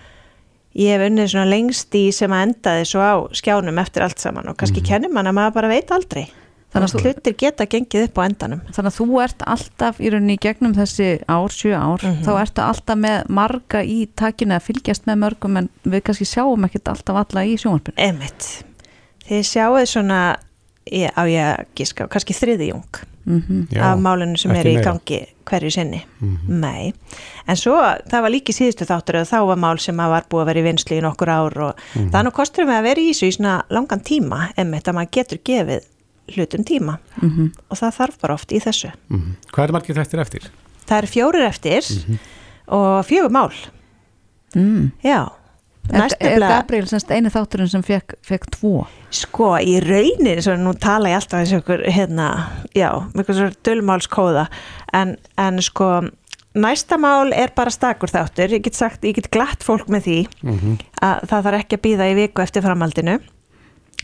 ég 0.77 0.93
hef 0.93 1.07
unnið 1.09 1.31
svona 1.33 1.51
lengst 1.51 1.95
í 1.97 2.09
sem 2.15 2.33
að 2.33 2.49
endaði 2.49 2.89
svo 2.91 3.05
á 3.05 3.15
skjánum 3.37 3.81
eftir 3.81 4.05
allt 4.07 4.21
saman 4.23 4.51
og 4.51 4.59
kannski 4.61 4.85
kennir 4.85 5.13
mann 5.13 5.29
að 5.31 5.39
maður 5.39 5.57
bara 5.57 5.73
veit 5.73 5.95
aldrei. 5.95 6.27
Þannig 6.77 6.93
að 6.93 7.07
hlutir 7.07 7.37
geta 7.41 7.65
gengið 7.73 8.03
upp 8.09 8.19
á 8.21 8.23
endanum. 8.27 8.61
Þannig 8.75 8.91
að 8.91 8.97
þú 8.99 9.21
ert 9.23 9.45
alltaf 9.49 10.01
í 10.03 10.11
rauninni 10.13 10.37
gegnum 10.43 10.75
þessi 10.77 11.07
ár, 11.25 11.55
sjö 11.55 11.73
ár, 11.79 12.05
þá 12.27 12.31
ertu 12.43 12.65
alltaf 12.67 13.01
með 13.01 13.31
marga 13.39 13.81
í 13.81 14.03
takinu 14.19 14.59
að 14.59 14.67
fylgjast 14.67 15.09
með 15.09 15.21
mörgum 15.23 15.57
en 15.63 15.71
við 15.87 16.05
kannski 16.09 16.29
sjáum 16.29 16.69
ekkert 16.69 16.93
alltaf 16.93 17.23
alla 17.23 17.47
í 17.49 17.57
sjónvarpinu. 17.63 17.97
Emitt. 17.97 18.51
Þið 19.25 19.45
sjáuð 19.55 19.87
svona, 19.89 20.21
ég, 20.91 21.15
á 21.17 21.23
ég 21.25 21.53
að 21.55 21.65
gíska, 21.79 22.11
kannski 22.13 22.37
þriðjung 22.37 23.07
Mm 23.27 23.67
Já, 23.75 23.81
af 23.83 23.99
málinu 23.99 24.39
sem 24.39 24.53
er 24.55 24.69
í 24.71 24.77
gangi 24.85 25.25
hverju 25.47 25.71
sinni. 25.75 25.99
Nei. 26.47 26.93
En 27.47 27.59
svo, 27.59 27.75
það 28.11 28.23
var 28.23 28.31
líki 28.31 28.55
síðustu 28.55 28.87
þáttur 28.87 29.21
og 29.21 29.27
þá 29.27 29.39
var 29.51 29.59
mál 29.59 29.79
sem 29.83 29.99
að 29.99 30.13
var 30.15 30.29
búið 30.31 30.43
að 30.43 30.49
vera 30.51 30.61
í 30.61 30.67
vinslu 30.67 30.97
í 30.97 31.03
nokkur 31.03 31.31
ár 31.31 31.59
og 31.69 31.83
það 31.95 32.19
er 32.21 32.27
nú 32.27 32.33
kostur 32.35 32.67
með 32.67 32.79
að 32.81 32.89
vera 32.89 33.03
í 33.03 33.11
þessu 33.11 33.27
í 33.27 33.37
svona 33.37 33.57
langan 33.71 34.03
tíma, 34.07 34.41
emitt, 34.57 34.87
að 34.89 34.99
maður 34.99 35.13
getur 35.19 35.43
gefið 35.51 35.89
hlutum 36.37 36.65
tíma 36.67 36.99
og 37.71 37.79
það 37.79 37.97
þarf 37.99 38.21
bara 38.23 38.35
oft 38.35 38.53
í 38.53 38.61
þessu. 38.63 38.93
Mm. 39.11 39.37
Hvað 39.53 39.65
er 39.65 39.75
margir 39.77 39.99
þættir 39.99 40.23
eftir? 40.23 40.49
Það 40.87 40.99
eru 40.99 41.13
fjórir 41.13 41.47
eftir 41.47 41.91
og 42.79 43.07
fjögur 43.07 43.35
mál. 43.35 43.53
Mm. 44.55 44.91
Já. 45.05 45.33
Er, 45.93 46.41
Gabriel 46.41 46.87
semst 46.91 47.11
eini 47.15 47.31
þátturinn 47.31 47.69
sem 47.71 47.83
fekk, 47.87 48.17
fekk 48.27 48.47
tvo? 48.57 48.87
Sko, 49.15 49.53
í 49.63 49.77
raunin, 49.85 50.41
svo 50.43 50.57
nú 50.59 50.73
tala 50.83 51.13
ég 51.13 51.21
alltaf 51.21 51.45
þessu 51.45 51.61
ykkur, 51.63 51.85
hérna, 51.95 52.27
já, 52.75 52.89
mjög 53.15 53.31
svo 53.37 53.49
dölmálskóða, 53.69 54.47
en, 54.99 55.15
en 55.39 55.61
sko, 55.63 55.91
næsta 56.59 56.99
mál 56.99 57.31
er 57.37 57.53
bara 57.57 57.71
stakur 57.71 58.11
þáttur, 58.11 58.51
ég 58.57 58.65
get 58.67 58.75
sagt, 58.79 59.05
ég 59.07 59.15
get 59.21 59.31
glatt 59.31 59.63
fólk 59.63 59.87
með 59.93 60.09
því 60.09 60.19
að 61.05 61.27
það 61.31 61.47
þarf 61.49 61.61
ekki 61.63 61.79
að 61.79 61.85
býða 61.87 62.11
í 62.11 62.17
viku 62.19 62.43
eftir 62.43 62.65
framhaldinu, 62.67 63.19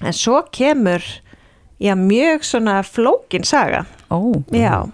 en 0.02 0.12
svo 0.16 0.42
kemur, 0.54 1.02
já, 1.82 1.94
mjög 1.98 2.46
svona 2.46 2.80
flókin 2.86 3.44
saga, 3.48 3.84
Ó, 4.12 4.20
já, 4.54 4.84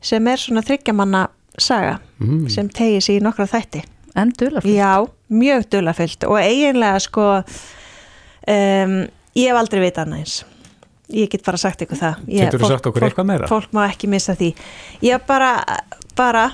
sem 0.00 0.26
er 0.32 0.36
svona 0.42 0.62
þryggjamanna 0.66 1.28
saga, 1.58 2.00
Mm. 2.18 2.48
sem 2.50 2.66
tegir 2.68 3.00
sig 3.00 3.20
í 3.20 3.22
nokkra 3.22 3.46
þætti. 3.46 3.84
en 4.16 4.32
dularfullt. 4.34 4.74
Já, 4.74 5.06
mjög 5.28 5.66
dulafyllt 5.72 6.24
og 6.28 6.38
eiginlega 6.40 6.98
sko 7.04 7.26
um, 8.48 8.94
ég 9.36 9.50
hef 9.50 9.58
aldrei 9.60 9.82
vitað 9.84 10.06
annað 10.06 10.22
eins. 10.24 10.36
Ég 11.08 11.30
get 11.32 11.44
bara 11.46 11.56
sagt 11.60 11.80
ykkur 11.86 11.96
það. 11.96 12.16
Ég, 12.28 12.44
Geturðu 12.44 12.68
sagt 12.74 12.86
okkur 12.90 13.06
eitthvað 13.06 13.28
meira? 13.30 13.48
Fólk 13.48 13.70
má 13.76 13.86
ekki 13.88 14.10
missa 14.12 14.34
því. 14.36 14.50
Ég 15.06 15.22
bara, 15.28 15.54
bara 16.18 16.50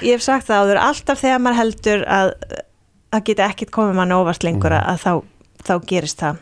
ég 0.00 0.16
hef 0.16 0.24
sagt 0.24 0.48
það 0.48 0.62
áður, 0.64 0.80
alltaf 0.86 1.20
þegar 1.20 1.42
maður 1.44 1.60
heldur 1.62 2.04
að 2.08 2.32
það 3.12 3.24
geti 3.30 3.44
ekkit 3.44 3.72
komið 3.74 3.98
mann 4.00 4.12
óvart 4.16 4.44
lengur 4.44 4.72
Mm. 4.72 4.84
að, 4.92 4.98
þá, 5.04 5.12
þá 5.68 5.74
gerist 5.88 6.20
það. 6.24 6.38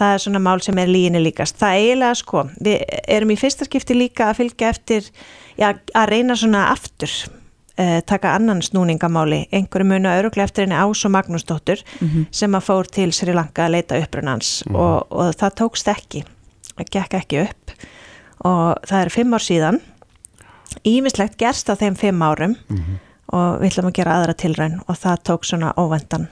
Það 0.00 0.14
er 0.14 0.22
svona 0.24 0.40
mál 0.40 0.60
sem 0.64 0.78
er 0.78 0.88
líginni 0.88 1.20
líkast. 1.20 1.58
Það 1.60 1.74
er 1.76 1.80
eiginlega 1.84 2.14
sko, 2.16 2.42
við 2.64 2.84
erum 3.06 3.30
í 3.34 3.36
fyrsta 3.38 3.66
skipti 3.68 3.94
líka 3.94 4.30
að 4.30 4.38
fylgja 4.40 4.70
eftir 4.72 5.10
já, 5.60 5.74
að 5.94 6.08
reyna 6.08 6.36
svona 6.38 6.70
aftur 6.72 7.10
taka 8.06 8.34
annan 8.36 8.60
snúningamáli 8.62 9.44
einhverju 9.52 9.86
munu 9.88 10.08
öruglega 10.12 10.48
eftir 10.48 10.66
henni 10.66 10.76
Ás 10.76 11.04
og 11.08 11.12
Magnúsdóttur 11.14 11.80
sem 12.30 12.56
að 12.58 12.66
fór 12.66 12.88
til 12.92 13.12
Sri 13.16 13.32
Lanka 13.36 13.66
að 13.66 13.76
leita 13.78 14.00
upprunans 14.02 14.50
og, 14.70 15.06
og 15.10 15.30
það 15.40 15.54
tókst 15.62 15.88
ekki. 15.92 16.24
Það 16.76 16.90
gekk 16.96 17.14
ekki 17.20 17.40
upp. 17.46 17.74
Og 18.44 18.82
það 18.88 19.04
er 19.04 19.12
fimm 19.14 19.34
ár 19.36 19.44
síðan. 19.44 19.80
Ímislegt 20.86 21.38
gerst 21.40 21.68
á 21.68 21.74
þeim 21.76 21.96
fimm 21.98 22.22
árum. 22.24 22.54
Og 23.30 23.60
við 23.62 23.70
ætlum 23.70 23.88
að 23.90 23.96
gera 24.00 24.14
aðra 24.18 24.34
tilraun. 24.38 24.78
Og 24.88 24.96
það 24.98 25.24
tók 25.30 25.44
svona 25.46 25.72
óvendan 25.78 26.28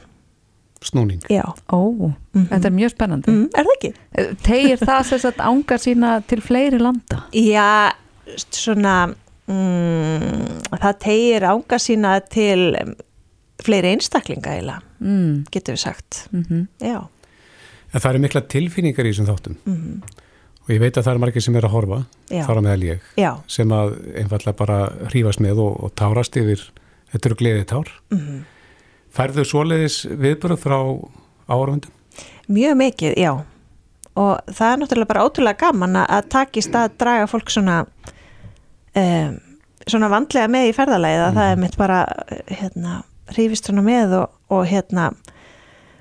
Snúning. 0.79 1.19
Já, 1.27 1.43
Ó, 1.75 2.13
þetta 2.37 2.69
er 2.69 2.75
mjög 2.75 2.93
spennandi. 2.93 3.33
mm, 3.33 3.47
er 3.59 3.67
það 3.67 3.73
ekki? 3.75 3.89
Tegir 4.47 4.79
það 4.79 5.01
sem 5.09 5.19
sagt 5.25 5.41
ánga 5.43 5.79
sína 5.83 6.11
til 6.31 6.39
fleiri 6.41 6.79
landa? 6.79 7.25
Já, 7.35 7.91
svona 8.55 8.93
mm, 9.49 10.63
það 10.79 10.99
tegir 11.05 11.47
ánga 11.49 11.79
sína 11.83 12.17
til 12.31 12.75
fleiri 13.65 13.95
einstaklinga 13.97 14.55
eiginlega, 14.57 14.83
Mm. 15.01 15.45
getur 15.55 15.75
við 15.77 15.79
sagt 15.85 16.29
Mm 16.33 16.67
Já, 16.83 17.07
En 17.95 18.01
það 18.01 18.11
eru 18.11 18.19
mikla 18.25 18.41
tilfinningar 18.51 19.07
í 19.07 19.13
þessum 19.13 19.29
þáttum 19.31 19.57
og 20.69 20.69
ég 20.75 20.81
veit 20.83 20.97
að 20.99 21.05
það 21.07 21.13
eru 21.15 21.23
margir 21.23 21.41
sem 21.43 21.57
er 21.57 21.63
að 21.65 21.71
horfa 21.73 21.99
Já. 22.31 22.43
þar 22.45 22.59
á 22.59 22.63
meðal 22.67 22.83
ég 22.85 23.01
já, 23.17 23.31
sem 23.47 23.69
að 23.69 23.95
einfallega 24.21 24.57
bara 24.59 24.79
hrífast 25.09 25.41
með 25.41 25.59
og, 25.65 25.85
og 25.85 25.95
tárast 25.95 26.37
yfir 26.37 26.61
þetta 27.13 27.27
eru 27.31 27.39
gleðið 27.41 27.67
tár 27.67 27.89
Mhm. 28.11 28.45
Færðu 29.19 29.45
svoleiðis 29.49 30.05
viðbröð 30.05 30.59
frá 30.61 30.77
áhörfundum? 31.49 31.91
mjög 32.51 32.75
mikið, 32.77 33.15
já 33.17 33.33
og 34.19 34.41
það 34.51 34.73
er 34.73 34.79
náttúrulega 34.83 35.07
bara 35.09 35.25
ótrúlega 35.25 35.59
gaman 35.59 35.95
að- 35.97 36.11
að 36.11 36.29
takist 36.29 36.73
að 36.75 36.91
draga 36.99 37.27
fólk 37.31 37.49
svona 37.51 37.87
um, 38.97 39.39
svona 39.89 40.11
vandlega 40.13 40.51
með 40.53 40.71
í 40.71 40.77
ferðalagið 40.77 41.25
að 41.25 41.41
það 41.41 41.51
er 41.53 41.61
mitt 41.65 41.77
bara 41.81 41.99
hérna, 42.49 43.01
hrýfist 43.35 43.69
svona 43.69 43.85
með 43.85 44.15
og, 44.23 44.39
og 44.53 44.65
hérna 44.69 45.11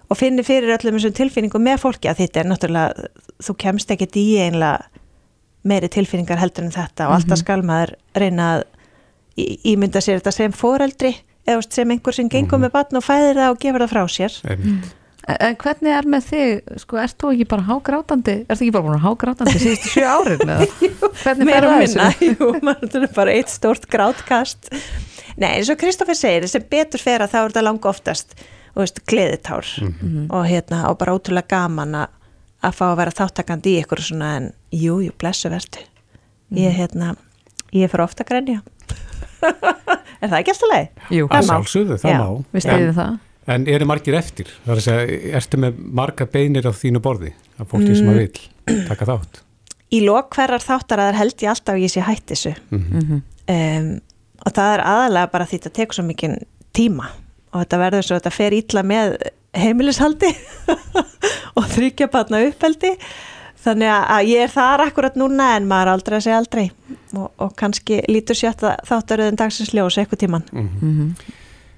og 0.08 0.20
finnir 0.20 0.48
fyrir 0.48 0.76
öllum 0.78 0.96
þessum 0.96 1.16
tilfinningum 1.18 1.64
með 1.64 1.82
fólki 1.84 2.10
að 2.12 2.24
þetta 2.24 2.42
er 2.42 2.50
náttúrulega, 2.52 3.10
þú 3.44 3.56
kemst 3.60 3.92
ekkert 3.92 4.20
í 4.20 4.28
einlega 4.40 5.04
meiri 5.68 5.90
tilfinningar 5.92 6.40
heldur 6.40 6.68
en 6.68 6.76
þetta 6.76 7.10
og 7.10 7.18
alltaf 7.18 7.42
skal 7.42 7.64
maður 7.66 7.98
reyna 8.16 8.52
að 8.56 8.68
ímynda 9.68 10.02
sér 10.02 10.22
þetta 10.22 10.34
sem 10.34 10.56
foreldri 10.56 11.12
eða 11.48 11.66
sem 11.68 11.92
einhver 11.92 12.16
sem 12.16 12.30
gengur 12.32 12.62
með 12.62 12.74
batn 12.76 13.00
og 13.00 13.06
fæðir 13.06 13.42
það 13.42 13.52
og 13.52 13.60
gefur 13.64 13.84
það 13.84 13.94
frá 13.94 14.14
sér. 14.16 14.40
Einmitt. 14.48 14.90
En- 15.28 15.58
hvernig 15.60 15.92
er 15.92 16.06
með 16.08 16.28
þig, 16.30 16.52
sko, 16.80 16.98
ert 17.04 17.18
þú 17.20 17.32
ekki 17.36 17.48
bara 17.52 17.66
hágrátandi, 17.68 18.36
ert 18.48 18.60
þú 18.62 18.64
ekki 18.68 18.74
bara 18.78 18.86
búin 18.86 18.96
að 18.96 19.06
hágrátandi 19.10 19.60
síðustu 19.60 19.90
sjö 19.92 20.06
árin 20.08 20.44
eða? 20.46 20.68
Hvernig 21.24 21.50
fer 21.52 21.66
það 21.68 21.74
að 21.74 21.82
þessu? 21.82 21.98
minna, 21.98 22.12
jú, 22.32 22.52
maður 22.70 23.02
er 23.04 23.12
bara 23.18 23.34
eitt 23.36 23.52
stórt 23.52 23.90
grátkast 23.92 24.70
Nei, 25.38 25.50
eins 25.60 25.70
og 25.70 25.78
Kristoffer 25.82 26.16
segir, 26.18 26.48
sem 26.50 26.64
betur 26.72 27.04
fer 27.04 27.22
að 27.26 27.34
þá 27.34 27.38
er 27.42 27.52
þetta 27.52 27.66
langa 27.68 27.90
oftast 27.92 28.38
og 28.72 28.80
veist, 28.86 29.04
gleðitár 29.10 29.68
og 30.32 30.48
hérna, 30.48 30.80
og 30.90 30.98
bara 31.02 31.14
ótrúlega 31.18 31.52
gaman 31.58 32.00
að 32.06 32.14
að 32.68 32.74
fá 32.80 32.86
að 32.88 32.96
vera 33.04 33.14
þáttakandi 33.20 33.76
í 33.76 33.82
ykkur 33.84 34.00
svona 34.02 34.32
en 34.40 34.48
jú, 34.74 34.96
jú, 35.06 35.12
blessu 35.22 35.52
verstu 35.54 35.84
ég, 36.58 36.72
hérna, 36.80 37.12
ég 37.76 37.92
fyrir 37.92 38.08
ofta 38.08 38.24
að 38.26 38.32
grenja 38.32 38.64
er 40.24 40.32
það 40.32 40.40
ekki 40.40 40.54
alltaf 40.56 40.72
leið? 40.72 40.88
Jú, 41.14 41.28
Að 41.28 41.36
Það 41.36 41.44
má. 41.44 41.50
sjálfsögðu, 41.52 41.98
það 42.02 42.14
Já. 42.16 42.18
má. 42.24 42.46
við 42.56 42.64
stiðum 42.66 42.96
það. 42.98 43.12
En 43.48 43.68
eru 43.72 43.86
margir 43.88 44.14
eftir? 44.18 44.50
Það 44.66 44.72
er 44.74 44.80
að 44.82 44.86
segja, 44.88 45.20
ertu 45.40 45.58
með 45.64 45.78
marga 46.02 46.26
beinir 46.28 46.66
á 46.68 46.74
þínu 46.76 47.00
borði 47.04 47.30
af 47.60 47.70
fólki 47.72 47.96
sem 47.96 48.10
að 48.12 48.18
vil 48.20 48.82
taka 48.90 49.06
þátt? 49.08 49.40
Í 49.96 50.02
lok 50.04 50.36
hverjar 50.36 50.60
þáttaraðar 50.66 51.16
held 51.22 51.38
ég 51.46 51.50
alltaf 51.54 51.76
að 51.78 51.84
ég 51.86 51.94
sé 51.94 52.02
hætt 52.04 52.26
þessu 52.34 52.52
Mhm. 52.76 53.22
um, 53.48 54.02
og 54.46 54.52
það 54.54 54.74
er 54.74 54.84
aðalega 54.84 55.32
bara 55.32 55.46
því 55.46 55.56
að 55.56 55.62
þetta 55.64 55.76
tekur 55.80 55.96
svo 55.96 56.04
mikinn 56.10 56.36
tíma 56.76 57.08
og 57.54 57.62
þetta 57.64 57.80
verður 57.80 58.04
svo 58.04 58.16
að 58.18 58.20
þetta 58.22 58.36
fer 58.36 58.52
ítla 58.58 58.84
með 58.84 59.16
heimilishaldi 59.58 60.34
og 61.58 61.64
þryggja 61.72 62.10
batna 62.12 62.44
uppeldi 62.50 62.92
þannig 63.64 63.90
að- 63.96 64.28
ég 64.28 64.44
er 64.44 64.52
þar 64.54 64.84
akkurat 64.90 65.16
núna 65.18 65.56
en 65.56 65.66
maður 65.72 65.94
aldrei 65.96 66.18
að 66.20 66.24
segja 66.28 66.38
aldrei 66.44 66.66
og, 67.16 67.32
og 67.40 67.56
kannski 67.56 68.02
lítur 68.12 68.36
sjötta 68.38 68.76
þáttaröðin 68.88 69.40
dagsins 69.40 69.72
ljós 69.74 69.98
eitthvað 69.98 70.24
tíman 70.26 70.44
Mhm. 70.52 71.16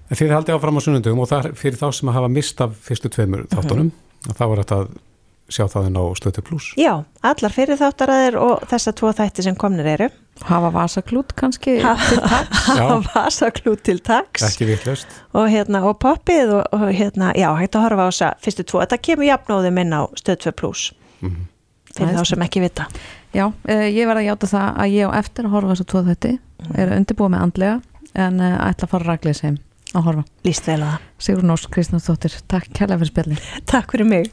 En 0.10 0.18
þið 0.18 0.34
haldið 0.34 0.56
áfram 0.58 0.80
á 0.80 0.82
sunnundum 0.82 1.22
og 1.22 1.30
það 1.30 1.52
er 1.52 1.60
fyrir 1.60 1.78
þá 1.78 1.88
sem 1.94 2.10
að 2.10 2.18
hafa 2.18 2.32
mist 2.34 2.64
af 2.66 2.74
fyrstu 2.88 3.12
tveimur 3.14 3.46
þáttunum 3.52 3.92
og 4.26 4.36
þá 4.40 4.44
er 4.48 4.62
þetta 4.64 4.80
að 4.80 4.90
sjá 5.50 5.66
það 5.70 5.90
inn 5.90 5.98
á 5.98 6.04
stötu 6.18 6.44
pluss. 6.46 6.72
Já, 6.78 6.94
allar 7.26 7.54
fyrir 7.54 7.78
þáttaraðir 7.80 8.38
og 8.42 8.66
þessa 8.70 8.94
tvo 8.98 9.12
þætti 9.18 9.46
sem 9.46 9.58
komnir 9.60 9.90
eru. 9.90 10.10
Hafa 10.46 10.70
vasaklút 10.72 11.34
kannski 11.38 11.78
til 11.82 12.22
taks? 12.22 12.68
Já. 12.80 12.86
vasaklút 13.10 13.84
til 13.84 14.00
taks. 14.06 14.46
Ekki 14.46 14.70
vitlaust. 14.70 15.16
og 15.36 15.50
hérna 15.52 15.82
og 15.90 15.98
poppið 16.00 16.54
og, 16.60 16.64
og 16.78 16.86
hérna, 16.96 17.34
já, 17.36 17.50
hægt 17.60 17.76
að 17.76 17.88
horfa 17.88 18.08
á 18.08 18.10
þessa 18.10 18.32
fyrstu 18.46 18.66
tvo, 18.70 18.84
þetta 18.86 19.02
kemur 19.10 19.28
jafnóðum 19.28 19.82
inn 19.84 19.96
á 19.98 20.02
stöð 20.22 20.42
2 20.48 20.56
plus. 20.62 20.90
Fyrir 21.98 22.16
þá 22.16 22.24
sem 22.30 22.46
ekki 22.46 22.64
vita. 22.64 22.86
Já, 23.36 23.50
uh, 23.50 23.88
ég 23.90 24.08
verð 24.08 24.24
að 24.24 24.30
játa 24.30 24.52
það 24.54 24.84
að 24.86 24.94
ég 24.96 25.10
á 25.10 25.18
eftir 25.20 25.50
að 25.50 25.58
horfa 25.58 25.74
þessu 25.74 25.90
tvo 25.92 26.06
þetta 26.08 26.36
er 26.78 26.94
undirbúið 26.96 27.34
með 27.36 27.48
andlega 27.48 27.80
en 28.16 28.40
uh, 28.42 28.56
ætla 28.70 28.88
að 28.88 28.94
fara 28.94 29.12
raglis 29.12 29.44
heim 29.46 29.60
að 29.94 30.06
horfa. 30.10 30.24
líst 30.46 30.68
vel 30.68 30.82
að 30.84 31.00
Sigur 31.20 31.44
Nós, 31.44 31.68
Kristjánsdóttir, 31.72 32.36
takk 32.48 32.70
kærlega 32.74 33.00
fyrir 33.04 33.16
það 33.16 33.64
Takk 33.70 33.92
fyrir 33.96 34.10
mig 34.10 34.26